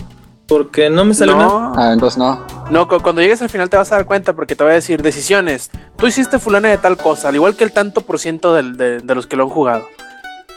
[0.47, 1.45] Porque no me sale nada.
[1.45, 1.73] no.
[1.75, 2.39] Ah, entonces no.
[2.69, 4.75] No, cu- cuando llegues al final te vas a dar cuenta porque te voy a
[4.75, 5.71] decir decisiones.
[5.97, 8.99] Tú hiciste fulana de tal cosa, al igual que el tanto por ciento del- de,
[8.99, 9.87] de los que lo han jugado.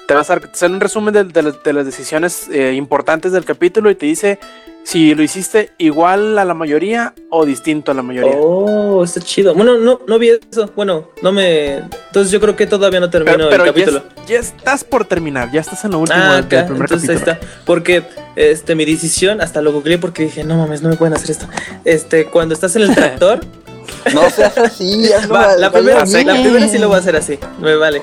[0.09, 3.45] Te vas a sale un resumen de, de las- de las decisiones eh, importantes del
[3.45, 4.39] capítulo y te dice
[4.83, 8.33] si lo hiciste igual a la mayoría o distinto a la mayoría.
[8.39, 9.55] Oh, está chido.
[9.55, 10.71] Bueno, no, no vi eso.
[10.75, 11.75] Bueno, no me.
[12.07, 13.99] Entonces yo creo que todavía no termino pero pero el ya, capítulo.
[14.23, 17.11] es- ya estás por terminar, ya estás en lo último Ah, del, del primer Entonces
[17.11, 17.37] ahí capítulo.
[17.37, 17.63] está.
[17.67, 18.03] Porque
[18.35, 21.47] este, mi decisión, hasta lo googleé porque dije, no mames, no me pueden hacer esto.
[21.85, 23.41] Este, cuando estás en el tractor,
[24.15, 25.13] No seas así.
[25.13, 27.39] hazlo va, la, primera, la primera sí lo voy a hacer así.
[27.61, 28.01] Me vale.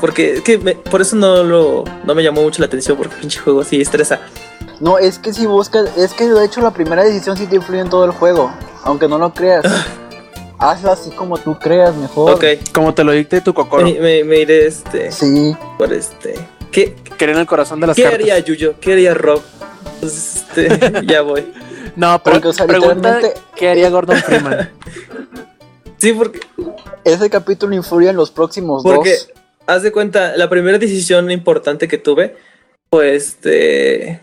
[0.00, 3.14] Porque es que me- por eso no lo no me llamó mucho la atención, porque
[3.16, 4.20] pinche juego así estresa.
[4.80, 5.96] No, es que si buscas.
[5.96, 8.52] Es que de hecho la primera decisión sí te influye en todo el juego.
[8.84, 9.64] Aunque no lo creas.
[10.58, 12.32] Hazlo así como tú creas mejor.
[12.34, 12.44] Ok.
[12.72, 15.10] Como te lo dicte tu cocoro, Me, me- me iré este.
[15.10, 15.56] Sí.
[15.78, 16.34] Por este.
[16.70, 18.20] ¿Qué, que en el corazón de las ¿qué cartas.
[18.20, 18.74] haría Yuyo?
[18.80, 19.42] ¿Qué haría Rob?
[19.94, 21.52] Entonces, este, ya voy.
[21.96, 24.70] No, pero Porque, o sea, pregunta literalmente- qué haría Gordon Freeman.
[25.98, 26.40] Sí, porque
[27.04, 29.28] Ese capítulo influye en los próximos Porque, dos.
[29.66, 32.36] Haz de cuenta, la primera decisión importante que tuve
[32.90, 34.20] fue este,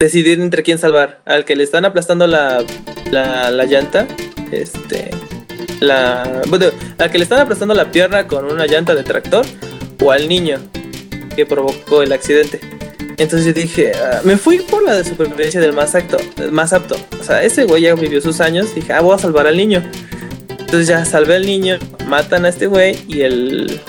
[0.00, 1.22] decidir entre quién salvar.
[1.24, 2.64] Al que le están aplastando la,
[3.10, 4.06] la, la llanta,
[4.50, 5.10] este,
[5.80, 6.66] la, bueno,
[6.98, 9.46] al que le están aplastando la pierna con una llanta de tractor,
[10.02, 10.58] o al niño
[11.34, 12.60] que provocó el accidente.
[13.18, 16.18] Entonces yo dije, ah, me fui por la de supervivencia del más apto,
[16.50, 16.96] más apto.
[17.20, 18.74] O sea, ese güey ya vivió sus años.
[18.74, 19.82] Dije, ah, voy a salvar al niño.
[20.48, 23.80] Entonces ya salvé al niño, matan a este güey y el,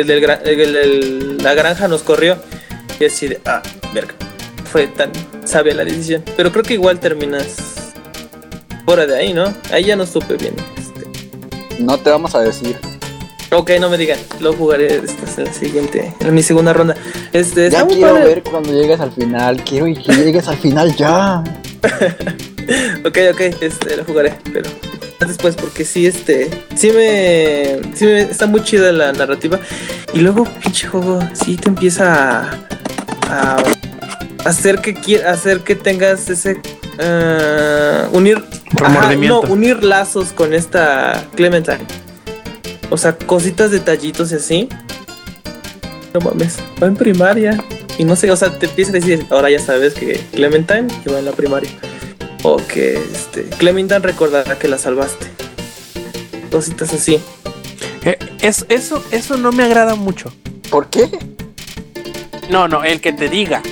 [0.00, 2.36] el del gra- el- el- el- la granja nos corrió.
[3.00, 3.62] Y así de, ah,
[3.94, 4.14] verga.
[4.70, 5.10] Fue tan
[5.44, 6.22] sabia la decisión.
[6.36, 7.56] Pero creo que igual terminas
[8.84, 9.52] fuera de ahí, ¿no?
[9.72, 10.54] Ahí ya no supe bien.
[10.76, 12.76] Este, No te vamos a decir.
[13.50, 14.18] Ok, no me digan.
[14.40, 15.06] Lo jugaré en
[15.44, 16.94] la siguiente, en mi segunda ronda.
[17.32, 18.24] Este, Ya quiero padre.
[18.26, 19.62] ver cuando llegues al final.
[19.64, 21.42] Quiero que llegues al final ya.
[23.06, 24.68] Ok, ok, este, lo jugaré, pero
[25.26, 29.58] después porque sí, este, sí me, sí me, está muy chida la narrativa
[30.14, 32.50] y luego pinche juego sí te empieza a,
[33.28, 33.56] a
[34.44, 36.60] hacer que hacer que tengas ese
[37.00, 38.42] ah, unir
[39.26, 41.86] no, unir lazos con esta Clementine.
[42.90, 44.68] O sea, cositas, detallitos y así.
[46.14, 47.62] No mames, va en primaria.
[47.98, 51.18] Y no sé, o sea, te empieza a decir, ahora ya sabes que Clementine iba
[51.18, 51.70] en la primaria.
[52.42, 55.26] O que este, Clementine recordará que la salvaste.
[56.50, 57.20] Cositas así.
[58.04, 60.32] Eh, es- eso, eso no me agrada mucho.
[60.70, 61.08] ¿Por qué?
[62.48, 63.62] No, no, el que te diga.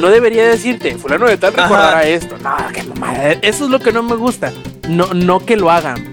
[0.00, 1.62] No debería decirte, fulano de tal Ajá.
[1.64, 2.36] recordará esto.
[2.38, 3.32] No, qué mamada.
[3.32, 4.52] Eso es lo que no me gusta.
[4.88, 6.12] No, no que lo hagan.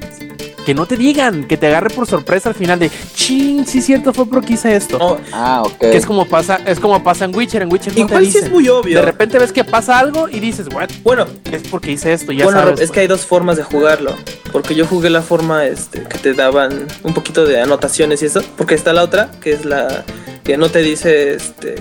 [0.65, 4.14] Que no te digan, que te agarre por sorpresa al final de chin, sí cierto,
[4.14, 4.98] fue porque hice esto.
[4.98, 5.77] No, Ah, ok.
[5.77, 8.38] Que es como pasa, es como pasa en Witcher, en Witcher no te igual sí
[8.38, 8.99] es muy obvio.
[8.99, 10.90] De repente ves que pasa algo y dices, what?
[11.03, 12.80] Bueno, Es porque hice esto, ya bueno, sabes.
[12.80, 14.14] es que hay dos formas de jugarlo.
[14.53, 18.41] Porque yo jugué la forma este, que te daban un poquito de anotaciones y eso.
[18.56, 20.06] Porque está la otra, que es la
[20.44, 21.76] que no te dice este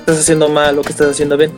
[0.00, 1.52] estás haciendo mal o que estás haciendo bien.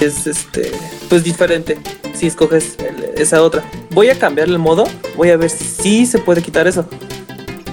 [0.00, 0.70] Es este
[1.08, 1.78] pues diferente
[2.24, 2.76] si escoges
[3.18, 3.62] esa otra.
[3.90, 4.84] Voy a cambiar el modo,
[5.14, 6.88] voy a ver si se puede quitar eso.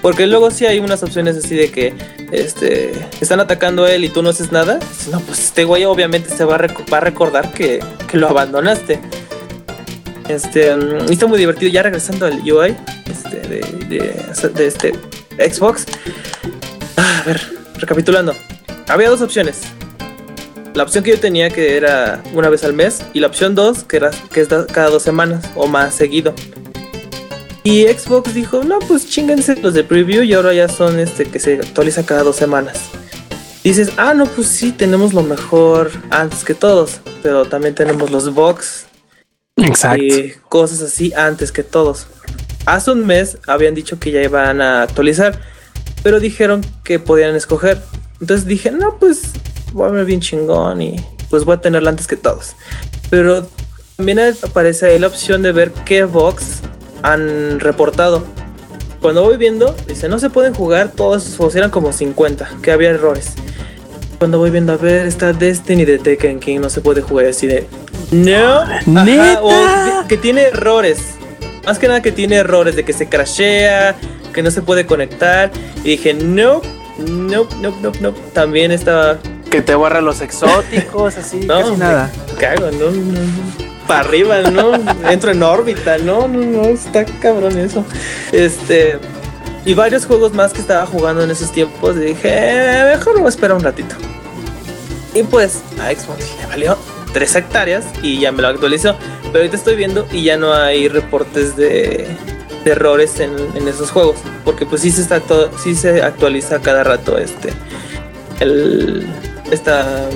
[0.02, 1.94] Porque luego sí hay unas opciones así de que
[2.34, 2.92] este
[3.22, 4.78] están atacando a él y tú no haces nada.
[5.10, 7.80] No, pues este güey obviamente se va a, va a recordar que,
[8.10, 9.00] que lo abandonaste.
[10.28, 10.76] Este,
[11.08, 11.72] y está muy divertido.
[11.72, 12.76] Ya regresando al UI
[13.10, 14.92] este, de, de- de este
[15.38, 15.86] Xbox.
[16.98, 17.40] Ah, A ver,
[17.78, 18.36] recapitulando.
[18.90, 19.62] Había dos opciones.
[20.74, 23.84] La opción que yo tenía que era una vez al mes y la opción 2
[23.84, 26.34] que era que es da- cada dos semanas o más seguido.
[27.64, 31.40] Y Xbox dijo, no, pues chinguense los de preview y ahora ya son este que
[31.40, 32.80] se actualiza cada dos semanas.
[33.64, 38.34] Dices, ah, no, pues sí, tenemos lo mejor antes que todos, pero también tenemos los
[38.34, 38.86] bugs
[39.58, 40.04] Exacto.
[40.04, 42.08] y cosas así antes que todos.
[42.66, 45.40] Hace un mes habían dicho que ya iban a actualizar,
[46.02, 47.80] pero dijeron que podían escoger.
[48.20, 49.22] Entonces dije, no, pues
[49.72, 50.96] voy a ver bien chingón y
[51.30, 52.56] pues voy a tenerla antes que todos.
[53.10, 53.48] Pero
[53.98, 56.62] también aparece ahí la opción de ver qué box
[57.04, 58.24] han reportado.
[59.02, 62.90] Cuando voy viendo, dice, no se pueden jugar todos, o eran como 50, que había
[62.92, 63.34] errores.
[64.20, 67.48] Cuando voy viendo, a ver, está Destiny de Tekken King, no se puede jugar así
[67.48, 67.68] de...
[68.12, 71.16] No, Ajá, o que tiene errores.
[71.66, 73.96] Más que nada que tiene errores de que se crashea,
[74.34, 75.52] que no se puede conectar.
[75.84, 76.62] Y dije, no,
[77.00, 78.12] no, no, no, no.
[78.34, 79.18] También estaba
[79.52, 82.12] Que te borra los exóticos, así, No, casi nada.
[82.40, 83.62] cago, no, no, no.
[83.88, 84.74] Para arriba, ¿no?
[85.10, 87.84] Entro en órbita, no, no, no, está cabrón eso.
[88.32, 88.98] Este.
[89.66, 91.96] Y varios juegos más que estaba jugando en esos tiempos.
[91.98, 93.94] Y dije, "Eh, mejor a esperar un ratito.
[95.14, 96.78] Y pues a Xbox le valió
[97.14, 98.96] 3 hectáreas y ya me lo actualizó.
[99.24, 102.08] Pero ahorita estoy viendo y ya no hay reportes de,
[102.64, 104.16] de errores en, en esos juegos.
[104.46, 105.22] Porque pues sí se, está
[105.62, 107.52] sí se actualiza cada rato este.
[108.40, 109.06] El,
[109.52, 110.10] esta,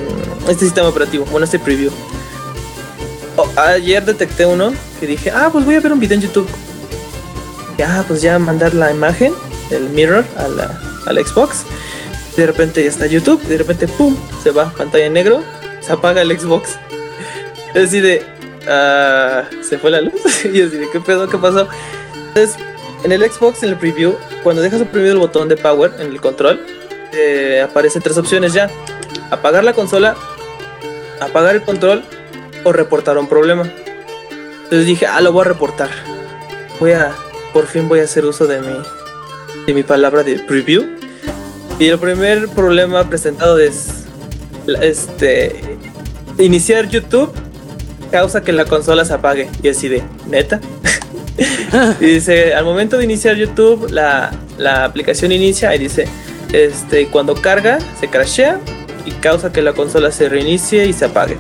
[0.48, 1.92] este sistema operativo, bueno, este preview.
[3.38, 6.48] Oh, ayer detecté uno que dije, ah, pues voy a ver un video en YouTube.
[7.78, 9.34] Ya, pues ya mandar la imagen,
[9.70, 11.66] el mirror a la, a la Xbox.
[12.38, 15.44] De repente ya está YouTube, de repente, pum, se va, pantalla en negro,
[15.82, 16.78] se apaga el Xbox.
[17.74, 18.24] Es así de,
[18.70, 20.14] ah, se fue la luz.
[20.46, 21.28] y así de, ¿qué pedo?
[21.28, 21.68] ¿Qué pasó?
[22.30, 22.56] Entonces,
[23.04, 26.22] en el Xbox, en el preview, cuando dejas oprimido el botón de power en el
[26.22, 26.66] control,
[27.14, 28.70] eh, aparecen tres opciones ya:
[29.32, 30.16] apagar la consola,
[31.20, 32.04] apagar el control
[32.64, 33.64] o reportar un problema.
[34.64, 35.90] Entonces dije, ah, lo voy a reportar.
[36.80, 37.12] Voy a,
[37.54, 38.76] por fin voy a hacer uso de mi,
[39.68, 40.84] de mi palabra de preview.
[41.80, 44.06] Y el primer problema presentado es,
[44.82, 45.78] este,
[46.40, 47.32] iniciar YouTube
[48.12, 49.50] causa que la consola se apague.
[49.62, 50.60] Y así de, neta.
[52.00, 56.08] y dice, al momento de iniciar YouTube, la, la aplicación inicia y dice,
[56.54, 58.60] este, cuando carga, se crashea
[59.06, 61.38] y causa que la consola se reinicie y se apague.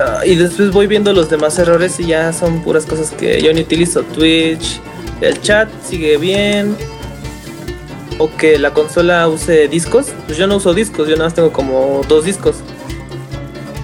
[0.00, 3.52] Ah, y después voy viendo los demás errores y ya son puras cosas que yo
[3.52, 4.02] ni utilizo.
[4.02, 4.80] Twitch,
[5.20, 6.76] el chat sigue bien.
[8.18, 10.08] O que la consola use discos.
[10.26, 12.56] Pues yo no uso discos, yo nada más tengo como dos discos.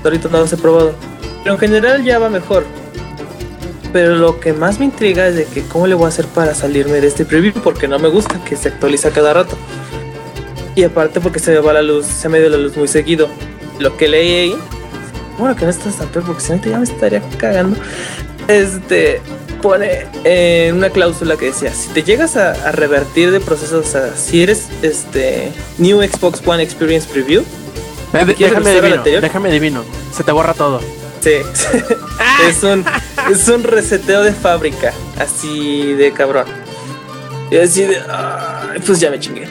[0.03, 0.95] Ahorita no los he probado.
[1.43, 2.65] Pero en general ya va mejor.
[3.93, 6.55] Pero lo que más me intriga es de que cómo le voy a hacer para
[6.55, 9.57] salirme de este preview porque no me gusta que se actualiza cada rato.
[10.79, 13.29] Y aparte porque se me va la luz, se me dio la luz muy seguido.
[13.81, 14.57] Lo que leí ahí,
[15.37, 17.77] bueno que no estás tan peor porque si no te ya me estaría cagando.
[18.47, 19.21] Este
[19.61, 23.91] pone en una cláusula que decía, si te llegas a, a revertir de procesos, o
[23.91, 27.43] sea, si eres este New Xbox One Experience Preview,
[28.13, 29.21] Eh, de- ¿Quieres déjame adivino, anterior?
[29.23, 29.85] déjame adivino.
[30.17, 30.81] Se te borra todo.
[31.21, 31.33] Sí,
[32.49, 32.85] es un
[33.33, 36.47] es un reseteo de fábrica, así de cabrón.
[37.51, 38.01] Y así de,
[38.87, 39.49] pues ya me chingué.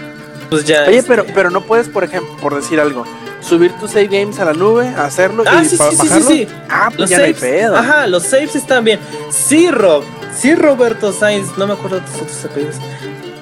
[0.49, 0.83] Pues ya.
[0.87, 3.05] Oye, este, pero, pero no puedes, por ejemplo, por decir algo,
[3.41, 6.27] subir tus save games a la nube, hacerlo Ah, y sí, sí, bajarlo.
[6.27, 6.47] sí.
[6.69, 7.75] Ah, pues Los ya no hay saves, pedo.
[7.77, 8.99] ajá, los saves están bien.
[9.29, 10.03] Sí, Rob,
[10.37, 12.75] sí, Roberto Sainz, no me acuerdo tus otros apellidos.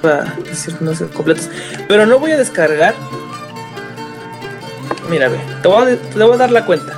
[0.02, 1.48] Para decir, no sé, completos.
[1.88, 2.94] Pero no voy a descargar.
[5.08, 6.92] Mira, ve, te voy a, te voy a dar la cuenta.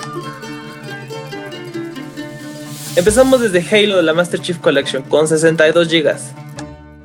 [2.96, 6.14] Empezamos desde Halo, la Master Chief Collection, con 62 GB.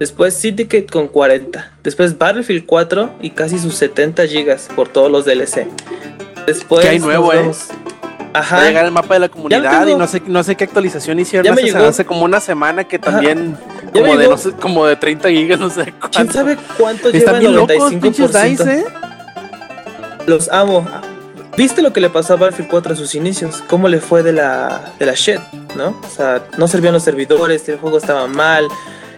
[0.03, 1.71] Después Syndicate con 40.
[1.81, 5.65] Después Battlefield 4 y casi sus 70 GB por todos los DLC.
[6.45, 7.38] Después Que hay nuevo, ¿eh?
[7.38, 7.69] vamos-
[8.35, 8.63] Va Ajá.
[8.63, 11.45] a llegar el mapa de la comunidad y no sé, no sé qué actualización hicieron
[11.45, 11.85] Ya me hace, llegó.
[11.85, 13.55] hace como una semana que también
[13.93, 16.09] como de, no sé, como de 30 gigas, no sé cuánto.
[16.09, 18.01] ¿Quién sabe cuánto lleva Están el bien locos, 95%?
[18.01, 18.85] pinches DICE, ¿eh?
[20.27, 20.85] Los amo.
[21.55, 23.63] ¿Viste lo que le pasó a Battlefield 4 a sus inicios?
[23.69, 25.39] ¿Cómo le fue de la, de la shit,
[25.77, 25.97] no?
[26.03, 28.67] O sea, no servían los servidores, el juego estaba mal.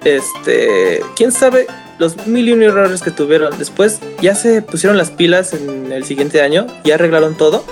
[0.06, 1.68] Este, quién sabe
[1.98, 3.58] los mil y un errores que tuvieron.
[3.58, 7.64] Después ya se pusieron las pilas en el siguiente año, ya arreglaron todo.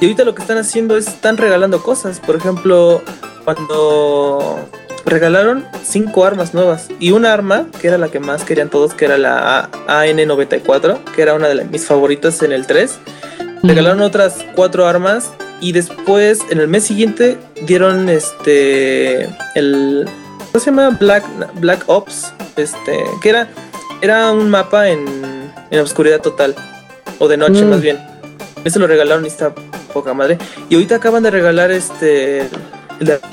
[0.00, 2.18] Y ahorita lo que están haciendo es están regalando cosas.
[2.20, 3.02] Por ejemplo,
[3.44, 4.58] cuando
[5.04, 9.04] regalaron cinco armas nuevas y una arma que era la que más querían todos, que
[9.04, 12.98] era la A- AN94, que era una de mis favoritas en el 3.
[13.62, 15.30] Regalaron otras cuatro armas
[15.60, 20.08] y después en el mes siguiente dieron este el
[20.52, 20.90] ¿cómo se llama?
[20.98, 21.24] Black
[21.60, 23.48] Black Ops, este, que era
[24.02, 25.04] era un mapa en
[25.70, 26.54] en oscuridad total
[27.18, 27.70] o de noche Mm.
[27.70, 27.98] más bien.
[28.64, 29.54] Ese lo regalaron y está
[29.92, 30.38] poca madre.
[30.68, 32.48] Y ahorita acaban de regalar este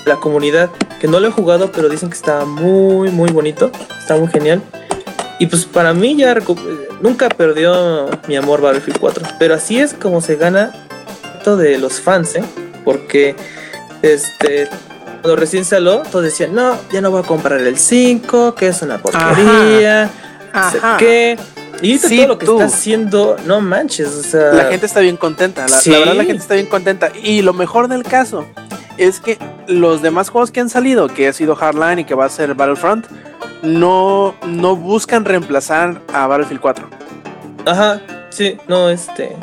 [0.05, 0.69] la comunidad
[1.01, 4.61] que no lo he jugado, pero dicen que está muy muy bonito, está muy genial.
[5.39, 6.35] Y pues para mí ya
[7.01, 9.25] nunca perdió mi amor Battlefield 4.
[9.37, 10.73] Pero así es como se gana
[11.37, 12.43] esto de los fans, ¿eh?
[12.83, 13.35] Porque
[14.01, 14.67] este
[15.21, 18.81] cuando recién salió, todos decían, no, ya no voy a comprar el 5, que es
[18.81, 20.09] una porquería,
[20.53, 20.97] no sé Ajá.
[20.97, 21.37] qué.
[21.81, 22.53] Y Sí, todo lo que tú.
[22.59, 24.51] está haciendo, no manches, o sea.
[24.53, 25.91] La gente está bien contenta, la, Sí.
[25.91, 27.11] la verdad la gente está bien contenta.
[27.23, 28.45] Y lo mejor del caso
[28.97, 29.37] es que
[29.67, 32.55] los demás juegos que han salido, que ha sido Hardline y que va a ser
[32.55, 33.05] Battlefront,
[33.61, 36.89] no, no buscan reemplazar a Battlefield 4.
[37.65, 39.35] Ajá, sí, no, este.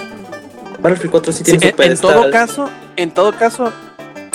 [0.80, 3.72] Battlefield 4 sí Sí, tiene su en, todo caso, en todo caso,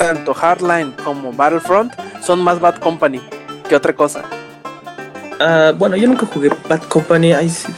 [0.00, 1.92] tanto Hardline como Battlefront
[2.24, 3.20] son más Bad Company
[3.68, 4.22] que otra cosa.
[5.38, 7.32] Ah, bueno, yo nunca jugué Bad Company.
[7.34, 7.68] Ay, sí.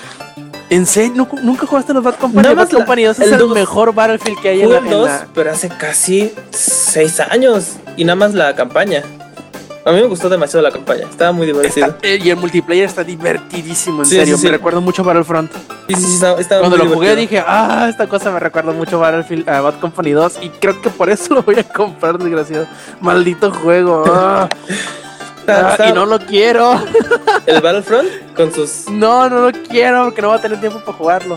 [0.71, 1.13] ¿En serio?
[1.17, 2.43] ¿Nunca, nunca jugaste los Bad Company?
[2.45, 3.53] Nada Bad más la- Company 2 es el dos.
[3.55, 7.73] mejor Battlefield que hay en la, en 2, la- pero hace casi 6 años.
[7.97, 9.03] Y nada más la campaña.
[9.85, 11.07] A mí me gustó demasiado la campaña.
[11.11, 11.87] Estaba muy divertido.
[11.89, 14.37] Está- eh, y el multiplayer está divertidísimo, en Sí, serio.
[14.37, 14.47] sí, sí.
[14.47, 15.51] Me recuerda mucho Battlefront.
[15.89, 18.73] Sí, sí, sí, estaba, estaba Cuando muy lo jugué dije, ah, esta cosa me recuerda
[18.73, 20.39] mucho Battlefield, a Bad Company 2.
[20.43, 22.67] Y creo que por eso lo voy a comprar, desgraciado.
[23.01, 24.05] Maldito juego.
[24.07, 24.49] ah.
[25.49, 26.81] Ah, y no lo quiero.
[27.47, 30.97] El Battlefront con sus No, no lo quiero porque no voy a tener tiempo para
[30.97, 31.37] jugarlo.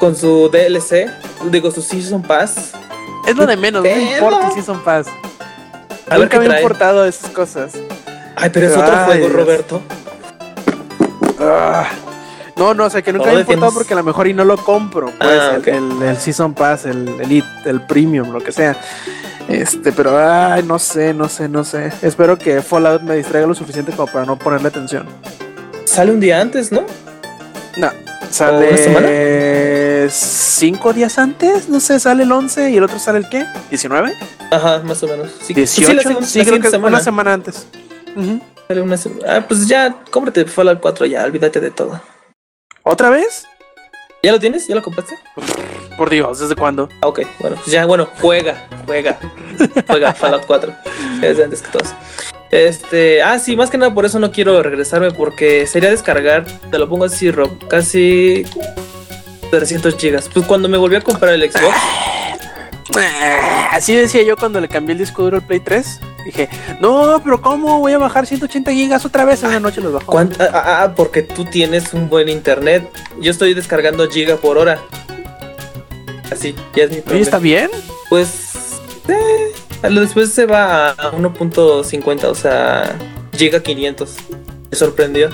[0.00, 1.10] con su DLC,
[1.50, 2.70] digo su Season Pass.
[3.28, 5.08] Es lo de menos, no importa el Season Pass.
[6.12, 6.62] A ver Nunca qué me ha trae.
[6.62, 7.72] importado esas cosas.
[8.36, 9.32] Ay, pero es otro Ay, juego, Dios.
[9.32, 9.82] Roberto.
[11.40, 11.86] Ah.
[12.56, 14.44] No, no, o sea que nunca me ha importado porque a lo mejor y no
[14.44, 15.06] lo compro.
[15.18, 18.76] Pues, Ah, el, el Season Pass, el Elite, el Premium, lo que sea.
[19.48, 21.90] Este, pero ay, no sé, no sé, no sé.
[22.02, 25.06] Espero que Fallout me distraiga lo suficiente como para no ponerle atención.
[25.84, 26.84] Sale un día antes, ¿no?
[27.76, 27.90] No,
[28.40, 33.28] una sale cinco días antes, no sé, sale el 11 y el otro sale el
[33.28, 33.44] qué?
[33.70, 34.12] ¿19?
[34.50, 35.30] Ajá, más o menos.
[35.42, 35.88] Sí, 18.
[35.88, 36.96] sí, la segunda- Sí, la creo que siguiente es semana.
[36.96, 37.66] una semana antes.
[38.68, 38.96] Sale una
[39.28, 42.00] Ah, pues ya, cómprate Fallout 4 ya, olvídate de todo.
[42.82, 43.46] ¿Otra vez?
[44.22, 44.66] ¿Ya lo tienes?
[44.66, 45.16] ¿Ya lo compraste?
[45.96, 46.88] Por Dios, ¿desde cuándo?
[47.00, 49.18] Ah, ok, bueno, pues ya, bueno, juega, juega,
[49.86, 50.72] juega Fallout 4.
[51.22, 51.88] Es de antes que todos.
[52.50, 56.78] Este, ah, sí, más que nada por eso no quiero regresarme porque sería descargar, te
[56.78, 58.44] lo pongo así, Rob, casi
[59.50, 60.28] 300 gigas.
[60.32, 61.74] Pues cuando me volví a comprar el Xbox,
[62.96, 66.00] Ah, Así decía yo cuando le cambié el disco duro al Play 3.
[66.26, 66.48] Dije,
[66.80, 69.42] no, pero ¿cómo voy a bajar 180 gigas otra vez?
[69.42, 70.06] En una noche los bajo.
[70.12, 72.88] ¿cuánta- ah, ah, porque tú tienes un buen internet.
[73.20, 74.78] Yo estoy descargando giga por hora.
[76.32, 77.24] Así, ya es mi Oye, problema.
[77.24, 77.70] ¿está bien?
[78.08, 79.52] Pues eh,
[79.90, 82.96] después se va a 1.50, o sea,
[83.36, 84.10] giga 500.
[84.70, 85.30] Me sorprendió.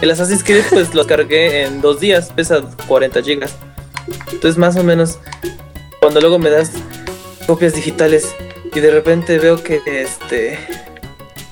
[0.00, 3.54] El Assassin's Creed pues lo cargué en dos días, pesa 40 gigas.
[4.32, 5.18] Entonces más o menos
[6.00, 6.72] cuando luego me das
[7.46, 8.34] copias digitales
[8.74, 10.58] y de repente veo que este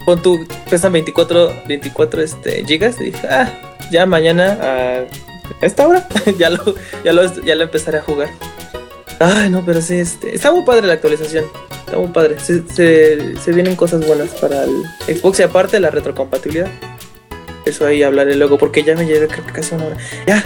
[0.04, 3.50] pon tu pesan 24 24 este gigas y dije, "Ah,
[3.90, 5.04] ya mañana a
[5.64, 6.06] esta hora
[6.38, 8.28] ya lo ya lo ya lo empezaré a jugar."
[9.22, 11.44] Ay, no, pero sí, este, está muy padre la actualización.
[11.86, 12.40] Está muy padre.
[12.40, 16.68] Se, se, se vienen cosas buenas para el Xbox y aparte la retrocompatibilidad.
[17.64, 19.96] Eso ahí hablaré luego porque ya me llevé creo que casi una hora.
[20.26, 20.42] Ya.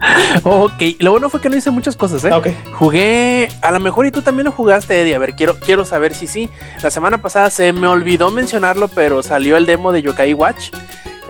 [0.44, 2.32] Ok, lo bueno fue que no hice muchas cosas, ¿eh?
[2.32, 2.48] ok.
[2.72, 5.14] Jugué, a lo mejor y tú también lo jugaste, Eddie.
[5.14, 6.48] A ver, quiero, quiero saber si sí.
[6.82, 10.70] La semana pasada se me olvidó mencionarlo, pero salió el demo de Yokai Watch.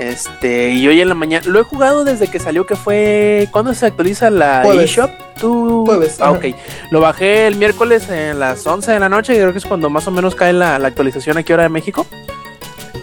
[0.00, 3.48] Este, y hoy en la mañana lo he jugado desde que salió, que fue.
[3.50, 5.10] ¿Cuándo se actualiza la eShop?
[5.38, 5.84] Tú.
[5.84, 6.46] Jueves, Ah, ok.
[6.90, 10.06] Lo bajé el miércoles en las 11 de la noche, creo que es cuando más
[10.08, 12.06] o menos cae la, la actualización aquí hora de México.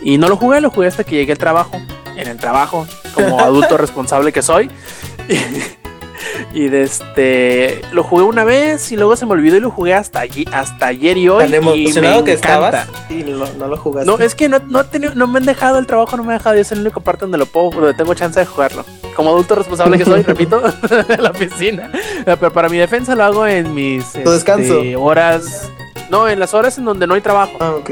[0.02, 1.80] Y no lo jugué, lo jugué hasta que llegué al trabajo.
[2.16, 4.72] En el trabajo, como adulto responsable que soy.
[6.54, 9.94] Y de este lo jugué una vez y luego se me olvidó y lo jugué
[9.94, 11.44] hasta allí, hasta ayer y hoy.
[11.44, 12.82] Tan y emocionado me que encanta.
[12.84, 13.12] estabas.
[13.12, 14.10] Y no, no lo jugaste.
[14.10, 16.34] No, es que no, no, he tenido- no me han dejado el trabajo, no me
[16.34, 16.58] han dejado.
[16.58, 18.84] y Es la única parte donde lo puedo, donde tengo chance de jugarlo.
[19.16, 20.62] Como adulto responsable que soy, repito,
[21.10, 21.92] en la oficina.
[22.26, 24.78] Pero para mi defensa lo hago en mis Tu descanso.
[24.80, 25.70] este, horas.
[26.10, 27.54] No, en las horas en donde no hay trabajo.
[27.60, 27.92] Ah, ok.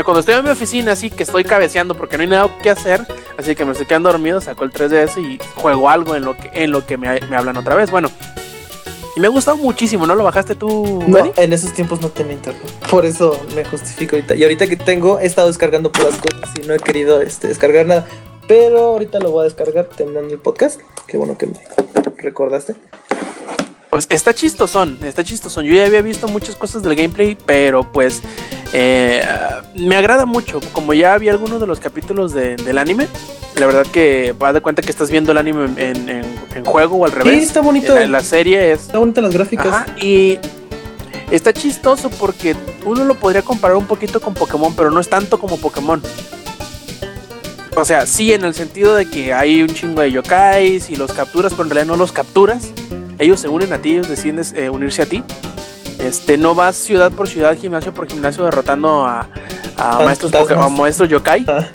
[0.00, 2.70] Sea, cuando estoy en mi oficina, así que estoy cabeceando porque no hay nada que
[2.70, 3.06] hacer,
[3.36, 6.50] así que me estoy quedando dormido, saco el 3DS y juego algo en lo que,
[6.54, 7.90] en lo que me, me hablan otra vez.
[7.90, 8.10] Bueno,
[9.14, 10.14] y me ha gustado muchísimo, ¿no?
[10.14, 12.64] ¿Lo bajaste tú, No, en esos tiempos no tenía internet.
[12.90, 14.36] Por eso me justifico ahorita.
[14.36, 17.84] Y ahorita que tengo, he estado descargando puras cosas y no he querido este, descargar
[17.84, 18.06] nada.
[18.48, 20.80] Pero ahorita lo voy a descargar terminando el podcast.
[21.06, 21.60] Qué bueno que me
[22.16, 22.74] recordaste.
[23.90, 25.66] Pues está chistosón, está chistosón.
[25.66, 28.22] Yo ya había visto muchas cosas del gameplay, pero pues
[28.72, 29.22] eh,
[29.74, 30.60] me agrada mucho.
[30.72, 33.06] Como ya vi algunos de los capítulos de- del anime,
[33.56, 36.96] la verdad que vas de cuenta que estás viendo el anime en, en- en juego
[36.98, 37.42] o al revés.
[37.42, 37.94] está bonito.
[37.94, 39.66] La, la serie es Está bonita las gráficas.
[39.66, 40.38] Ajá, y
[41.30, 45.38] está chistoso porque uno lo podría comparar un poquito con Pokémon, pero no es tanto
[45.38, 46.02] como Pokémon.
[47.76, 51.12] O sea, sí, en el sentido de que hay un chingo de yokais y los
[51.12, 52.70] capturas, pero en realidad no los capturas.
[53.18, 55.22] Ellos se unen a ti, ellos deciden eh, unirse a ti.
[56.02, 59.28] Este, no vas ciudad por ciudad, gimnasio por gimnasio derrotando a,
[59.76, 61.44] a maestros, a maestros yokai.
[61.48, 61.68] Ah,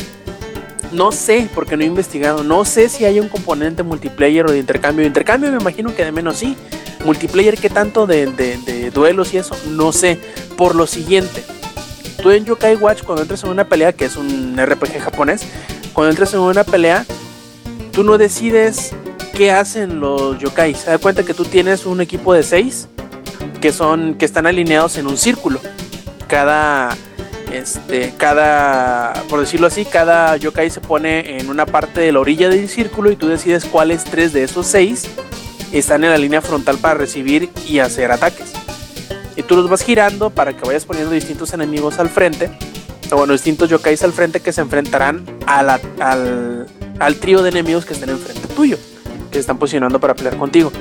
[0.91, 2.43] No sé, porque no he investigado.
[2.43, 5.01] No sé si hay un componente multiplayer o de intercambio.
[5.03, 6.55] De intercambio me imagino que de menos sí.
[7.03, 9.55] Multiplayer, ¿qué tanto de, de- de duelos y eso?
[9.69, 10.19] No sé.
[10.57, 11.43] Por lo siguiente.
[12.21, 15.41] Tú en Yokai Watch, cuando entres en una pelea, que es un RPG japonés,
[15.93, 17.05] cuando entres en una pelea,
[17.91, 18.93] tú no decides
[19.35, 20.73] qué hacen los yokai.
[20.73, 22.87] Se da cuenta que tú tienes un equipo de seis
[23.65, 25.59] que son que están alineados en un círculo.
[26.27, 26.95] Cada
[27.51, 32.47] Este, cada, por decirlo así, cada yokai se pone en una parte de la orilla
[32.47, 35.05] del círculo y tú decides cuáles tres de esos seis
[35.71, 38.51] están en la línea frontal para recibir y hacer ataques.
[39.35, 42.51] Y tú los vas girando para que vayas poniendo distintos enemigos al frente,
[43.11, 46.67] o bueno, distintos yokais al frente que se enfrentarán a al,
[46.99, 48.77] al trío de enemigos que estén enfrente tuyo,
[49.29, 50.71] que se están posicionando para pelear contigo.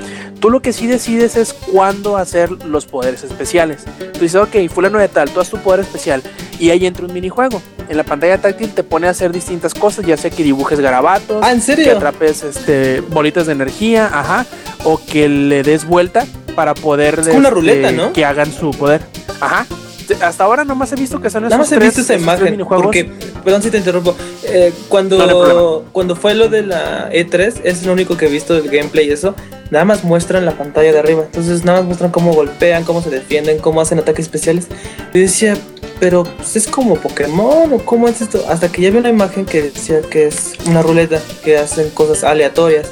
[0.45, 3.83] Tú lo que sí decides es cuándo hacer los poderes especiales.
[4.13, 6.21] Tú dices, ok, fulano de tal, tú haz tu poder especial
[6.59, 7.59] y ahí entra un minijuego.
[7.89, 11.41] En la pantalla táctil te pone a hacer distintas cosas, ya sea que dibujes garabatos,
[11.43, 11.93] Ah, ¿en que serio?
[11.97, 14.45] atrapes este, bolitas de energía, ajá,
[14.83, 18.13] o que le des vuelta para poder como una este, ruleta, ¿no?
[18.13, 19.01] que hagan su poder.
[19.41, 19.65] Ajá.
[20.07, 22.13] Te- Hasta ahora nomás he visto que son Nada esos más he tres, visto esa
[22.13, 22.51] esos tres imagen.
[22.51, 22.83] minijuegos.
[22.83, 23.09] Porque,
[23.43, 24.15] perdón si te interrumpo.
[24.43, 28.29] Eh, No, no cuando, cuando fue lo de la E3, es lo único que he
[28.29, 29.35] visto del gameplay y eso.
[29.71, 31.23] Nada más muestran la pantalla de arriba.
[31.25, 34.67] Entonces, nada más muestran cómo golpean, cómo se defienden, cómo hacen ataques especiales.
[35.13, 35.57] Y decía,
[35.99, 38.45] pero pues, es como Pokémon o cómo es esto.
[38.47, 42.23] Hasta que ya vi una imagen que decía que es una ruleta, que hacen cosas
[42.23, 42.87] aleatorias.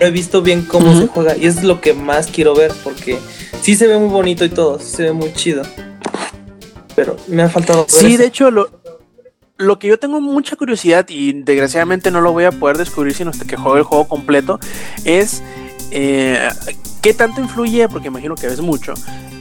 [0.00, 1.00] He visto bien cómo Ujú.
[1.02, 3.18] se juega y es lo que más quiero ver porque
[3.62, 5.62] sí se ve muy bonito y todo, sí se ve muy chido.
[6.94, 8.18] Pero me ha faltado ver Sí, eso.
[8.18, 8.68] de hecho, lo,
[9.56, 13.30] lo que yo tengo mucha curiosidad y desgraciadamente no lo voy a poder descubrir sino
[13.30, 14.58] hasta que juegue el juego completo
[15.04, 15.42] es
[15.90, 16.48] eh,
[17.02, 18.94] qué tanto influye, porque imagino que ves mucho,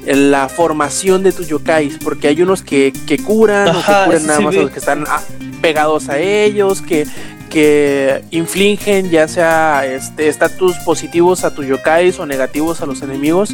[0.05, 4.05] en la formación de tus yokais, porque hay unos que, que curan o Ajá, que
[4.09, 5.21] curan nada sí más a los que están ah,
[5.61, 7.07] pegados a ellos, que
[7.49, 13.51] que infligen ya sea este estatus positivos a tus yokais o negativos a los enemigos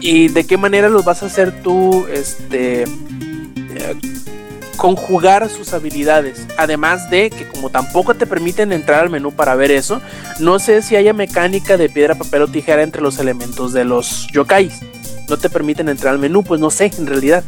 [0.00, 2.82] y de qué manera los vas a hacer tú este
[4.78, 6.46] conjugar sus habilidades.
[6.56, 10.00] Además de que como tampoco te permiten entrar al menú para ver eso,
[10.38, 14.28] no sé si haya mecánica de piedra, papel o tijera entre los elementos de los
[14.32, 14.80] yokais.
[15.28, 17.44] No te permiten entrar al menú, pues no sé en realidad.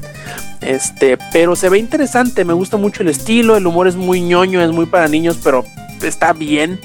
[0.60, 4.60] Este, pero se ve interesante, me gusta mucho el estilo, el humor es muy ñoño,
[4.62, 5.64] es muy para niños, pero
[6.02, 6.78] está bien.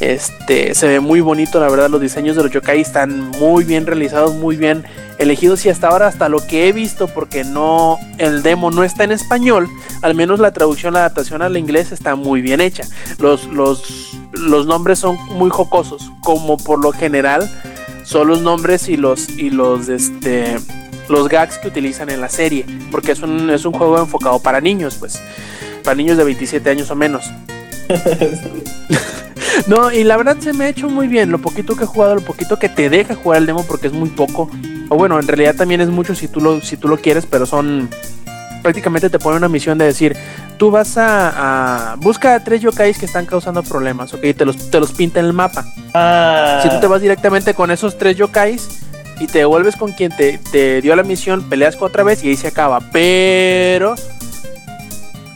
[0.00, 3.86] Este, se ve muy bonito, la verdad, los diseños de los yokai están muy bien
[3.86, 4.84] realizados, muy bien
[5.18, 9.04] elegidos y hasta ahora hasta lo que he visto porque no el demo no está
[9.04, 9.68] en español,
[10.02, 12.84] al menos la traducción, la adaptación al inglés está muy bien hecha.
[13.18, 17.50] Los los los nombres son muy jocosos, como por lo general
[18.04, 20.56] son los nombres y los y los este
[21.08, 24.60] los gags que utilizan en la serie, porque es un, es un juego enfocado para
[24.60, 25.20] niños, pues,
[25.82, 27.30] para niños de 27 años o menos.
[29.66, 32.16] no, y la verdad se me ha hecho muy bien, lo poquito que he jugado,
[32.16, 34.50] lo poquito que te deja jugar el demo, porque es muy poco,
[34.88, 37.46] o bueno, en realidad también es mucho si tú lo, si tú lo quieres, pero
[37.46, 37.88] son,
[38.62, 40.16] prácticamente te pone una misión de decir,
[40.56, 44.70] tú vas a, a busca a tres yokais que están causando problemas, ok, te los,
[44.70, 45.64] te los pinta en el mapa.
[45.94, 48.80] Ah, Si tú te vas directamente con esos tres yokais
[49.20, 52.36] y te devuelves con quien te, te dio la misión, peleas otra vez y ahí
[52.36, 52.80] se acaba.
[52.92, 53.94] Pero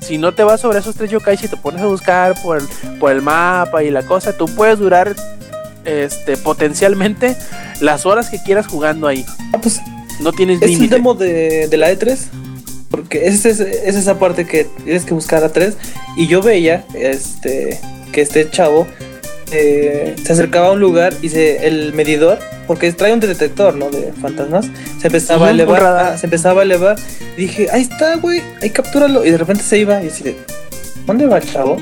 [0.09, 2.65] si no te vas sobre esos tres yokais y te pones a buscar por el,
[2.99, 5.15] por el mapa y la cosa, tú puedes durar
[5.85, 7.37] este potencialmente
[7.81, 9.25] las horas que quieras jugando ahí.
[9.55, 9.81] ah, pues,
[10.21, 10.95] No tienes es el límite.
[10.97, 12.17] demo de, de la E3.
[12.91, 15.77] Porque es, es, es esa parte que tienes que buscar a tres.
[16.17, 17.79] Y yo veía este
[18.13, 18.87] que este chavo
[19.51, 23.91] eh, se acercaba a un lugar y se, el medidor, porque trae un detector, ¿no?
[23.91, 24.67] De fantasmas,
[25.01, 26.97] se empezaba a elevar, ah, se empezaba a elevar.
[27.37, 29.25] Y dije, ahí está, güey, ahí captúralo.
[29.25, 30.37] Y de repente se iba y así de,
[31.07, 31.81] ¿dónde va el chavo?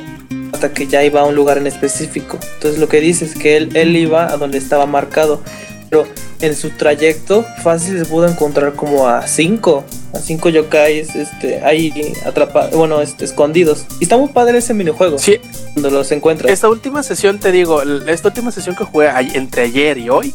[0.53, 2.39] Hasta que ya iba a un lugar en específico.
[2.55, 5.43] Entonces lo que dice es que él, él iba a donde estaba marcado.
[5.89, 6.07] Pero
[6.41, 11.93] en su trayecto fácil se pudo encontrar como a cinco, a cinco yokais este, ahí
[12.25, 13.87] atrapados, bueno, este, escondidos.
[14.01, 15.39] Y está muy padre ese minijuego Sí,
[15.75, 16.51] cuando los encuentras.
[16.53, 20.35] esta última sesión, te digo, esta última sesión que jugué entre ayer y hoy,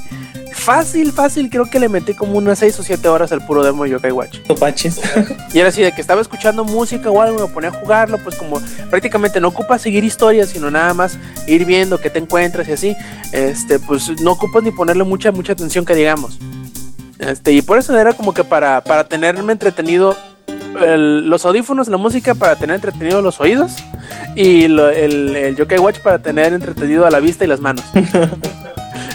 [0.63, 3.83] fácil, fácil, creo que le metí como unas 6 o 7 horas al puro demo
[3.83, 4.39] de Yokai Watch.
[4.47, 4.99] No panches.
[5.53, 8.35] Y era así de que estaba escuchando música o algo, me ponía a jugarlo, pues
[8.35, 11.17] como prácticamente no ocupas seguir historias, sino nada más
[11.47, 12.95] ir viendo qué te encuentras y así.
[13.31, 16.37] Este, pues no ocupas ni ponerle mucha, mucha atención que digamos.
[17.19, 20.15] Este, y por eso era como que para, para tenerme entretenido
[20.81, 23.73] el- los audífonos, la música para tener entretenido los oídos
[24.35, 27.83] y lo- el, el Yokai Watch para tener entretenido a la vista y las manos.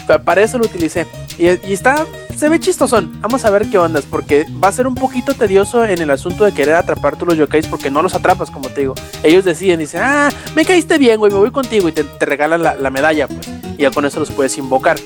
[0.07, 1.05] Pa- para eso lo utilicé.
[1.37, 2.05] Y, está,
[2.35, 3.19] se ve chistosón.
[3.21, 6.45] Vamos a ver qué ondas, porque va a ser un poquito tedioso en el asunto
[6.45, 8.95] de querer atrapar tú los yokais, porque no los atrapas, como te digo.
[9.23, 12.63] Ellos deciden, dicen, ah, me caíste bien, güey, me voy contigo y te, te regalan
[12.63, 13.47] la, la medalla, pues.
[13.77, 14.97] Y ya con eso los puedes invocar.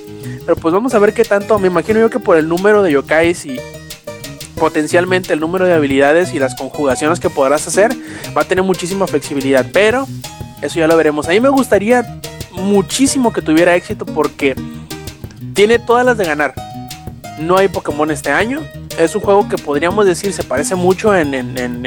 [0.45, 1.59] Pero pues vamos a ver qué tanto.
[1.59, 3.59] Me imagino yo que por el número de yokais y
[4.57, 7.91] potencialmente el número de habilidades y las conjugaciones que podrás hacer,
[8.37, 9.65] va a tener muchísima flexibilidad.
[9.73, 10.07] Pero
[10.61, 11.27] eso ya lo veremos.
[11.27, 12.19] A mí me gustaría
[12.51, 14.55] muchísimo que tuviera éxito porque
[15.53, 16.53] tiene todas las de ganar.
[17.39, 18.61] No hay Pokémon este año.
[18.97, 21.81] Es un juego que podríamos decir se parece mucho en, en,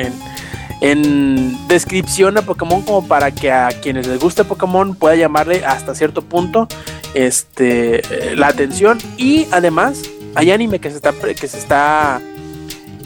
[1.68, 6.22] descripción a Pokémon como para que a quienes les guste Pokémon pueda llamarle hasta cierto
[6.22, 6.68] punto
[7.14, 8.98] este, eh, la atención.
[9.16, 10.02] Y además
[10.34, 12.20] hay anime que se está, que se está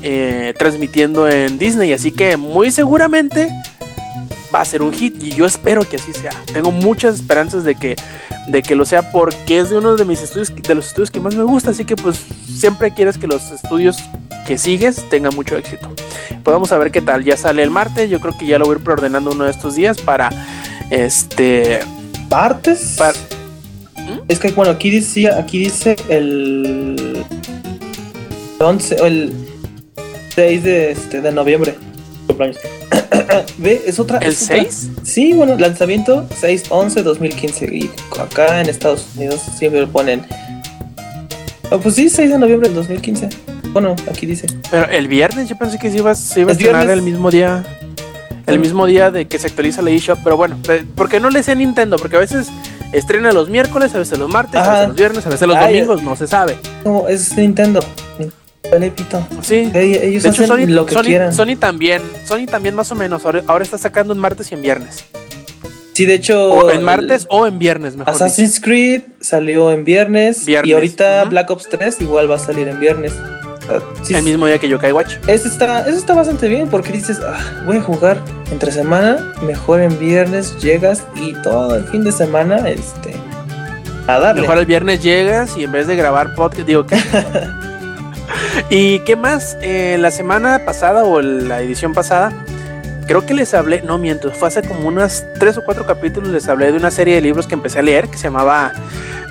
[0.03, 3.51] eh, transmitiendo en Disney, así que muy seguramente
[4.55, 6.31] va a ser un hit y yo espero que así sea.
[6.53, 7.97] Tengo muchas esperanzas de que,
[8.49, 11.21] de que lo sea porque es de uno de mis estudios, de los estudios que
[11.21, 13.99] más me gusta, así que pues siempre quieres que los estudios
[14.47, 15.89] que sigues tengan mucho éxito.
[16.43, 18.65] Pues vamos a ver qué tal, ya sale el martes, yo creo que ya lo
[18.65, 20.31] voy a ir preordenando uno de estos días para
[20.91, 21.81] este...
[22.31, 22.97] ¿Martes?
[22.99, 23.15] Para,
[24.29, 27.25] Es que bueno, aquí dice, aquí dice el
[28.59, 29.33] 11, el
[30.35, 31.75] 6 de, este, de noviembre.
[33.59, 34.19] Ve, es otra.
[34.19, 34.89] ¿El es otra- 6?
[35.03, 37.73] Sí, bueno, lanzamiento 6-11-2015.
[37.73, 37.91] Y
[38.21, 40.25] acá en Estados Unidos siempre lo ponen.
[41.71, 43.29] Ah, pues sí, 6 de noviembre del 2015.
[43.73, 44.47] Bueno, aquí dice.
[44.71, 47.31] Pero el viernes yo pensé que se iba, se iba a ¿Es estrenar el mismo
[47.31, 47.65] día.
[48.47, 50.19] El mismo día de que se actualiza la eShop.
[50.25, 51.97] Pero bueno, eh, ¿por qué no le sé a Nintendo?
[51.99, 52.49] Porque a veces
[52.93, 54.73] estrena los miércoles, a veces los martes, a Ajá.
[54.73, 56.57] veces los viernes, a veces los Ay, domingos, no se sabe.
[56.85, 57.81] No, es Nintendo.
[58.71, 59.27] Vale, pito.
[59.43, 59.71] Sí.
[59.75, 61.33] Ellos De hecho, hacen Sony, lo que Sony- quieran.
[61.35, 63.25] Sony también, Sony también más o menos.
[63.25, 65.05] Ahora, ahora está sacando en martes y en viernes.
[65.95, 66.53] Sí, de hecho.
[66.53, 68.25] O en martes o en viernes, mejor dicho.
[68.25, 71.25] Assassin's Creed salió en viernes, Viernes, y ahorita.
[71.25, 73.15] Black Ops 3 igual va a salir en viernes.
[73.71, 75.15] Ah, sí, El mismo día que Yokai Watch.
[75.27, 78.19] Eso está, eso está bastante bien porque dices, "Ah, voy a jugar
[78.51, 83.15] entre semana, mejor en viernes llegas y todo el fin de semana este,
[84.07, 84.43] a darle.
[84.43, 86.97] Mejor el viernes llegas y en vez de grabar podcast, digo, ¿qué?
[88.71, 89.57] ¿Y qué más?
[89.63, 92.33] Eh, la semana pasada o la edición pasada,
[93.07, 96.49] creo que les hablé, no miento, fue hace como unas tres o cuatro capítulos, les
[96.49, 98.73] hablé de una serie de libros que empecé a leer que se llamaba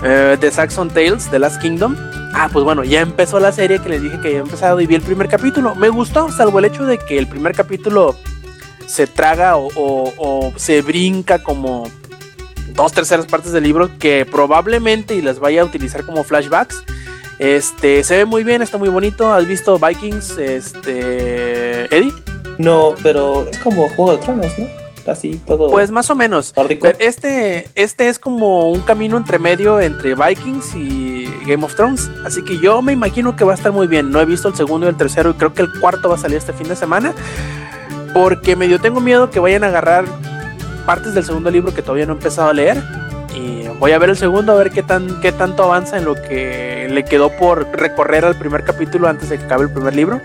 [0.03, 1.95] eh, The Saxon Tales, The Last Kingdom.
[2.34, 4.95] Ah, pues bueno, ya empezó la serie que les dije que había empezado y vi
[4.95, 5.74] el primer capítulo.
[5.76, 8.15] Me gustó, salvo el hecho de que el primer capítulo
[8.86, 11.90] se traga o, o- o se brinca como
[12.76, 16.84] dos terceras partes del libro que probablemente y las vaya a utilizar como flashbacks.
[17.39, 19.31] Este se ve muy bien, está muy bonito.
[19.31, 20.38] ¿Has visto Vikings?
[20.38, 22.14] Este Eddie?
[22.57, 24.65] No, pero es como Juego de Tronos, ¿no?
[25.11, 26.53] Así todo Pues más o menos.
[26.57, 26.88] nórdico.
[26.99, 32.09] Este, este es como un camino entre medio entre Vikings y Game of Thrones.
[32.26, 34.11] Así que yo me imagino que va a estar muy bien.
[34.11, 36.18] No he visto el segundo y el tercero y creo que el cuarto va a
[36.18, 37.14] salir este fin de semana.
[38.14, 40.05] Porque medio tengo miedo que vayan a agarrar
[40.85, 42.84] partes del segundo libro que todavía no he empezado a leer.
[43.38, 46.15] Y voy a ver el segundo a ver qué, tan, qué tanto avanza en lo
[46.15, 50.22] que le quedó por recorrer al primer capítulo antes de que acabe el primer libro.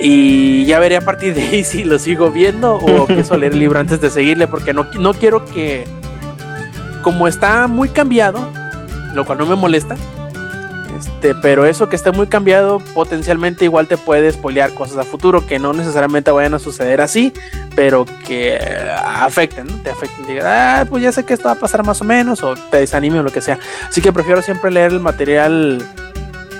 [0.00, 3.52] Y ya veré a partir de ahí si lo sigo viendo o empiezo a leer
[3.52, 5.84] el libro antes de seguirle, porque no, no quiero que,
[7.02, 8.50] como está muy cambiado,
[9.14, 9.96] lo cual no me molesta,
[10.98, 15.46] este, pero eso que esté muy cambiado potencialmente igual te puede spoilear cosas a futuro
[15.46, 17.32] que no necesariamente vayan a suceder así,
[17.74, 19.74] pero que eh, afecten, ¿no?
[19.82, 22.42] te afecten, digas, ah, pues ya sé que esto va a pasar más o menos,
[22.42, 23.58] o te desanime o lo que sea.
[23.88, 25.82] Así que prefiero siempre leer el material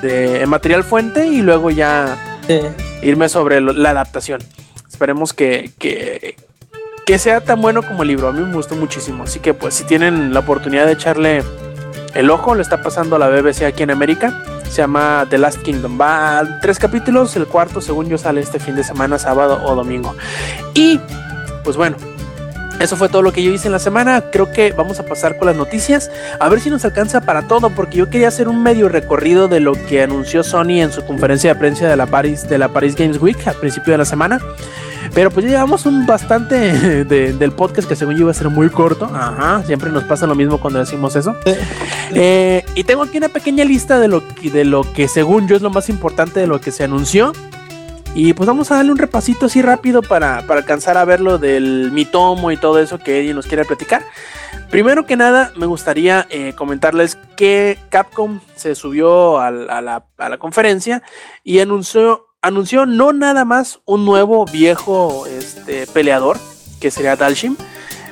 [0.02, 2.16] de el material fuente y luego ya
[2.46, 2.60] Sí.
[3.02, 4.40] irme sobre lo- la adaptación.
[4.88, 6.36] Esperemos que, que,
[7.04, 8.28] que sea tan bueno como el libro.
[8.28, 9.24] A mí me gustó muchísimo.
[9.24, 11.42] Así que pues si tienen la oportunidad de echarle
[12.14, 14.42] el ojo, le está pasando a la BBC aquí en América.
[14.68, 16.00] Se llama The Last Kingdom.
[16.00, 17.36] Va a tres capítulos.
[17.36, 20.14] El cuarto, según yo, sale este fin de semana, sábado o domingo.
[20.74, 21.00] Y
[21.64, 21.96] pues bueno.
[22.80, 24.30] Eso fue todo lo que yo hice en la semana.
[24.30, 26.12] Creo que vamos a pasar con las noticias.
[26.38, 29.58] A ver si nos alcanza para todo, porque yo quería hacer un medio recorrido de
[29.58, 32.94] lo que anunció Sony en su conferencia de prensa de la Paris, de la Paris
[32.94, 34.40] Games Week al principio de la semana.
[35.14, 36.56] Pero pues ya llevamos un bastante
[37.04, 39.06] de- del podcast que según yo iba a ser muy corto.
[39.06, 41.36] Ajá, siempre nos pasa lo mismo cuando decimos eso.
[42.14, 45.56] Eh, y tengo aquí una pequeña lista de lo, que, de lo que según yo
[45.56, 47.32] es lo más importante de lo que se anunció.
[48.14, 51.38] Y pues vamos a darle un repasito así rápido para, para alcanzar a ver lo
[51.38, 54.02] del mitomo y todo eso que Eddie nos quiere platicar.
[54.70, 60.38] Primero que nada, me gustaría eh, comentarles que Capcom se subió a, la, a la
[60.38, 61.02] conferencia
[61.44, 66.38] y anunció, anunció no nada más un nuevo viejo este, peleador,
[66.80, 67.56] que sería Dalshim,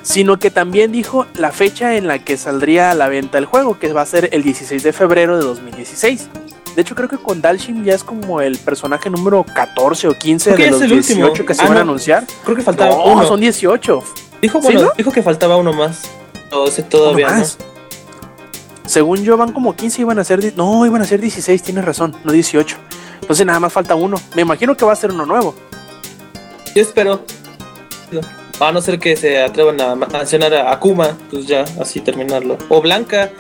[0.03, 3.79] sino que también dijo la fecha en la que saldría a la venta el juego,
[3.79, 6.29] que va a ser el 16 de febrero de 2016.
[6.75, 10.55] De hecho, creo que con Dalshim ya es como el personaje número 14 o 15
[10.55, 11.21] Creo que de los es el último.
[11.27, 12.25] 18 que se Ah, van a anunciar.
[12.45, 13.27] Creo que faltaba No, uno.
[13.27, 14.03] son 18.
[14.43, 14.91] Dijo, ¿Sí, bueno, no?
[14.97, 16.03] dijo que faltaba uno más.
[16.53, 17.57] Uno todavía, más.
[18.85, 20.53] Según yo van como 15, iban a ser...
[20.55, 22.77] No, iban a ser 16, tienes razón, no 18.
[23.21, 24.21] Entonces nada más falta uno.
[24.35, 25.55] Me imagino que va a ser uno nuevo.
[26.75, 27.23] Yo espero.
[28.61, 32.57] A no ser que se atrevan a mencionar a Akuma, pues ya, así terminarlo.
[32.69, 33.31] O Blanca.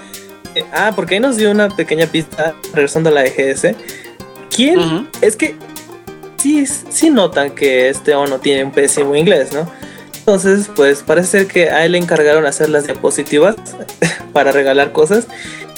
[0.54, 3.74] Eh, ah, porque ahí nos dio una pequeña pista, regresando a la EGS.
[4.54, 4.78] ¿Quién?
[4.78, 5.06] Ujú.
[5.20, 5.54] Es que
[6.36, 9.70] sí, sí notan que este Ono tiene un pésimo inglés, ¿no?
[10.18, 13.56] Entonces, pues parece ser que a él le encargaron hacer las diapositivas
[14.32, 15.28] para regalar cosas.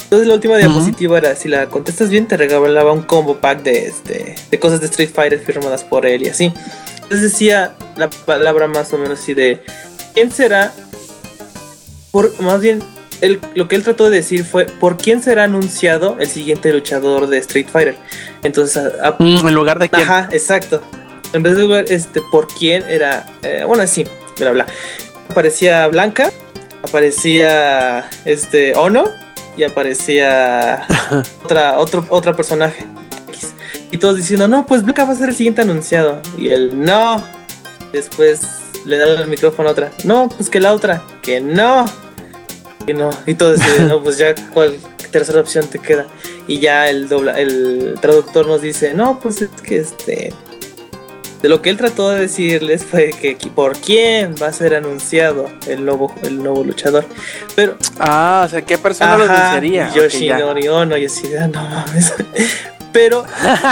[0.09, 3.85] Entonces la última diapositiva era, si la contestas bien, te regalaba un combo pack de,
[3.87, 6.51] este, de cosas de Street Fighter firmadas por él y así.
[6.95, 9.61] Entonces decía la palabra más o menos así de,
[10.15, 10.73] ¿quién será?
[12.11, 12.81] Por, más bien,
[13.21, 17.27] él, lo que él trató de decir fue, ¿por quién será anunciado el siguiente luchador
[17.27, 17.95] de Street Fighter?
[18.41, 20.01] Entonces, a- Mm, en lugar de quién.
[20.03, 20.81] Ajá, exacto.
[21.33, 23.27] En vez de ver este por quién era.
[23.43, 24.05] eh, bueno, sí,
[24.39, 24.65] bla bla.
[25.29, 26.31] Aparecía Blanca,
[26.81, 29.05] aparecía este Ono
[29.59, 30.85] y aparecía
[31.43, 32.85] otra, otro, otra personaje.
[33.91, 36.21] Y todos diciendo, no, pues Blanca va a ser el siguiente anunciado.
[36.37, 37.21] Y él, no.
[37.91, 38.41] Después
[38.85, 39.91] le da el micrófono a otra.
[40.05, 41.03] No, pues que la otra.
[41.21, 41.85] Que no.
[42.85, 43.09] Que no.
[43.25, 44.77] Y todos dicen, no, pues ya cuál
[45.11, 46.07] tercera opción te queda.
[46.47, 50.33] Y ya el dobla, el traductor nos dice, no, pues es que este.
[51.41, 55.49] De lo que él trató de decirles fue que por quién va a ser anunciado
[55.67, 57.05] el nuevo, el nuevo luchador.
[57.55, 59.87] Pero Ah, o sea, ¿qué persona lo Ajá, anunciaría?
[59.89, 60.73] Ok, Yoshinori ya.
[60.73, 62.13] Ono y así de, "Ah, no mames.
[62.91, 63.23] Pero,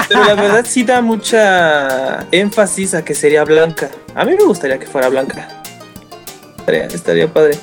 [0.08, 3.90] pero la verdad sí da mucha énfasis a que sería blanca.
[4.14, 5.48] A mí me gustaría que fuera blanca.
[6.60, 7.58] Estaría, estaría padre.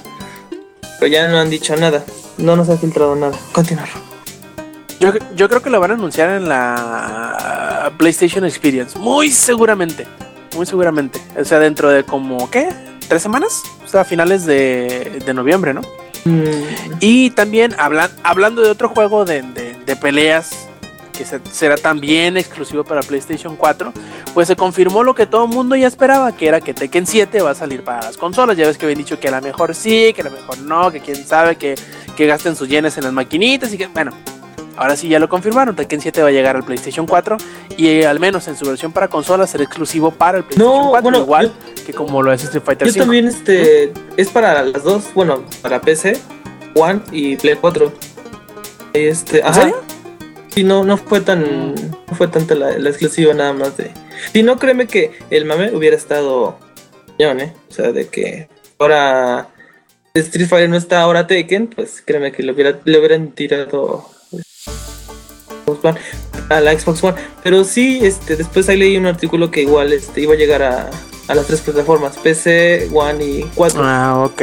[0.98, 2.02] Pero ya no han dicho nada.
[2.38, 3.38] No nos ha filtrado nada.
[3.52, 3.88] Continuar.
[5.00, 8.98] Yo, yo creo que lo van a anunciar en la PlayStation Experience.
[8.98, 10.06] Muy seguramente.
[10.56, 11.20] Muy seguramente.
[11.38, 12.68] O sea, dentro de como, ¿qué?
[13.08, 13.62] ¿Tres semanas?
[13.84, 15.82] O sea, a finales de, de noviembre, ¿no?
[16.24, 16.42] Mm,
[17.00, 20.50] Y también hablan, hablando de otro juego de, de- de peleas
[21.12, 23.92] que se- será también exclusivo para PlayStation 4,
[24.32, 27.42] pues se confirmó lo que todo el mundo ya esperaba, que era que Tekken 7
[27.42, 28.56] va a salir para las consolas.
[28.56, 30.90] Ya ves que habían dicho que a lo mejor sí, que a lo mejor no,
[30.90, 31.74] que quién sabe, que,
[32.16, 34.12] que gasten sus yenes en las maquinitas y que, bueno,
[34.76, 35.76] ahora sí ya lo confirmaron.
[35.76, 37.36] Tekken 7 va a llegar al PlayStation 4
[37.76, 40.90] y eh, al menos en su versión para consolas será exclusivo para el PlayStation No,
[40.90, 41.52] 4, bueno, igual
[41.86, 43.04] que como lo es Street Fighter Yo 5.
[43.04, 46.18] también, este, es para las dos, bueno, para PC,
[46.74, 47.92] One y Play 4.
[48.94, 49.54] Este, ¿En ajá.
[49.54, 49.76] serio?
[50.48, 53.90] Sí, no, no fue tan, no fue tanta la, la exclusiva nada más de.
[54.32, 56.58] Si no, créeme que el mame hubiera estado,
[57.18, 57.52] ¿eh?
[57.68, 58.48] O sea, de que
[58.78, 59.48] ahora
[60.14, 64.08] Street Fighter no está ahora Taken, pues créeme que le hubiera, le hubieran tirado
[65.66, 65.98] One,
[66.48, 67.16] a la Xbox One.
[67.42, 70.90] Pero sí, este, después ahí leí un artículo que igual, este, iba a llegar a,
[71.28, 73.80] a las tres plataformas, PC, One y 4.
[73.82, 74.42] Ah, ok.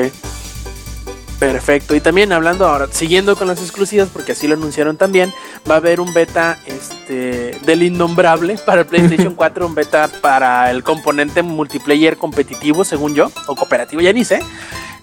[1.39, 1.95] Perfecto.
[1.95, 5.33] Y también hablando ahora, siguiendo con las exclusivas, porque así lo anunciaron también,
[5.69, 10.69] va a haber un beta este, del innombrable para el PlayStation 4, un beta para
[10.69, 14.43] el componente multiplayer competitivo, según yo, o cooperativo, ya ni sé.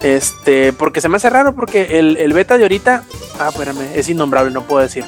[0.01, 3.03] Este, porque se me hace raro porque el, el beta de ahorita,
[3.39, 5.03] ah, espérame, es innombrable, no puedo decir.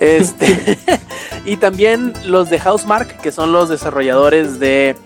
[0.00, 0.78] Este,
[1.44, 4.96] y también los de Housemark, que son los desarrolladores de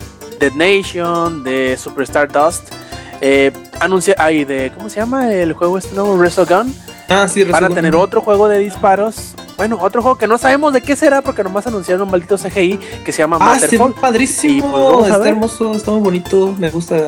[0.41, 2.73] Dead Nation, de Superstar Dust.
[3.21, 6.17] Eh, anuncia, ay, de, ¿cómo se llama el juego este nuevo?
[6.19, 6.75] Resogun.
[7.09, 9.35] Ah, sí, Van a tener otro juego de disparos.
[9.57, 12.79] Bueno, otro juego que no sabemos de qué será porque nomás anunciaron un maldito CGI
[13.05, 13.95] que se llama Ah, Matterfall.
[13.95, 14.67] padrísimo.
[14.67, 16.55] Y, pues, está hermoso, está muy bonito.
[16.59, 17.07] Me gusta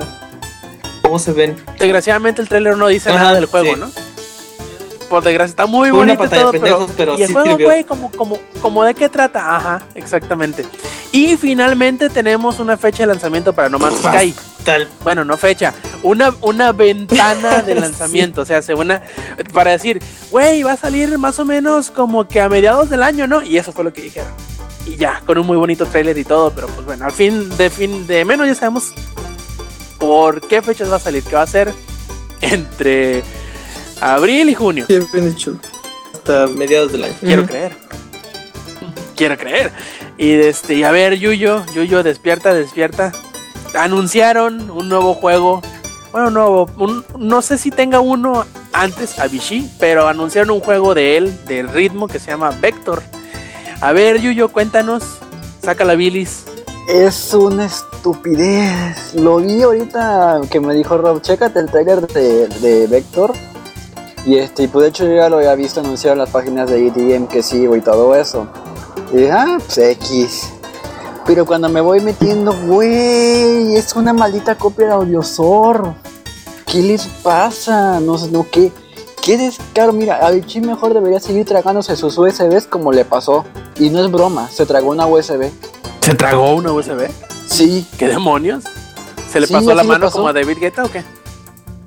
[1.08, 1.56] cómo se ven.
[1.78, 3.80] Desgraciadamente el trailer no dice Ajá, nada del juego, sí.
[3.80, 3.90] ¿no?
[5.08, 7.28] Por desgracia, está muy Fue una bonito pantalla todo, de pero, pendejos, pero ¿y el
[7.28, 7.84] sí juego, güey?
[7.84, 9.56] ¿Como, como, como de qué trata?
[9.56, 10.66] Ajá, exactamente.
[11.10, 14.34] Y finalmente tenemos una fecha de lanzamiento para No Man's Sky.
[14.64, 14.86] Tal.
[15.02, 15.72] Bueno, no fecha,
[16.02, 19.02] una, una ventana de lanzamiento, o sea, se una,
[19.54, 23.26] para decir, güey, va a salir más o menos como que a mediados del año,
[23.26, 23.40] ¿no?
[23.40, 24.28] Y eso fue lo que dijeron.
[24.84, 27.70] Y ya, con un muy bonito trailer y todo, pero pues bueno, al fin de
[27.70, 28.92] fin de menos ya sabemos
[29.98, 31.72] por qué fechas va a salir, que va a ser
[32.40, 33.22] entre
[34.00, 34.86] abril y junio.
[34.88, 35.56] Bien hecho.
[36.14, 37.14] Hasta mediados del año.
[37.20, 37.72] Quiero creer.
[39.16, 39.72] Quiero creer.
[40.16, 43.12] Y este, y a ver, Yuyo, Yuyo, despierta, despierta.
[43.74, 45.62] Anunciaron un nuevo juego.
[46.12, 46.70] Bueno, nuevo.
[46.78, 51.36] un- no sé si tenga uno antes a Vichy, pero anunciaron un juego de él,
[51.46, 53.02] de ritmo, que se llama Vector.
[53.80, 55.02] A ver, Yuyo, cuéntanos.
[55.62, 56.44] Saca la bilis.
[56.88, 59.14] Es una estupidez.
[59.14, 63.34] Lo vi ahorita que me dijo Rob, chécate el trailer de, de Vector.
[64.24, 66.70] Y este, y pues de hecho yo ya lo había visto anunciado en las páginas
[66.70, 68.48] de EDM que sigo y todo eso.
[69.12, 70.50] Y dije, ah, pues X.
[71.26, 75.92] Pero cuando me voy metiendo, güey, es una maldita copia de Audiosor.
[76.64, 78.00] ¿Qué les pasa?
[78.00, 78.72] No sé, no, ¿qué?
[79.22, 79.92] ¿Qué descaro?
[79.92, 83.44] Mira, a Vichy mejor debería seguir tragándose sus USBs como le pasó.
[83.78, 85.50] Y no es broma, se tragó una USB.
[86.08, 87.06] ¿Se tragó una USB?
[87.46, 88.64] Sí, ¿Qué demonios?
[89.30, 90.16] ¿Se le Sí, pasó la mano pasó.
[90.16, 91.04] como a David Guetta o qué?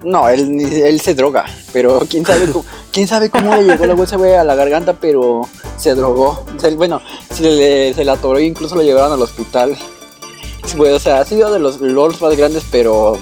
[0.03, 3.95] No, él, él se droga, pero quién sabe cómo, quién sabe cómo le llegó la
[3.95, 5.41] USB a la garganta, pero
[5.75, 6.45] se drogó.
[6.59, 7.01] Se- bueno,
[7.33, 9.75] se le, se le atoró e incluso lo llevaron al hospital.
[10.77, 13.17] Pues, o sea, ha sido de los LOLs más grandes, pero.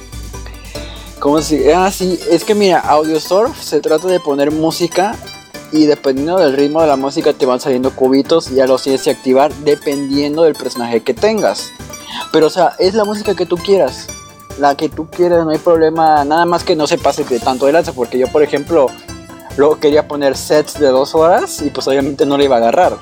[1.20, 1.74] ¿Cómo se.?
[1.74, 5.16] Ah, sí, es que mira, Audio Surf se trata de poner música
[5.72, 9.04] y dependiendo del ritmo de la música te van saliendo cubitos y ya los tienes
[9.04, 11.72] que activar dependiendo del personaje que tengas.
[12.32, 14.08] Pero, o sea, es la música que tú quieras.
[14.60, 16.26] La que tú quieras, no hay problema.
[16.26, 18.88] Nada más que no se pase de tanto de lanza, porque yo, por ejemplo,
[19.58, 22.98] luego quería poner sets de dos horas y pues obviamente no le iba a agarrar.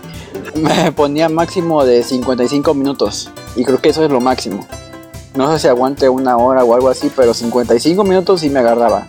[0.54, 4.66] Me ponía máximo de 55 minutos y creo que eso es lo máximo.
[5.34, 9.06] No sé si aguante una hora o algo así, pero 55 minutos sí me agarraba.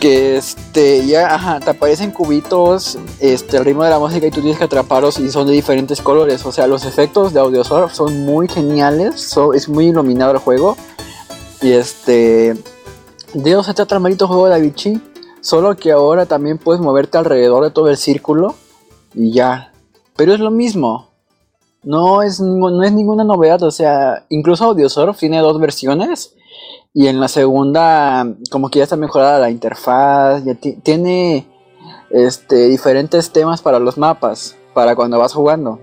[0.00, 4.58] Que este, ya, te aparecen cubitos, este, el ritmo de la música y tú tienes
[4.58, 6.44] que atraparlos y son de diferentes colores.
[6.44, 10.76] O sea, los efectos de Audiosurf son muy geniales, so- es muy iluminado el juego.
[11.62, 12.54] Y este,
[13.32, 15.00] de eso se trata el maldito juego de Avicii.
[15.40, 18.54] Solo que ahora también puedes moverte alrededor de todo el círculo
[19.14, 19.72] y ya.
[20.16, 21.08] Pero es lo mismo.
[21.82, 23.62] No es, no es ninguna novedad.
[23.62, 26.34] O sea, incluso Audiosurf tiene dos versiones.
[26.94, 30.44] Y en la segunda, como que ya está mejorada la interfaz.
[30.44, 31.46] Ya ti- tiene
[32.10, 34.56] este, diferentes temas para los mapas.
[34.74, 35.78] Para cuando vas jugando.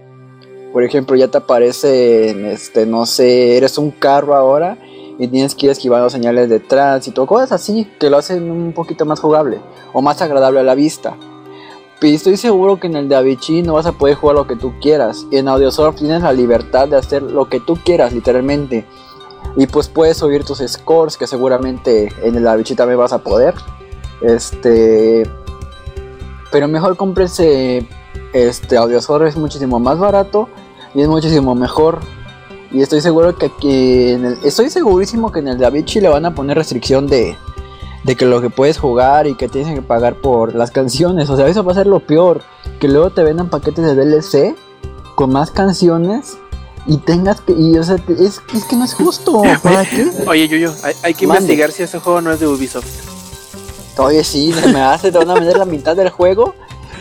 [0.71, 4.77] Por ejemplo, ya te aparece, este, no sé, eres un carro ahora
[5.19, 9.05] y tienes que ir esquivando señales de tránsito, cosas así que lo hacen un poquito
[9.05, 9.59] más jugable
[9.93, 11.15] o más agradable a la vista.
[12.01, 14.55] Y estoy seguro que en el de Avicii no vas a poder jugar lo que
[14.55, 15.25] tú quieras.
[15.31, 18.83] Y en Audiosurf tienes la libertad de hacer lo que tú quieras, literalmente.
[19.55, 23.53] Y pues puedes subir tus scores, que seguramente en el Avicii también vas a poder.
[24.21, 25.30] Este.
[26.51, 27.88] Pero mejor cómprese
[28.34, 30.49] este Audiosurf, es muchísimo más barato
[30.93, 31.99] y es muchísimo mejor.
[32.71, 36.34] Y estoy seguro que aquí, estoy segurísimo que en el de Avicii le van a
[36.34, 37.38] poner restricción de,
[38.03, 41.30] de que lo que puedes jugar y que tienes que pagar por las canciones.
[41.30, 42.41] O sea, eso va a ser lo peor.
[42.80, 44.55] Que luego te vendan paquetes de DLC
[45.15, 46.38] con más canciones
[46.85, 47.53] y tengas que...
[47.53, 49.41] Y, o sea, te- es, es que no es justo.
[49.61, 50.07] ¿Para qué?
[50.27, 51.43] Oye, Yuyo, hay, hay que Mande.
[51.43, 52.88] investigar si ese juego no es de Ubisoft.
[53.97, 56.55] Oye, sí, se me hace, te van a vender la mitad del juego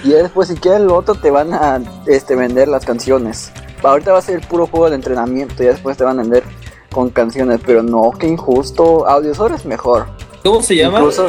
[0.05, 3.51] y ya después si quieres lo otro te van a este, vender las canciones.
[3.83, 6.23] Ahorita va a ser el puro juego de entrenamiento y ya después te van a
[6.23, 6.45] vender
[6.93, 9.09] con canciones, pero no, qué injusto.
[9.09, 10.07] Audiosurf es mejor.
[10.45, 10.99] ¿Cómo se llama?
[10.99, 11.29] Incluso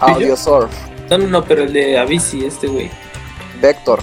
[0.00, 0.70] Audiosurf,
[1.10, 2.90] No, no, no, pero el de Avicii, este güey.
[3.60, 4.00] Vector.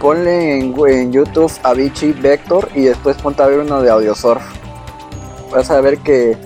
[0.00, 4.42] Ponle en, en YouTube Avicii Vector y después ponte a ver uno de Audiosurf.
[5.50, 6.36] Vas a ver que.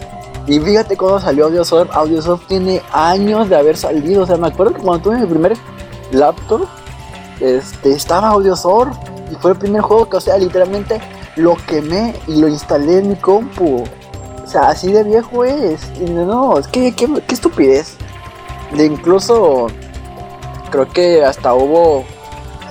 [0.46, 1.90] Y fíjate cuando salió Audiosurf.
[1.94, 4.22] Audiosurf tiene años de haber salido.
[4.22, 5.56] O sea, me acuerdo que cuando tuve mi primer
[6.12, 6.66] laptop,
[7.40, 8.96] este, estaba Audiosurf.
[9.30, 11.00] Y fue el primer juego que, o sea, literalmente
[11.36, 13.84] lo quemé y lo instalé en mi compu.
[14.42, 15.80] O sea, así de viejo es.
[16.00, 17.96] Y no, es que, qué estupidez.
[18.74, 19.68] De incluso,
[20.70, 22.04] creo que hasta hubo.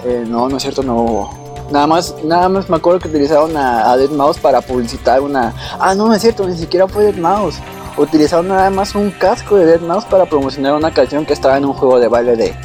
[0.06, 1.30] Eh, no, no es cierto, no.
[1.72, 5.54] Nada más, nada más me acuerdo que utilizaron a, a Deadmau5 para publicitar una.
[5.80, 7.54] Ah, no, no es cierto, ni siquiera fue Deadmau5.
[7.98, 11.74] Utilizaron nada más un casco de Deadmau5 para promocionar una canción que estaba en un
[11.74, 12.56] juego de baile de,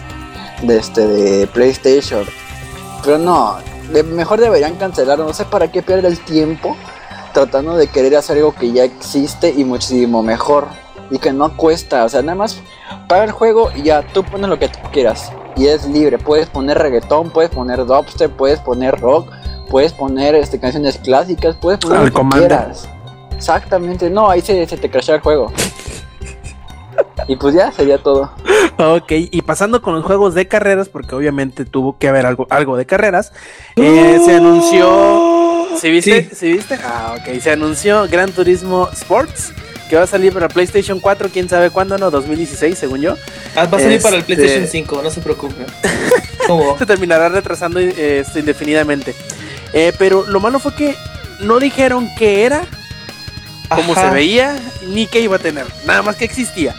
[0.76, 2.24] este de PlayStation.
[3.02, 3.56] Pero no,
[4.12, 6.76] mejor deberían cancelar, no sé para qué perder el tiempo
[7.32, 10.68] tratando de querer hacer algo que ya existe y muchísimo mejor
[11.10, 12.58] y que no cuesta, o sea, nada más
[13.08, 16.48] paga el juego y ya tú pones lo que tú quieras y es libre, puedes
[16.48, 19.30] poner reggaetón, puedes poner dubstep, puedes poner rock,
[19.70, 22.38] puedes poner este canciones clásicas, puedes poner Al lo que comando.
[22.46, 22.88] quieras.
[23.36, 25.52] Exactamente, no, ahí se, se te crashea el juego.
[27.28, 28.30] Y pues ya sería todo.
[28.78, 32.76] Ok, y pasando con los juegos de carreras, porque obviamente tuvo que haber algo, algo
[32.76, 33.32] de carreras,
[33.76, 35.66] eh, se anunció.
[35.78, 36.24] ¿Sí viste?
[36.30, 36.34] Sí.
[36.34, 36.78] ¿Sí viste?
[36.84, 37.40] Ah, ok.
[37.40, 39.52] Se anunció Gran Turismo Sports,
[39.92, 43.14] que va a salir para PlayStation 4, quién sabe cuándo, no, 2016, según yo.
[43.54, 45.66] Ah, va a salir para el Este- PlayStation 5, no se preocupen.
[46.78, 49.14] Se terminará retrasando este, indefinidamente.
[49.74, 50.94] Eh, pero lo malo fue que
[51.40, 52.64] no dijeron qué era,
[53.68, 54.08] cómo Ajá.
[54.08, 54.58] se veía,
[54.88, 55.66] ni qué iba a tener.
[55.84, 56.74] Nada más que existía.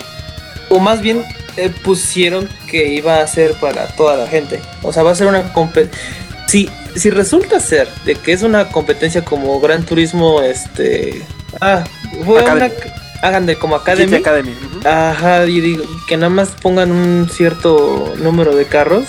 [0.69, 1.23] O más bien
[1.56, 4.60] eh, pusieron que iba a ser para toda la gente.
[4.81, 6.02] O sea, va a ser una competencia.
[6.48, 11.22] Si, si resulta ser de que es una competencia como Gran Turismo, este.
[11.61, 11.84] Ah,
[12.26, 12.72] fue Academy.
[12.85, 13.03] una.
[13.24, 14.16] Hagan de como GT Academy.
[14.18, 14.52] Academy.
[14.52, 14.88] ujú.
[14.88, 19.06] Ajá, y digo, que nada más pongan un cierto número de carros,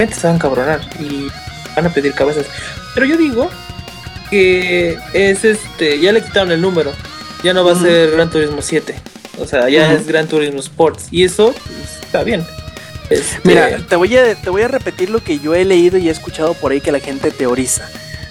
[0.00, 1.28] repente se van a cabronar y
[1.76, 2.46] van a pedir cabezas.
[2.94, 3.50] Pero yo digo
[4.30, 6.92] que es este, ya le quitaron el número,
[7.42, 8.94] ya no va a ser Gran Turismo 7,
[9.38, 12.44] o sea, ya es Gran Turismo Sports, y eso pues, está bien.
[13.10, 16.08] Este, Mira, te voy, a, te voy a repetir lo que yo he leído y
[16.08, 17.88] he escuchado por ahí que la gente teoriza.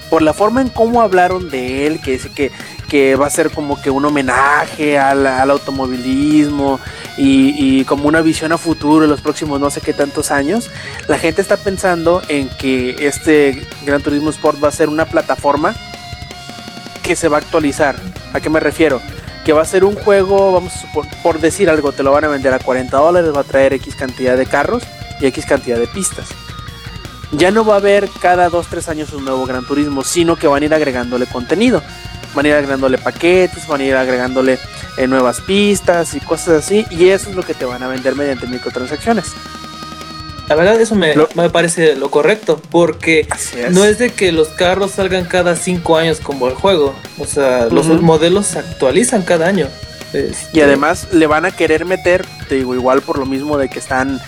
[0.09, 2.51] Por la forma en cómo hablaron de él, que dice que,
[2.89, 6.79] que va a ser como que un homenaje al, al automovilismo
[7.17, 10.69] y, y como una visión a futuro en los próximos no sé qué tantos años,
[11.07, 15.75] la gente está pensando en que este Gran Turismo Sport va a ser una plataforma
[17.03, 17.95] que se va a actualizar.
[18.33, 19.01] ¿A qué me refiero?
[19.45, 22.25] Que va a ser un juego, vamos a supor- por decir algo, te lo van
[22.25, 24.83] a vender a 40 dólares, va a traer X cantidad de carros
[25.19, 26.27] y X cantidad de pistas.
[27.31, 30.63] Ya no va a haber cada 2-3 años un nuevo Gran Turismo, sino que van
[30.63, 31.81] a ir agregándole contenido.
[32.35, 34.59] Van a ir agregándole paquetes, van a ir agregándole
[34.97, 36.85] eh, nuevas pistas y cosas así.
[36.91, 39.25] Y eso es lo que te van a vender mediante microtransacciones.
[40.47, 43.71] La verdad, eso me, Lo- me parece lo correcto, porque es.
[43.71, 46.95] no es de que los carros salgan cada cinco años como el juego.
[47.19, 49.67] O sea, los modelos se actualizan cada año.
[50.11, 53.69] Este, Y además le van a querer meter, te digo, igual por lo mismo de
[53.69, 54.19] que están,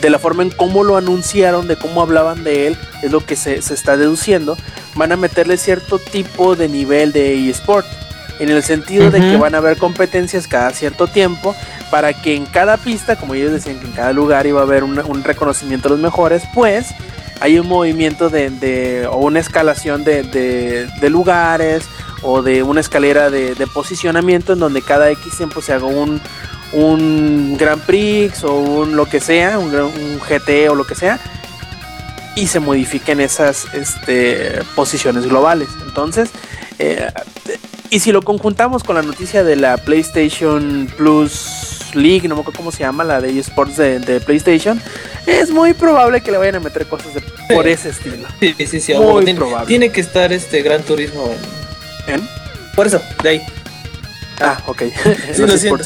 [0.00, 3.36] de la forma en cómo lo anunciaron, de cómo hablaban de él, es lo que
[3.36, 4.56] se, se está deduciendo,
[4.94, 7.86] van a meterle cierto tipo de nivel de eSport.
[8.38, 11.54] En el sentido de que van a haber competencias cada cierto tiempo
[11.90, 14.82] para que en cada pista, como ellos decían que en cada lugar iba a haber
[14.84, 16.86] un, un reconocimiento de los mejores, pues
[17.40, 21.84] hay un movimiento de, de- o una escalación de, de- de lugares
[22.22, 26.20] o de una escalera de, posicionamiento en donde cada X tiempo se haga un,
[26.72, 31.18] un Grand Prix o un lo que sea, un, un GT o lo que sea,
[32.36, 35.68] y se modifiquen esas este, posiciones globales.
[35.86, 36.30] Entonces,
[36.78, 37.08] eh,
[37.90, 42.56] y si lo conjuntamos con la noticia de la PlayStation Plus League, no me acuerdo
[42.58, 44.80] cómo se llama, la de eSports de, de PlayStation,
[45.26, 47.22] es muy probable que le vayan a meter cosas de-
[47.54, 48.26] por ese estilo.
[48.40, 48.94] Sí, sí, sí.
[48.94, 49.66] Muy probable.
[49.68, 51.30] tiene que estar este Gran Turismo
[52.08, 52.14] en...
[52.14, 52.28] ¿En?
[52.74, 53.42] Por eso, de ahí.
[54.40, 54.82] Ah, ok.
[55.34, 55.84] Sí, lo siento.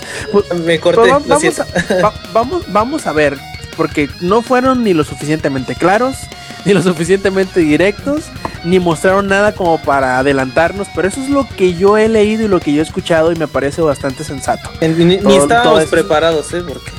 [0.64, 1.64] Me corté, lo siento.
[2.02, 3.36] va- vamos, vamos a ver,
[3.76, 6.16] porque no fueron ni lo suficientemente claros,
[6.64, 8.24] ni lo suficientemente directos,
[8.64, 12.48] ni mostraron nada como para adelantarnos, pero eso es lo que yo he leído y
[12.48, 14.70] lo que yo he escuchado y me parece bastante sensato.
[14.80, 16.62] Ni, ni Todo- todo estábamos preparados, ¿eh?
[16.66, 16.90] Porque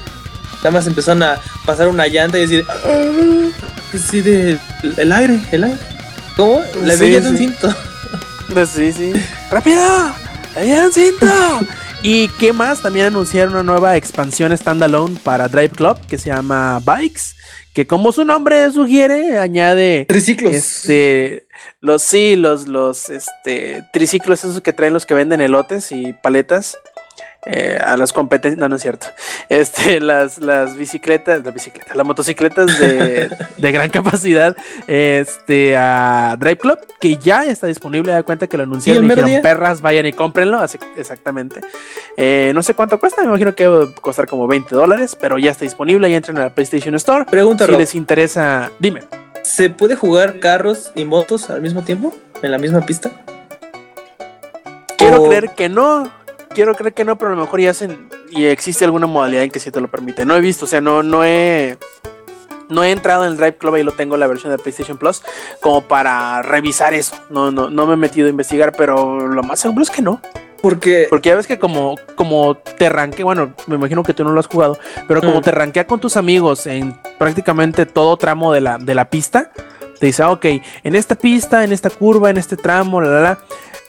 [0.57, 4.57] nada más empezaron a pasar una llanta y decir, "Ah, sí, de,
[4.97, 5.77] el aire, el aire.
[6.35, 6.61] ¿Cómo?
[6.83, 7.37] La Sí, de un sí.
[7.37, 7.73] cinto.
[8.53, 9.11] Pues sí, sí.
[9.51, 9.81] ¡Rápido!
[10.55, 11.25] ¡Ahí cinto!
[12.09, 12.81] ¿Y qué más?
[12.81, 17.35] También anunciaron una nueva expansión standalone para Drive Club que se llama Bikes,
[17.73, 20.53] que como su nombre sugiere, añade Triciclos.
[20.53, 21.49] Este,
[21.81, 26.77] los sí, los, los, este, triciclos esos que traen los que venden elotes y paletas
[27.49, 29.07] eh, a las competencias, no, no es cierto.
[29.47, 34.55] Este, las, las bicicletas, las bicicletas, las motocicletas de, de gran capacidad,
[34.87, 39.41] este, a Drive Club, que ya está disponible, da cuenta que lo anunciaron, ¿Y dijeron,
[39.41, 41.61] perras, vayan y cómprenlo, así- exactamente.
[42.17, 45.51] Eh, no sé cuánto cuesta, me imagino que debe costar como 20 dólares, pero ya
[45.51, 47.25] está disponible, ya entren a la PlayStation Store.
[47.25, 49.03] Pregunta, Si Rob, les interesa, dime.
[49.43, 52.13] ¿se puede jugar carros y motos al mismo tiempo?
[52.41, 53.09] ¿En la misma pista?
[54.97, 56.11] Quiero O- creer que no.
[56.57, 58.09] Quiero creer que no, pero a lo mejor ya hacen.
[58.31, 60.25] Y existe alguna modalidad en que sí te lo permite.
[60.25, 61.77] No he visto, o sea, no, no he.
[62.67, 65.21] No he entrado en el Drive Club y lo tengo la versión de PlayStation Plus
[65.61, 67.15] como para revisar eso.
[67.29, 70.19] No, no, no me he metido a investigar, pero lo más seguro es que no.
[70.59, 74.31] Porque Porque ya ves que como, como te ranquea, bueno, me imagino que tú no
[74.31, 75.43] lo has jugado, pero como Mm.
[75.43, 79.51] te rankea con tus amigos en prácticamente todo tramo de la, de la pista,
[79.99, 80.45] te dice, ah, ok,
[80.83, 83.39] en esta pista, en esta curva, en este tramo, la, la, la,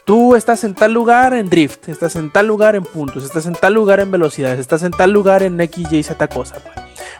[0.08, 3.52] tú estás en tal lugar en drift, estás en tal lugar en puntos, estás en
[3.52, 6.56] tal lugar en velocidades, estás en tal lugar en X, Y, Z cosa.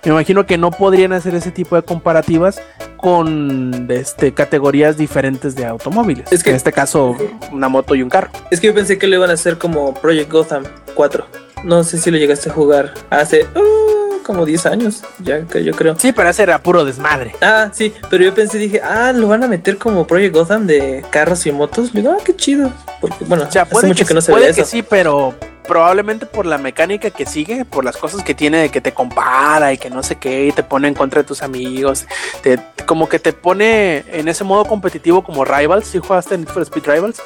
[0.07, 2.63] Me imagino que no podrían hacer ese tipo de comparativas
[2.97, 6.33] con este, categorías diferentes de automóviles.
[6.33, 7.15] Es que- en este caso,
[7.53, 8.31] una moto y un carro.
[8.51, 11.27] es que yo pensé que lo iban a hacer como Project Gotham 4.
[11.65, 15.73] No sé si lo llegaste a jugar hace uh, como 10 años, ya que yo
[15.73, 15.97] creo.
[15.99, 17.35] Sí, pero ese era puro desmadre.
[17.41, 21.05] Ah, sí, pero yo pensé, dije, ah, lo van a meter como Project Gotham de
[21.11, 21.93] carros y motos.
[21.95, 22.71] Le digo, ah, qué chido.
[23.01, 24.71] Porque, bueno, O sea, hace puede, mucho que, que no se puede ve que eso.
[24.71, 25.35] sí, pero
[25.67, 29.73] probablemente por la mecánica que sigue, por las cosas que tiene de que te compara
[29.73, 32.07] y que no sé qué, y te pone en contra de tus amigos,
[32.43, 35.87] te- como que te pone en ese modo competitivo como Rivals.
[35.89, 37.19] ¿Sí jugaste en Need for Speed Rivals?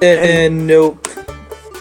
[0.00, 0.98] Eh, eh, no.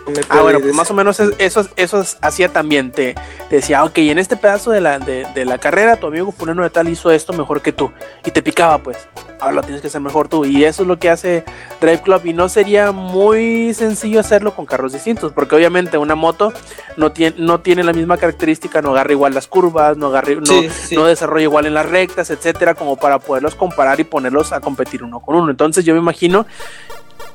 [0.09, 2.91] Me Ah, bueno, pues más o menos es- eso, eso es- hacía también.
[2.91, 3.15] Te,
[3.49, 6.63] te decía, ok, en este pedazo de la, de, de la carrera, tu amigo fulano
[6.63, 7.91] de tal hizo esto mejor que tú.
[8.25, 8.97] Y te picaba, pues.
[9.41, 10.43] Ahora lo tienes que hacer mejor tú.
[10.43, 11.45] Y eso es lo que hace
[11.79, 12.21] Drive Club.
[12.25, 15.31] Y no sería muy sencillo hacerlo con carros distintos.
[15.31, 16.51] Porque obviamente una moto
[16.97, 20.45] no tiene, no tiene la misma característica, no agarra igual las curvas, no, agarra, no,
[20.45, 20.95] Sí, sí.
[20.95, 25.03] no desarrolla igual en las rectas, etcétera, como para poderlos comparar y ponerlos a competir
[25.03, 25.49] uno con uno.
[25.51, 26.45] Entonces yo me imagino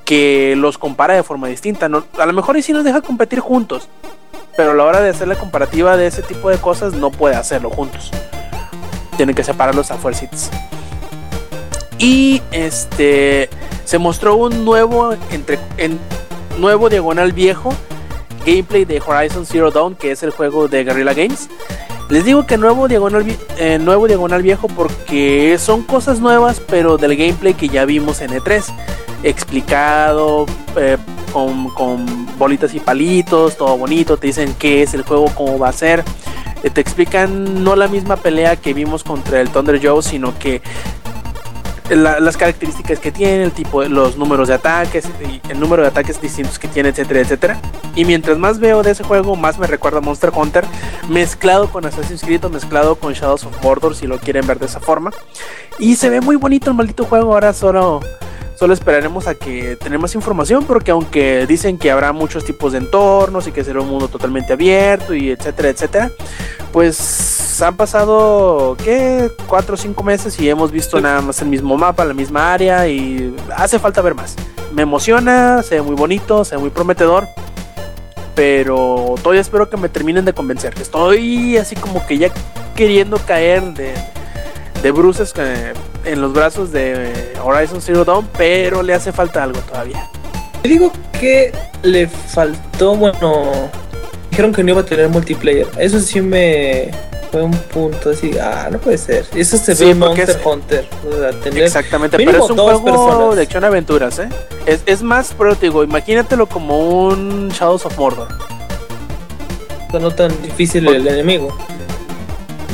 [0.05, 1.87] que los compara de forma distinta.
[1.87, 3.89] A lo mejor y sí los deja competir juntos,
[4.57, 7.37] pero a la hora de hacer la comparativa de ese tipo de cosas no puede
[7.37, 8.11] hacerlo juntos.
[9.17, 10.51] Tienen que separarlos a fuercitas.
[11.99, 13.49] Y este
[13.85, 15.99] se mostró un nuevo entre en
[16.59, 17.73] nuevo diagonal viejo
[18.45, 21.49] gameplay de Horizon Zero Dawn, que es el juego de Guerrilla Games.
[22.11, 23.25] Les digo que nuevo diagonal,
[23.59, 28.31] eh, nuevo diagonal viejo porque son cosas nuevas, pero del gameplay que ya vimos en
[28.31, 28.65] E3.
[29.23, 30.45] explicado,
[30.77, 30.99] eh,
[31.33, 35.71] con, con bolitas y palitos, todo bonito, te dicen qué es el juego, cómo va
[35.71, 36.05] a ser.
[36.63, 40.63] Eh, te explican no la misma pelea que vimos contra el Thunder Joe, sino que
[41.91, 45.05] la- las características que tiene, el tipo, los números de ataques,
[45.49, 47.61] el número de ataques distintos que tiene, etcétera, etcétera.
[47.95, 50.65] Y mientras más veo de ese juego, más me recuerda a Monster Hunter,
[51.09, 54.81] mezclado con Assassin's Creed, mezclado con Shadows of Mordor, si lo quieren ver de esa
[54.81, 55.11] forma.
[55.79, 58.01] Y se ve muy bonito el maldito juego, ahora solo...
[58.55, 62.79] Solo esperaremos a que tener más información porque aunque dicen que habrá muchos tipos de
[62.79, 66.11] entornos y que será un mundo totalmente abierto y etcétera, etcétera,
[66.73, 69.31] pues han pasado, ¿qué?
[69.47, 72.89] Cuatro o cinco meses y hemos visto nada más el mismo mapa, la misma área
[72.89, 74.37] y hace falta ver más.
[74.73, 77.29] Me emociona, se ve muy bonito, se ve muy prometedor,
[78.35, 80.75] pero todavía espero que me terminen de convencer.
[80.81, 82.31] Estoy así como que ya
[82.75, 83.95] queriendo caer de,
[84.85, 85.33] de bruces
[86.05, 90.11] en los brazos de Horizon Zero Dawn, pero le hace falta algo todavía.
[90.63, 91.53] Yo digo que
[91.83, 93.71] le faltó, bueno,
[94.31, 95.67] dijeron que no iba a tener multiplayer.
[95.79, 96.91] Eso sí me
[97.33, 99.25] fue un punto así, ah, no puede ser.
[99.35, 100.87] Eso se Sí, ve Monster es- Hunter.
[101.11, 103.37] O sea, tener, Exactamente, pero es un juego personas.
[103.37, 104.29] de acción aventuras, ¿eh?
[104.67, 108.29] Es, es más, pero te digo, imagínatelo como un Shadows of Mordor.
[109.99, 111.57] no tan difícil el enemigo.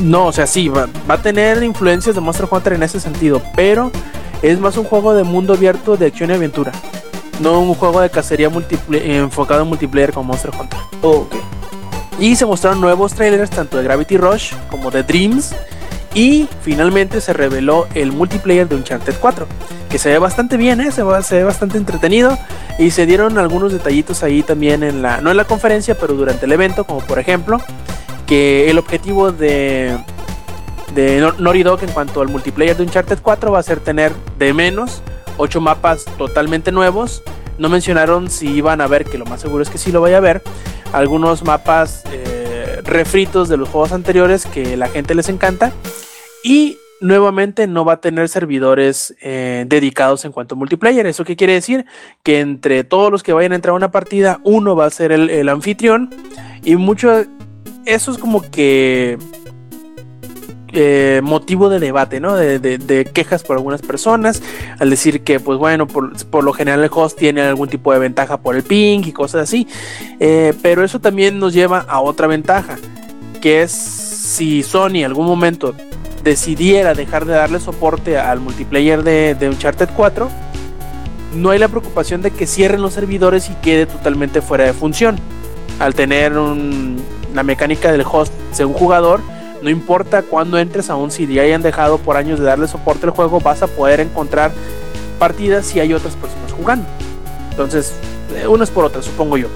[0.01, 3.43] No, o sea, sí, va, va a tener influencias de Monster Hunter en ese sentido,
[3.55, 3.91] pero
[4.43, 6.73] es más un juego de mundo abierto de acción y aventura.
[7.41, 8.51] No un juego de cacería
[8.91, 10.79] enfocado en multiplayer como Monster Hunter.
[11.03, 11.35] ok.
[12.19, 15.55] Y se mostraron nuevos trailers tanto de Gravity Rush como de Dreams.
[16.13, 19.47] Y finalmente se reveló el multiplayer de Uncharted 4.
[19.89, 20.91] Que se ve bastante bien, ¿eh?
[20.93, 22.37] se, va- se ve bastante entretenido.
[22.79, 25.21] Y se dieron algunos detallitos ahí también en la.
[25.23, 26.85] No en la conferencia, pero durante el evento.
[26.85, 27.59] Como por ejemplo.
[28.31, 29.99] Que el objetivo de.
[30.95, 35.03] De Naughty en cuanto al multiplayer de Uncharted 4 va a ser tener de menos
[35.37, 37.23] 8 mapas totalmente nuevos.
[37.59, 40.19] No mencionaron si iban a ver, que lo más seguro es que sí lo vaya
[40.19, 40.43] a ver,
[40.93, 45.73] algunos mapas eh, refritos de los juegos anteriores que la gente les encanta.
[46.43, 51.07] Y nuevamente no va a tener servidores eh, dedicados en cuanto a multiplayer.
[51.07, 51.85] ¿Eso qué quiere decir?
[52.23, 55.13] Que entre todos los que vayan a entrar a una partida, uno va a ser
[55.13, 56.15] el, el anfitrión.
[56.63, 57.25] Y mucho...
[57.87, 59.19] Eso es como que...
[60.73, 62.37] eh, motivo de debate, ¿no?
[62.37, 64.41] De, de- quejas por algunas personas,
[64.79, 67.99] al decir que, pues bueno, por, por lo general el host tiene algún tipo de
[67.99, 69.67] ventaja por el ping y cosas así.
[70.21, 72.77] Eh, pero eso también nos lleva a otra ventaja,
[73.41, 75.75] que es si Sony en algún momento
[76.23, 80.29] decidiera dejar de darle soporte al multiplayer de, de Uncharted 4,
[81.35, 85.17] no hay la preocupación de que cierren los servidores y quede totalmente fuera de función.
[85.81, 87.01] Al tener un-
[87.35, 89.21] la mecánica del host según jugador,
[89.63, 93.13] no importa cuándo entres, aún si ya hayan dejado por años de darle soporte al
[93.13, 94.53] juego, vas a poder encontrar
[95.19, 96.87] partidas si hay otras personas jugando.
[97.51, 97.93] Entonces,
[98.35, 99.49] eh, unas por otras, supongo yo.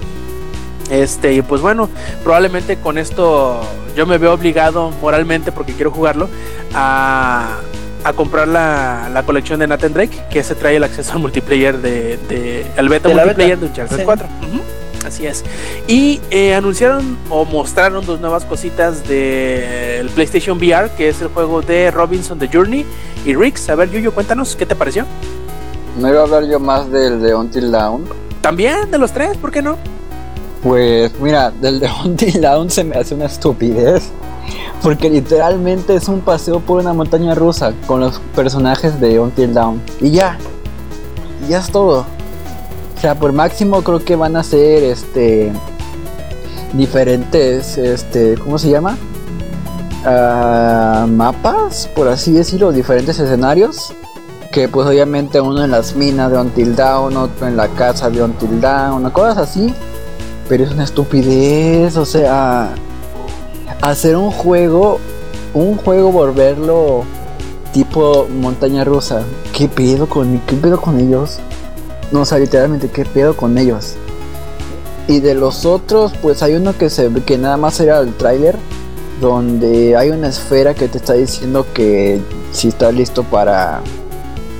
[0.91, 1.89] Este, y pues bueno,
[2.23, 3.59] probablemente con esto
[3.95, 6.29] yo me veo obligado moralmente, porque quiero jugarlo,
[6.75, 7.57] a,
[8.03, 11.79] a comprar la, la colección de Nathan Drake, que se trae el acceso al multiplayer
[11.79, 13.61] de, de al beta De multiplayer beta.
[13.61, 14.03] de Uncharted Sí.
[14.05, 14.27] 4.
[14.47, 14.61] Ujú,
[15.05, 15.43] Así es.
[15.87, 21.61] Y eh, anunciaron o mostraron dos nuevas cositas del PlayStation VR, que es el juego
[21.61, 22.85] de Robinson The Journey
[23.25, 23.69] y Rix.
[23.69, 25.05] A ver, Yuyo, cuéntanos, ¿qué te pareció?
[25.99, 28.05] No iba a hablar yo más del de Until Dawn.
[28.41, 29.77] También de los tres, ¿por qué no?
[30.63, 34.11] Pues mira, del de Until Dawn se me hace una estupidez.
[34.81, 39.81] Porque literalmente es un paseo por una montaña rusa con los personajes de Until Dawn.
[40.01, 40.37] Y ya.
[41.45, 42.05] Y ya es todo.
[42.95, 45.51] O sea, por máximo creo que van a ser este.
[46.73, 47.77] diferentes.
[47.77, 48.35] Este.
[48.35, 48.97] ¿Cómo se llama?
[50.05, 53.93] Ah, mapas, por así decirlo, diferentes escenarios.
[54.51, 58.23] Que pues obviamente uno en las minas de Until Dawn, otro en la casa de
[58.23, 59.73] Until Dawn, cosas así.
[60.47, 62.69] Pero es una estupidez, o sea,
[63.81, 64.99] hacer un juego,
[65.53, 67.03] un juego volverlo
[67.73, 69.23] tipo montaña rusa.
[69.51, 71.39] ¿Qué pedo con, qué pedo con ellos?
[72.15, 73.95] No, o sea, literalmente, ¿qué pedo con ellos?
[75.09, 78.55] Y de los otros, pues hay uno que se que nada más era el tráiler,
[79.19, 82.21] donde hay una esfera que te está diciendo que
[82.53, 83.81] si estás listo para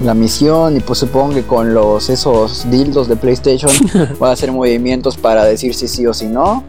[0.03, 3.71] la misión y pues supongo que con los esos dildos de PlayStation
[4.19, 6.65] van a hacer movimientos para decir si sí o si no.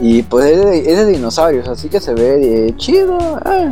[0.00, 3.18] Y pues es de, es de dinosaurios, así que se ve eh, chido.
[3.44, 3.68] ah.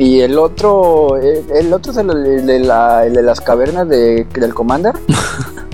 [0.00, 4.94] Y el otro, el, otro es el, de la- las cavernas de, del Commander.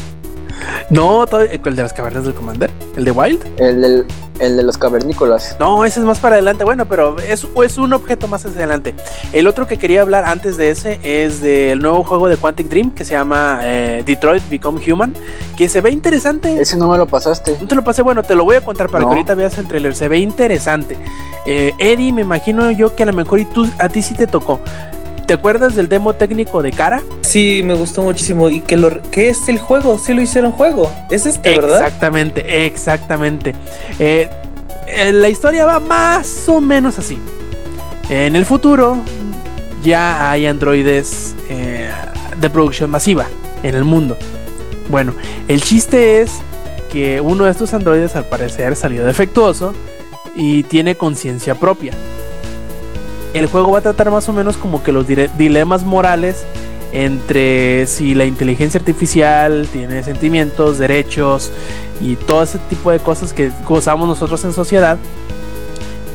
[0.88, 2.70] No, todavía- ¿el de las cavernas del Commander?
[2.96, 3.44] ¿El de Wild?
[3.58, 4.06] El, del-
[4.38, 5.56] el de los cavernícolas.
[5.58, 6.62] No, ese es más para adelante.
[6.62, 8.94] Bueno, pero es, es un objeto más hacia adelante.
[9.32, 12.90] El otro que quería hablar antes de ese es del nuevo juego de Quantic Dream
[12.92, 15.12] que se llama eh, Detroit Become Human,
[15.56, 16.60] que se ve interesante.
[16.60, 17.56] Ese no me lo pasaste.
[17.60, 19.08] No te lo pasé, bueno, te lo voy a contar para No.
[19.10, 19.94] que ahorita veas el trailer.
[19.96, 20.96] Se ve interesante.
[21.46, 24.26] Eh, Eddie, me imagino yo que a lo mejor y tú, a ti sí te
[24.26, 24.60] tocó.
[25.26, 27.02] ¿Te acuerdas del demo técnico de Cara?
[27.22, 28.48] Sí, me gustó muchísimo.
[28.48, 29.98] ¿Y que lo que es el juego?
[29.98, 30.92] Sí lo hicieron juego.
[31.10, 31.78] Es este, ¿verdad?
[31.78, 33.52] Exactamente, exactamente.
[33.98, 34.30] Eh,
[34.86, 37.18] eh, la historia va más o menos así.
[38.08, 38.98] En el futuro
[39.82, 41.90] ya hay androides eh,
[42.40, 43.26] de producción masiva
[43.64, 44.16] en el mundo.
[44.88, 45.12] Bueno,
[45.48, 46.34] el chiste es
[46.92, 49.74] que uno de estos androides al parecer salió defectuoso
[50.36, 51.92] y tiene conciencia propia.
[53.36, 56.46] El juego va a tratar más o menos como que los dilemas morales
[56.90, 61.52] entre si la inteligencia artificial tiene sentimientos, derechos
[62.00, 64.96] y todo ese tipo de cosas que gozamos nosotros en sociedad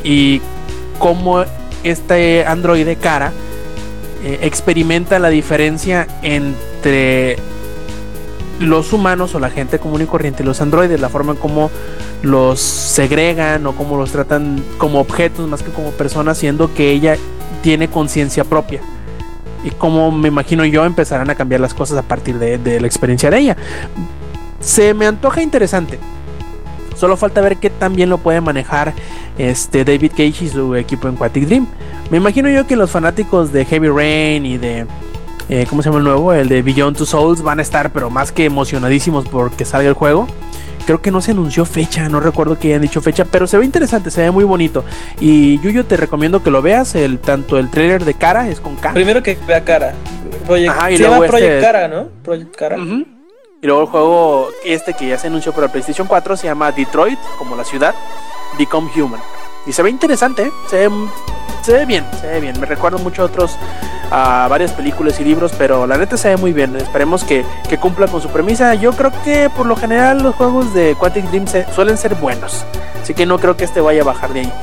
[0.04, 0.42] y
[0.98, 1.44] cómo
[1.84, 3.32] este androide cara
[4.24, 7.38] eh, experimenta la diferencia entre
[8.60, 11.70] los humanos o la gente común y corriente y los androides, la forma en cómo
[12.22, 17.18] los segregan o cómo los tratan como objetos más que como personas, siendo que ella
[17.62, 18.82] tiene conciencia propia.
[19.64, 23.30] Y como me imagino yo empezarán a cambiar las cosas a partir de, la experiencia
[23.30, 23.58] de ella.
[24.60, 26.00] Se me antoja interesante.
[26.96, 28.94] Solo falta ver qué tan bien lo puede manejar
[29.38, 31.68] este David Cage y su equipo en Quantic Dream.
[32.12, 34.86] Me imagino yo que los fanáticos de Heavy Rain y de
[35.50, 36.32] eh, ¿cómo se llama el nuevo?
[36.34, 39.96] El de Beyond Two Souls van a estar pero más que emocionadísimos porque salga el
[39.96, 40.28] juego.
[40.86, 43.66] Creo que no se anunció fecha, no recuerdo que hayan dicho fecha, pero se ve
[43.66, 44.84] interesante, se ve muy bonito.
[45.20, 48.76] Y Yuyo te recomiendo que lo veas, el tanto el trailer de cara es con
[48.76, 48.94] K.
[48.94, 49.94] Primero que vea cara.
[50.46, 52.08] Project, Ajá, y se luego llama este- Project Cara, ¿no?
[52.24, 52.78] Project Cara.
[52.78, 57.20] Y luego el juego este que ya se anunció para PlayStation 4 se llama Detroit,
[57.38, 57.94] como la ciudad,
[58.58, 59.22] Become Human.
[59.68, 60.52] Y se ve interesante, ¿eh?
[60.68, 60.96] se, ve,
[61.62, 62.60] se ve bien, se ve bien.
[62.60, 63.58] Me recuerdo mucho a otros,
[64.12, 66.76] a varias películas y libros, pero la neta se ve muy bien.
[66.76, 68.74] Esperemos que, que cumpla con su premisa.
[68.76, 72.66] Yo creo que por lo general los juegos de Quantic Dream se- suelen ser buenos,
[73.02, 74.54] así que no creo que este vaya a bajar de ahí.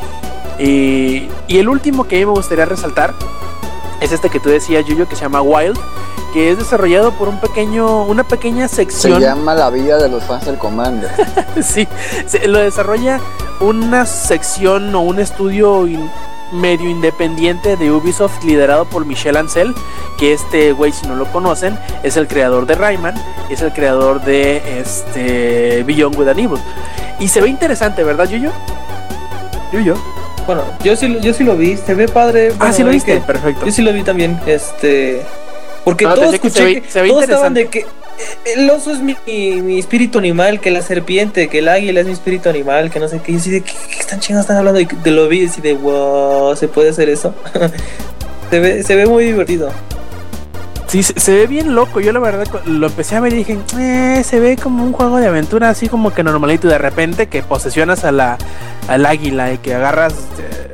[0.59, 3.15] Y, y el último que a mí me gustaría resaltar
[4.01, 5.79] es este que tú decías, Yuyo, que se llama Wild,
[6.33, 9.21] que es desarrollado por un pequeño, una pequeña Se sección.
[9.21, 11.11] llama La vida de los fans del Commander.
[11.63, 11.87] sí,
[12.27, 13.21] se- lo desarrolla
[13.61, 16.11] una sección o un estudio in-
[16.53, 19.75] medio independiente de Ubisoft liderado por Michel Ancel,
[20.19, 23.15] que este güey si no lo conocen es el creador de Rayman,
[23.51, 26.59] es el creador de este Beyond Good and Evil.
[27.21, 28.51] Y se ve interesante, ¿verdad, Yuyo?
[29.73, 29.95] Yuyo.
[30.47, 32.51] Bueno, yo sí, lo- yo sí lo vi, se ve padre.
[32.55, 33.67] Ah, bueno, sí lo viste, que- perfecto.
[33.67, 35.23] Yo sí lo vi también, este.
[35.85, 37.79] Porque No, todos decía que se escuché ve- que se ve todos estaban interesante.
[37.79, 37.98] de que
[38.45, 42.13] el oso es mi, mi- espíritu animal, que la serpiente, que el águila es mi
[42.13, 43.33] espíritu animal, que no sé qué.
[43.33, 44.81] Y así de, ¿qué, están chingados están hablando?
[44.81, 47.35] Y te lo vi así de, wow, ¿se puede hacer eso?
[48.51, 49.71] se, ve, se ve muy divertido.
[50.87, 52.01] Sí, se, ve bien loco.
[52.01, 55.19] Yo la verdad lo empecé a ver y dije, "Eh, se ve como un juego
[55.19, 56.67] de aventura, así como que normalito.
[56.67, 58.39] De repente que posesionas a la,
[58.89, 60.69] al águila y que agarras, eh,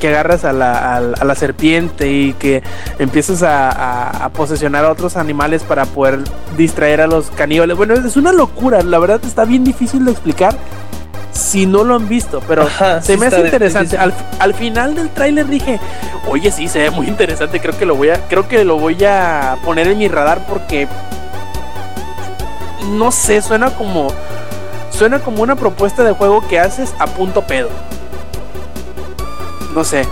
[0.00, 2.62] que agarras a la, al- a la serpiente y que
[2.98, 6.18] empiezas a, a- a posesionar a otros animales para poder
[6.56, 7.76] distraer a los caníbales.
[7.76, 8.82] Bueno, es una locura.
[8.82, 10.56] La verdad está bien difícil de explicar
[11.32, 13.96] si no lo han visto, pero Ajá, se sí me hace interesante.
[13.96, 15.78] Al, al final del tráiler dije,
[16.28, 17.60] oye, sí, se ve muy interesante.
[17.60, 20.88] Creo que lo voy a, creo que lo voy a poner en mi radar porque
[22.92, 24.08] no sé, suena como
[24.90, 27.68] suena como una propuesta de juego que haces a punto pedo.
[29.74, 30.06] No sé.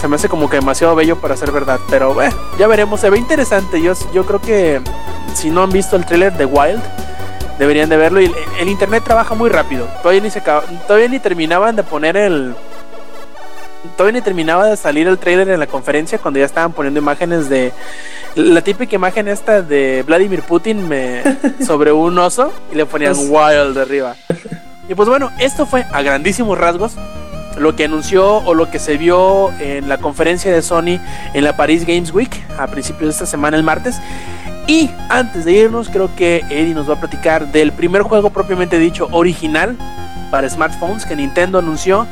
[0.00, 3.00] Se me hace como que demasiado bello para ser verdad, pero eh, ya veremos.
[3.00, 3.80] Se ve interesante.
[3.82, 4.80] Yo, yo creo que
[5.34, 6.80] si no han visto el tráiler de Wild,
[7.58, 8.20] deberían de verlo.
[8.20, 9.86] Y el, el internet trabaja muy rápido.
[10.02, 12.54] Todavía ni se todavía ni terminaban de poner el
[13.96, 17.48] todavía ni terminaba de salir el trailer en la conferencia cuando ya estaban poniendo imágenes
[17.48, 17.72] de
[18.34, 21.22] la típica imagen esta de Vladimir Putin me-
[21.66, 24.14] sobre un oso y le ponían Pues- wild arriba.
[24.88, 26.92] Y pues bueno, esto fue a grandísimos rasgos
[27.56, 30.98] lo que anunció o lo que se vio en la conferencia de Sony
[31.34, 33.96] en la Paris Games Week a principios de esta semana el martes.
[34.66, 38.78] Y antes de irnos, creo que Eddie nos va a platicar del primer juego propiamente
[38.78, 39.76] dicho original
[40.30, 42.06] para smartphones que Nintendo anunció.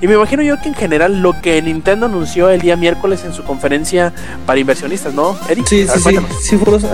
[0.00, 3.32] Y me imagino yo que en general lo que Nintendo anunció el día miércoles en
[3.32, 4.12] su conferencia
[4.44, 5.62] para inversionistas, ¿no, Eddie?
[5.66, 6.84] Sí, ver, sí, sí, sí, fue los-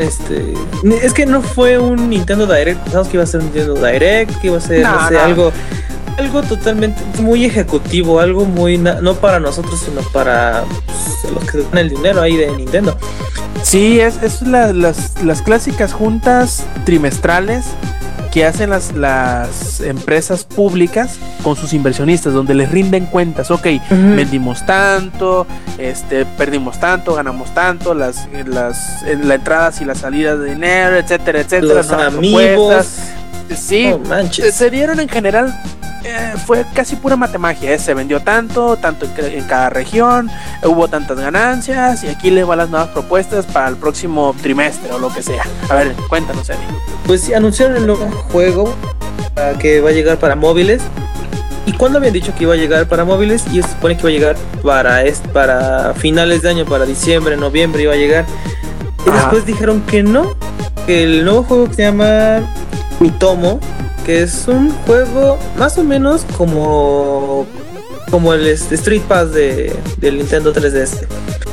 [0.00, 0.54] este,
[1.02, 4.40] es que no fue un Nintendo Direct, pensamos que iba a ser un Nintendo Direct,
[4.40, 5.20] que iba a ser, no, No, sé, no.
[5.20, 5.52] algo,
[6.18, 11.78] algo totalmente muy ejecutivo, algo muy, no para nosotros, sino para pues, los que dan
[11.78, 12.96] el dinero ahí de Nintendo.
[13.62, 17.64] Sí, es, es la- las, las clásicas juntas trimestrales
[18.32, 23.50] que hacen las, las empresas públicas con sus inversionistas, donde les rinden cuentas.
[23.52, 25.46] Ok, vendimos tanto,
[25.78, 31.40] este, perdimos tanto, ganamos tanto, las, las, las entradas y las salidas de dinero, etcétera,
[31.40, 31.74] etcétera.
[31.74, 32.42] Los amigos.
[32.42, 32.98] propuestas.
[33.56, 34.54] Sí, No manches.
[34.54, 35.54] se dieron en general.
[36.06, 37.78] eh, fue casi pura matemagia, ¿eh?
[37.78, 40.30] se vendió tanto, tanto en, ca- en cada región,
[40.62, 44.98] hubo tantas ganancias y aquí le van las nuevas propuestas para el próximo trimestre o
[44.98, 45.44] lo que sea.
[45.70, 46.58] A ver, cuéntanos, Eddie.
[47.06, 48.74] Pues sí, anunciaron el nuevo juego
[49.36, 50.82] ah, que va a llegar para móviles.
[51.64, 53.42] ¿Y cuándo habían dicho que iba a llegar para móviles?
[53.50, 57.34] Y se supone que iba a llegar para, est- para finales de año, para diciembre,
[57.38, 58.26] noviembre iba a llegar.
[59.06, 60.36] Y después dijeron que no,
[60.86, 62.42] el nuevo juego que se llama
[63.00, 63.60] Mitomo,
[64.04, 67.46] que es un juego más o menos como
[68.10, 71.06] como el este, Street Pass de, del Nintendo 3DS.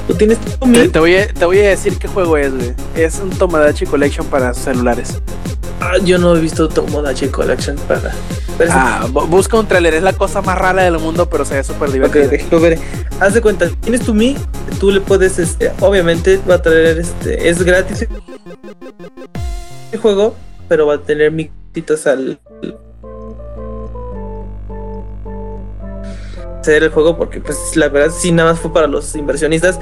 [0.07, 0.77] Tú tienes tu Mi?
[0.77, 2.73] Te, te voy a, te voy a decir qué juego es, güey.
[2.95, 5.13] Es un Tomodachi Collection para celulares.
[5.79, 8.11] Ah, yo no he visto Tomodachi Collection para.
[8.69, 11.63] Ah, bu- busca un trailer, es la cosa más rara del mundo, pero se ve
[11.63, 12.25] súper divertido.
[12.25, 12.79] ok, lo veré.
[13.19, 14.35] Haz de cuenta, tienes tu Mi,
[14.79, 18.05] tú le puedes, este, obviamente va a traer, este, es gratis
[19.91, 20.35] el juego,
[20.67, 22.39] pero va a tener mictitas al
[26.61, 29.79] hacer el juego porque pues la verdad sí nada más fue para los inversionistas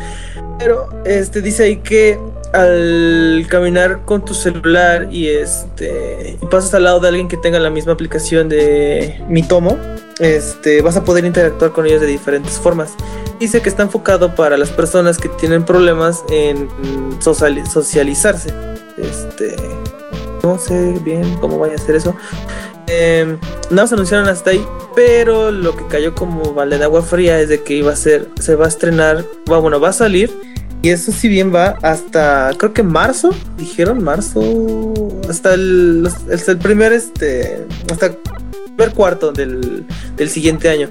[0.57, 2.17] pero este dice ahí que
[2.53, 7.59] al caminar con tu celular y este y pasas al lado de alguien que tenga
[7.59, 9.77] la misma aplicación de Mi Tomo
[10.19, 12.91] este, vas a poder interactuar con ellos de diferentes formas.
[13.39, 16.67] Dice que está enfocado para las personas que tienen problemas en
[17.21, 18.53] social- socializarse.
[19.01, 19.55] Este,
[20.43, 22.15] no sé bien cómo vaya a ser eso.
[22.87, 23.37] Eh,
[23.69, 24.65] nada más anunciaron hasta ahí,
[24.95, 28.29] pero lo que cayó como balde de agua fría es de que iba a ser,
[28.39, 30.31] se va a estrenar, va, bueno, va a salir.
[30.81, 34.93] Y eso si bien va hasta, creo que marzo, dijeron marzo,
[35.29, 39.85] hasta el, hasta el primer, este, hasta el cuarto del,
[40.15, 40.89] del siguiente año.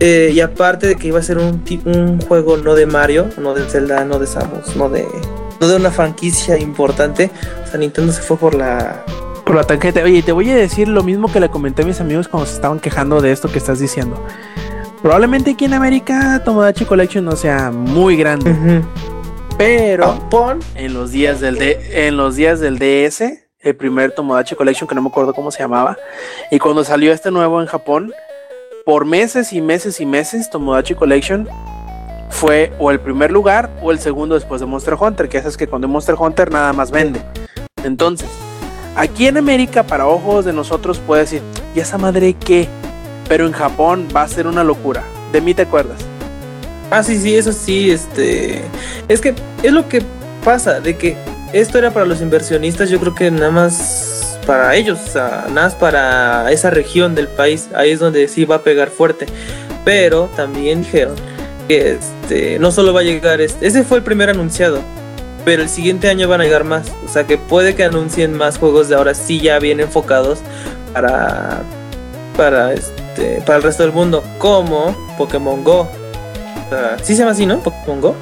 [0.00, 3.54] Eh, y aparte de que iba a ser un, un juego no de Mario, no
[3.54, 7.30] de Zelda, no de Samus, no de, no de una franquicia importante.
[7.64, 9.04] O sea, Nintendo se fue por la...
[9.44, 10.02] Por la tangente.
[10.02, 12.54] Oye, te voy a decir lo mismo que le comenté a mis amigos cuando se
[12.54, 14.22] estaban quejando de esto que estás diciendo.
[15.00, 18.82] Probablemente aquí en América Tomodachi Collection no sea muy grande,
[19.56, 20.18] pero
[20.74, 23.22] en los días del D- en los días del DS,
[23.60, 25.96] el primer Tomodachi Collection que no me acuerdo cómo se llamaba,
[26.50, 28.12] y cuando salió este nuevo en Japón,
[28.84, 31.48] por meses y meses y meses Tomodachi Collection
[32.30, 35.66] fue o el primer lugar o el segundo después de Monster Hunter, que es que
[35.66, 37.20] cuando Monster Hunter nada más vende.
[37.84, 38.28] Entonces,
[38.96, 41.42] aquí en América para ojos de nosotros puede decir,
[41.74, 42.68] ¿y esa madre qué?
[43.28, 45.02] Pero en Japón va a ser una locura.
[45.32, 45.98] De mí te acuerdas.
[46.90, 48.62] Ah, sí, sí, eso sí, este...
[49.08, 50.02] Es que es lo que
[50.42, 51.16] pasa, de que
[51.52, 55.66] esto era para los inversionistas, yo creo que nada más para ellos, o sea, nada
[55.66, 59.26] más para esa región del país, ahí es donde sí va a pegar fuerte.
[59.84, 60.84] Pero también
[61.68, 64.80] que este, no solo va a llegar, este, ese fue el primer anunciado,
[65.44, 68.58] pero el siguiente año van a llegar más, o sea que puede que anuncien más
[68.58, 70.40] juegos de ahora sí ya bien enfocados
[70.92, 71.62] para,
[72.36, 75.82] para, este, para el resto del mundo, como Pokémon Go.
[75.82, 77.60] O sea, sí se llama así, ¿no?
[77.60, 78.14] Pokémon Go.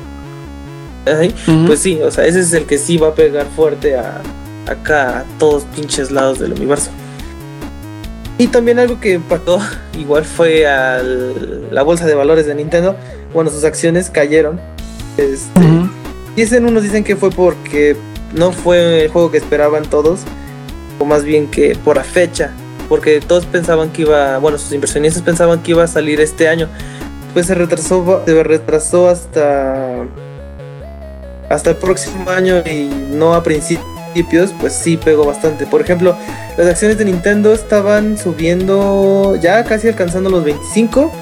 [1.67, 4.21] Pues sí, o sea, ese es el que sí va a pegar fuerte a
[4.67, 6.91] acá a todos pinches lados del universo.
[8.39, 9.59] Y también algo que impactó,
[9.99, 12.97] igual fue a la bolsa de valores de Nintendo.
[13.37, 14.59] Bueno, sus acciones cayeron.
[15.19, 15.61] Este,
[16.35, 17.95] Dicen unos dicen que fue porque
[18.33, 20.21] no fue el juego que esperaban todos,
[20.99, 22.53] o más bien que por la fecha,
[22.89, 26.71] porque todos pensaban que iba, bueno, sus inversionistas pensaban que iba a salir este año.
[27.35, 30.07] Pues se retrasó, se retrasó hasta
[31.51, 35.67] hasta el próximo año y no a principios, pues sí pegó bastante.
[35.67, 36.17] Por ejemplo,
[36.57, 41.13] las acciones de Nintendo estaban subiendo ya casi alcanzando los 25.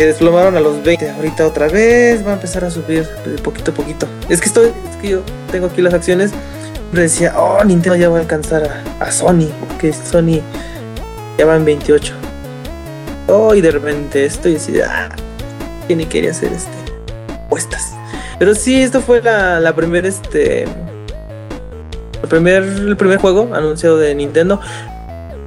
[0.00, 1.10] Se desplomaron a los 20.
[1.10, 4.06] Ahorita otra vez va a empezar a subir de poquito a poquito.
[4.30, 5.20] Es que estoy, es que yo
[5.52, 6.30] tengo aquí las acciones.
[6.30, 9.50] Siempre decía, oh, Nintendo ya va a alcanzar a, a Sony.
[9.78, 10.40] Que Sony
[11.36, 12.14] ya va en 28.
[13.28, 15.10] Oh, y de repente estoy así de, ah,
[15.86, 16.72] que ni quería hacer este
[17.34, 17.92] apuestas.
[18.38, 20.62] Pero sí, esto fue la, la primera, este.
[20.62, 24.62] El primer, el primer juego anunciado de Nintendo.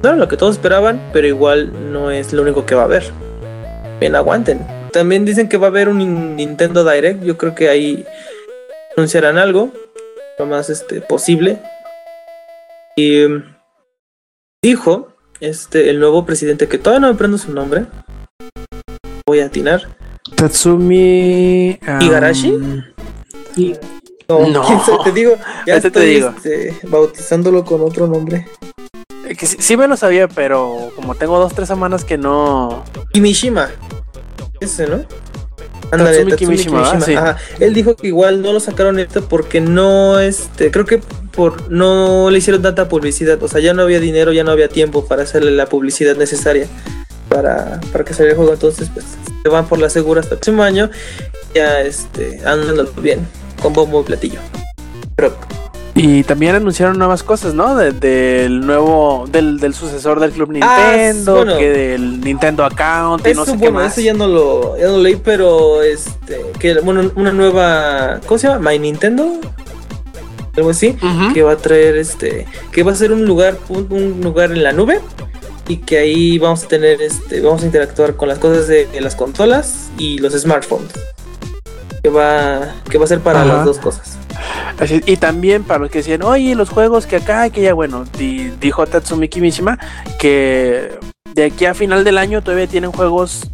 [0.04, 2.84] No era lo que todos esperaban, pero igual no es lo único que va a
[2.84, 3.12] haber.
[4.12, 4.66] Aguanten.
[4.92, 7.22] También dicen que va a haber un Nintendo Direct.
[7.24, 8.04] Yo creo que ahí
[8.96, 9.72] anunciarán algo.
[10.38, 11.60] Lo más este, posible.
[12.96, 13.42] Y um,
[14.62, 15.08] dijo
[15.40, 17.86] este, el nuevo presidente, que todavía no me prendo su nombre.
[19.26, 19.82] Voy a atinar.
[20.36, 21.78] Tatsumi.
[21.86, 22.52] um, ¿Igarashi?
[24.28, 24.64] No, No.
[24.86, 25.36] sabe, te digo,
[25.66, 26.34] ya Este te estoy digo.
[26.36, 28.46] este, bautizándolo con otro nombre.
[29.38, 32.84] Que sí, sí me lo sabía, pero como tengo dos, tres semanas que no.
[33.12, 33.70] Kimishima.
[34.60, 35.04] Ese, ¿no?
[35.90, 37.00] Ándale, Tatsumi Tatsumi Kimishima.
[37.00, 37.14] Sí.
[37.14, 37.36] Ajá.
[37.60, 41.00] Él dijo que igual no lo sacaron esto porque no, este, creo que
[41.32, 43.42] por no le hicieron tanta publicidad.
[43.42, 46.66] O sea, ya no había dinero, ya no había tiempo para hacerle la publicidad necesaria
[47.28, 48.52] para, para que saliera el juego.
[48.52, 49.06] Entonces, pues,
[49.42, 50.90] se van por la segura hasta el próximo año.
[51.54, 53.26] Ya, este, andando bien,
[53.62, 54.40] con bombo y platillo.
[55.16, 55.36] Pero,
[55.96, 57.76] Y también anunciaron nuevas cosas, ¿no?
[57.76, 61.56] De- del nuevo, del, del sucesor del Club Ah, Nintendo, bueno.
[61.56, 63.92] que del Nintendo Account y eso, no sé qué bueno, más.
[63.92, 68.38] eso ya no lo, ya no lo leí, pero este, que bueno, una nueva, ¿cómo
[68.38, 68.70] se llama?
[68.72, 69.38] My Nintendo,
[70.56, 70.96] algo así,
[71.32, 74.64] que va a traer este, que va a ser un lugar, un, un lugar en
[74.64, 75.00] la nube
[75.68, 79.00] y que ahí vamos a tener, este, vamos a interactuar con las cosas de, de
[79.00, 80.90] las consolas y los smartphones,
[82.02, 84.13] que va, que va a ser para las dos cosas.
[85.06, 88.50] Y también para los que decían, oye, los juegos que acá, que ya, bueno, di-
[88.60, 89.78] dijo Tatsumi Kimishima
[90.18, 90.90] que
[91.34, 93.48] de aquí a final del año todavía tienen juegos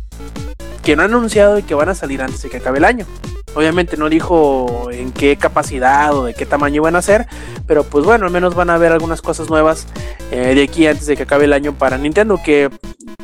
[0.82, 3.06] que no han anunciado y que van a salir antes de que acabe el año.
[3.54, 7.26] Obviamente no dijo en qué capacidad o de qué tamaño van a ser,
[7.66, 9.86] pero pues bueno, al menos van a haber algunas cosas nuevas
[10.30, 12.40] eh, de aquí antes de que acabe el año para Nintendo.
[12.42, 12.70] Que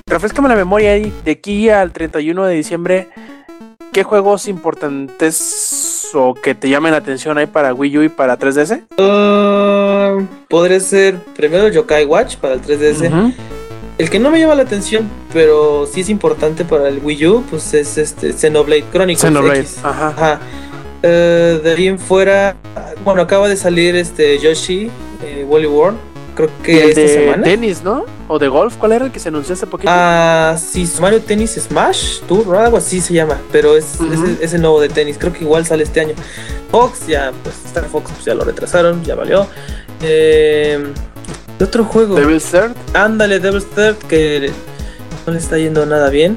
[0.06, 3.08] refrescame la memoria ahí, de aquí al 31 de diciembre,
[3.96, 8.38] ¿qué juegos importantes o que te llamen la atención hay para Wii U y para
[8.38, 8.82] 3DS?
[8.98, 10.18] Ah,
[10.50, 13.08] podría ser primero Yokai Watch para el 3DS.
[13.10, 13.32] Ujú.
[13.96, 17.44] El que no me llama la atención, pero sí es importante para el Wii U,
[17.48, 19.78] pues es este Xenoblade Chronicles Xenoblade, X.
[19.82, 20.08] ajá.
[20.08, 20.40] Ajá.
[21.02, 22.54] Eh, de ahí en fuera,
[23.02, 24.90] bueno, acaba de salir este Yoshi,
[25.24, 25.96] eh, Wally World,
[26.36, 27.42] creo que el esta de semana.
[27.42, 28.04] tenis, ¿no?
[28.28, 29.90] O de golf, ¿cuál era el que se anunció hace poquito?
[29.92, 32.58] Ah, sí, Mario Tennis Smash Tour, ¿no?
[32.60, 33.98] algo así se llama, pero es,
[34.40, 36.14] es el nuevo de tenis, creo que igual sale este año.
[36.70, 39.46] Fox, ya, pues Star Fox pues, ya lo retrasaron, ya valió.
[40.02, 40.84] Eh,
[41.58, 42.14] ¿qué otro juego?
[42.14, 42.72] Devil's Third.
[42.94, 44.50] Ándale, Devil's Third, que
[45.26, 46.36] no le está yendo nada bien.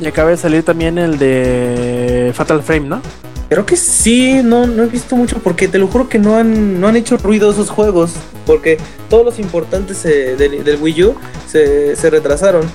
[0.00, 3.02] Y acaba de salir también el de Fatal Frame, ¿no?
[3.48, 6.80] Creo que sí, no, no he visto mucho porque te lo juro que no han,
[6.80, 8.12] no han hecho ruido esos juegos.
[8.44, 11.14] Porque todos los importantes eh, del, del Wii U
[11.50, 12.68] se, se retrasaron.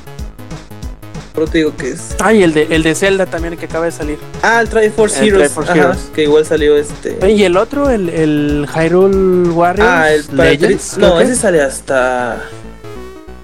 [1.35, 2.15] Pero te digo que es.
[2.19, 4.17] Ah, y el de, el de Zelda también que acaba de salir.
[4.43, 5.45] Ah, el Triforce Heroes.
[5.47, 5.99] Triforce ajá, Heroes.
[6.13, 7.17] Que igual salió este.
[7.31, 10.97] Y el otro, el, el Hyrule Warriors Ah, el Legends.
[10.99, 11.39] No, ese es.
[11.39, 12.43] sale hasta.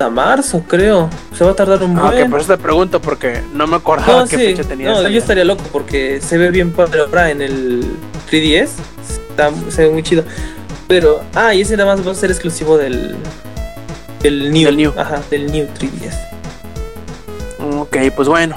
[0.02, 1.10] Hasta marzo, creo.
[1.38, 2.24] Se va a tardar un Ah, buen.
[2.24, 4.92] ok, por eso te pregunto, porque no me acordaba No, qué sí, fecha tenía.
[4.94, 7.84] no, yo estaría loco porque se ve bien padre ahora en el
[8.32, 8.70] 3DS.
[9.30, 10.24] Está, se ve muy chido.
[10.88, 13.18] Pero, ah, y ese nada más va a ser exclusivo del.
[14.22, 14.68] Del New.
[14.68, 14.94] Del New.
[14.96, 16.16] Ajá, del New 3DS.
[17.82, 18.56] Ok, pues bueno.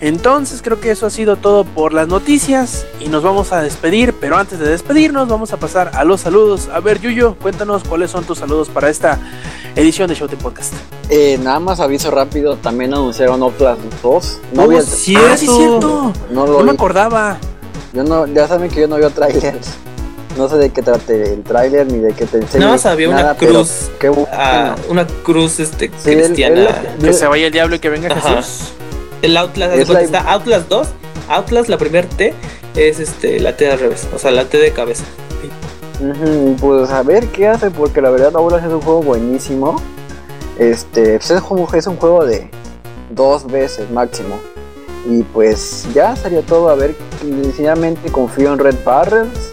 [0.00, 4.12] Entonces creo que eso ha sido todo por las noticias y nos vamos a despedir,
[4.20, 6.68] pero antes de despedirnos vamos a pasar a los saludos.
[6.72, 9.18] A ver, Yuyo, cuéntanos cuáles son tus saludos para esta
[9.76, 10.72] edición de Showtime Podcast.
[11.08, 14.38] Eh, nada más aviso rápido, también anunciaron Outlast 2.
[14.54, 15.14] No Oh, vi el- sí.
[15.16, 16.12] Ah, sí, cierto.
[16.30, 17.38] no lo No me acordaba.
[17.92, 19.68] Yo no, ya saben que yo no veo trailers.
[20.36, 22.60] No sé de qué trate el trailer ni de qué te enseñe.
[22.60, 23.90] Nada más había una cruz.
[23.98, 24.28] Qué bueno.
[24.32, 26.68] Ah, una cruz este, Sí, cristiana.
[27.00, 28.36] Que se vaya el diablo y que venga Ajá.
[28.36, 28.72] Jesús.
[29.22, 30.88] El Outlast, Es la- está Outlast 2.
[31.28, 32.34] Outlast, la primer T,
[32.74, 34.06] es este, la T al revés.
[34.14, 35.04] O sea, la T de cabeza.
[36.60, 39.76] Pues a ver qué hace, porque la verdad Outlast es un juego buenísimo.
[40.58, 42.50] Este, pues es, como, es un juego de
[43.10, 44.38] dos veces máximo.
[45.08, 46.68] Y pues ya sería todo.
[46.68, 49.52] A ver, sinceramente confío en Red Barrels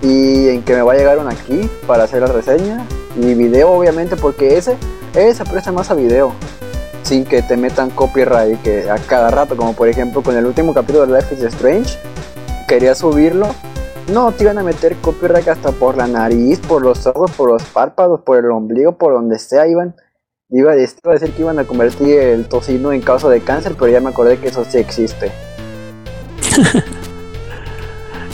[0.00, 2.86] y en que me va a llegar un aquí para hacer la reseña.
[3.20, 4.76] Y video, obviamente, porque ese,
[5.14, 6.32] ese se presta más a video.
[7.02, 10.72] Sin que te metan copyright que a cada rato, como por ejemplo con el último
[10.72, 11.98] capítulo de Life is Strange.
[12.66, 13.48] Quería subirlo
[14.08, 17.62] no, te iban a meter copyright hasta por la nariz, por los ojos, por los
[17.64, 19.66] párpados, por el ombligo, por donde sea.
[19.66, 19.94] Iban,
[20.50, 24.00] iba, a decir que iban a convertir el tocino en causa de cáncer, pero ya
[24.00, 25.30] me acordé que eso sí existe.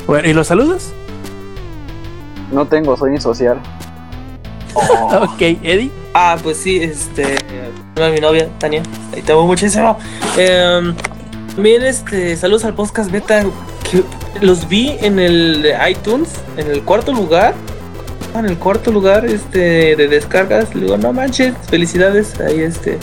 [0.07, 0.93] Bueno, ¿y los saludos?
[2.53, 3.59] No tengo, soy insocial.
[5.15, 5.91] Ok, Eddie.
[6.13, 7.39] Ah, pues sí, este.
[7.97, 8.83] mi novia, Tania.
[9.15, 9.97] Ahí te amo muchísimo.
[11.55, 12.37] También, este.
[12.37, 13.45] Saludos al podcast beta.
[14.41, 17.55] Los vi en el iTunes, en el cuarto lugar.
[18.35, 20.75] Ah, En el cuarto lugar, este, de descargas.
[20.75, 22.39] Le digo, no manches, felicidades.
[22.41, 22.99] Ahí, este.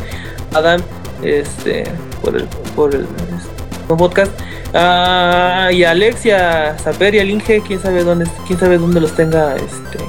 [0.53, 0.81] Adam,
[1.23, 1.85] este.
[2.21, 2.45] Por el.
[2.75, 3.01] Por el.
[3.03, 4.31] este, podcast.
[4.73, 9.55] Ah, y a Alex y al Inge, quién sabe dónde, quién sabe dónde los tenga,
[9.55, 9.99] este.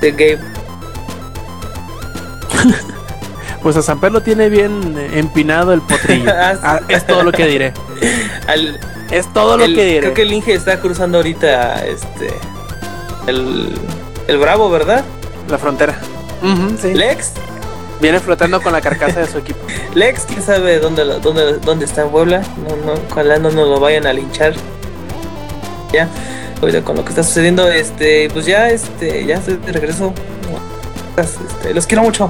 [0.00, 0.38] De Gabe.
[3.62, 6.30] Pues a San Pedro tiene bien empinado el potrillo.
[6.36, 6.54] Ah.
[6.62, 7.72] Ah, es todo lo que diré.
[8.46, 8.78] Al,
[9.10, 10.00] Es todo lo el- que diré.
[10.00, 12.28] creo que el Inge está cruzando ahorita este
[13.26, 13.72] el,
[14.28, 15.04] el Bravo, ¿verdad?
[15.48, 15.98] La frontera.
[16.80, 16.92] Sí.
[16.94, 17.32] Lex,
[18.00, 19.60] Viene flotando con la carcasa de su equipo.
[19.94, 22.42] Lex, quién sabe dónde, lo- dónde, dónde está en Puebla.
[22.68, 24.52] No, no, ojalá no nos lo vayan a linchar.
[25.92, 26.08] Ya,
[26.60, 30.12] ahorita con lo que está sucediendo, este, pues ya, este, ya estoy de regreso.
[31.16, 32.28] Este, los quiero mucho.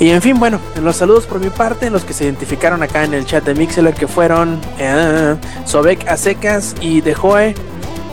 [0.00, 3.12] Y en fin, bueno, los saludos por mi parte, los que se identificaron acá en
[3.12, 5.36] el chat de Mixeler que fueron eh,
[5.66, 7.54] Sobek Acecas y Dejoe.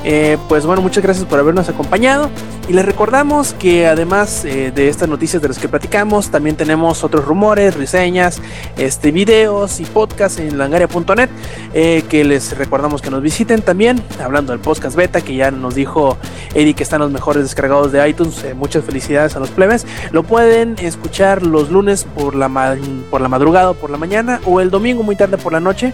[0.10, 2.30] Eh, pues bueno, muchas gracias por habernos acompañado.
[2.70, 7.04] Y les recordamos que además eh, de estas noticias de las que platicamos, también tenemos
[7.04, 8.42] otros rumores, reseñas,
[8.78, 11.30] este, videos y podcasts en langaria.net
[11.74, 14.02] eh, que les recordamos que nos visiten también.
[14.24, 16.18] Hablando del podcast beta, que ya nos dijo
[16.54, 18.46] Eddie que están los mejores descargados de iTunes.
[18.56, 19.86] muchas felicidades a los plebes.
[20.12, 22.78] Lo pueden escuchar los lunes por la,
[23.10, 25.94] por la madrugada o por la mañana o el domingo muy tarde por la noche.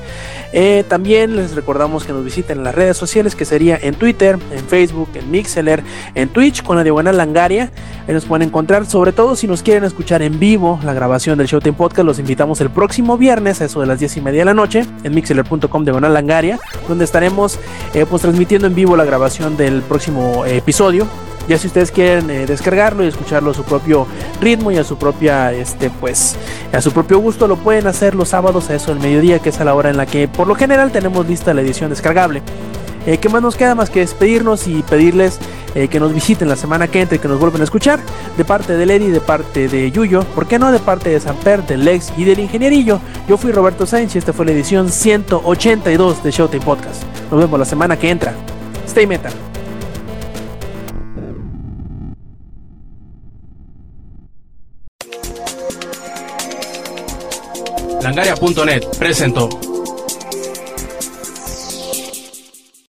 [0.88, 4.66] También les recordamos que nos visiten en las redes sociales, que sería en Twitter, en
[4.68, 5.84] Facebook, en Mixeler,
[6.16, 7.72] en Twitch con la diagonal Langaria.
[8.08, 11.48] Ahí nos pueden encontrar, sobre todo si nos quieren escuchar en vivo la grabación del
[11.48, 14.46] Showtime Podcast, los invitamos el próximo viernes a eso de las 10 y media de
[14.46, 17.60] la noche en mixeler.com diagonal Langaria, donde estaremos
[17.94, 21.08] eh, pues transmitiendo en vivo la grabación del próximo eh, episodio.
[21.48, 24.08] Ya si ustedes quieren eh, descargarlo y escucharlo a su propio
[24.40, 26.38] ritmo y a su propia, este, pues,
[26.72, 29.60] a su propio gusto, lo pueden hacer los sábados a eso del mediodía, que es
[29.60, 32.42] a la hora en la que por lo general tenemos lista la edición descargable.
[33.06, 35.40] Eh, ¿Qué más nos queda más que despedirnos y pedirles
[35.76, 38.00] eh, que nos visiten la semana que entre, que nos vuelvan a escuchar?
[38.38, 40.72] De parte de Lady, de parte de Yuyo, ¿por qué no?
[40.72, 43.00] De parte de Samper, del Lex y del Ingenierillo.
[43.28, 47.04] Yo fui Roberto Sainz y esta fue la edición 182 de Showtime Podcast.
[47.30, 48.34] Nos vemos la semana que entra.
[48.86, 49.34] Stay metal.
[58.02, 59.73] Langaria.net presentó.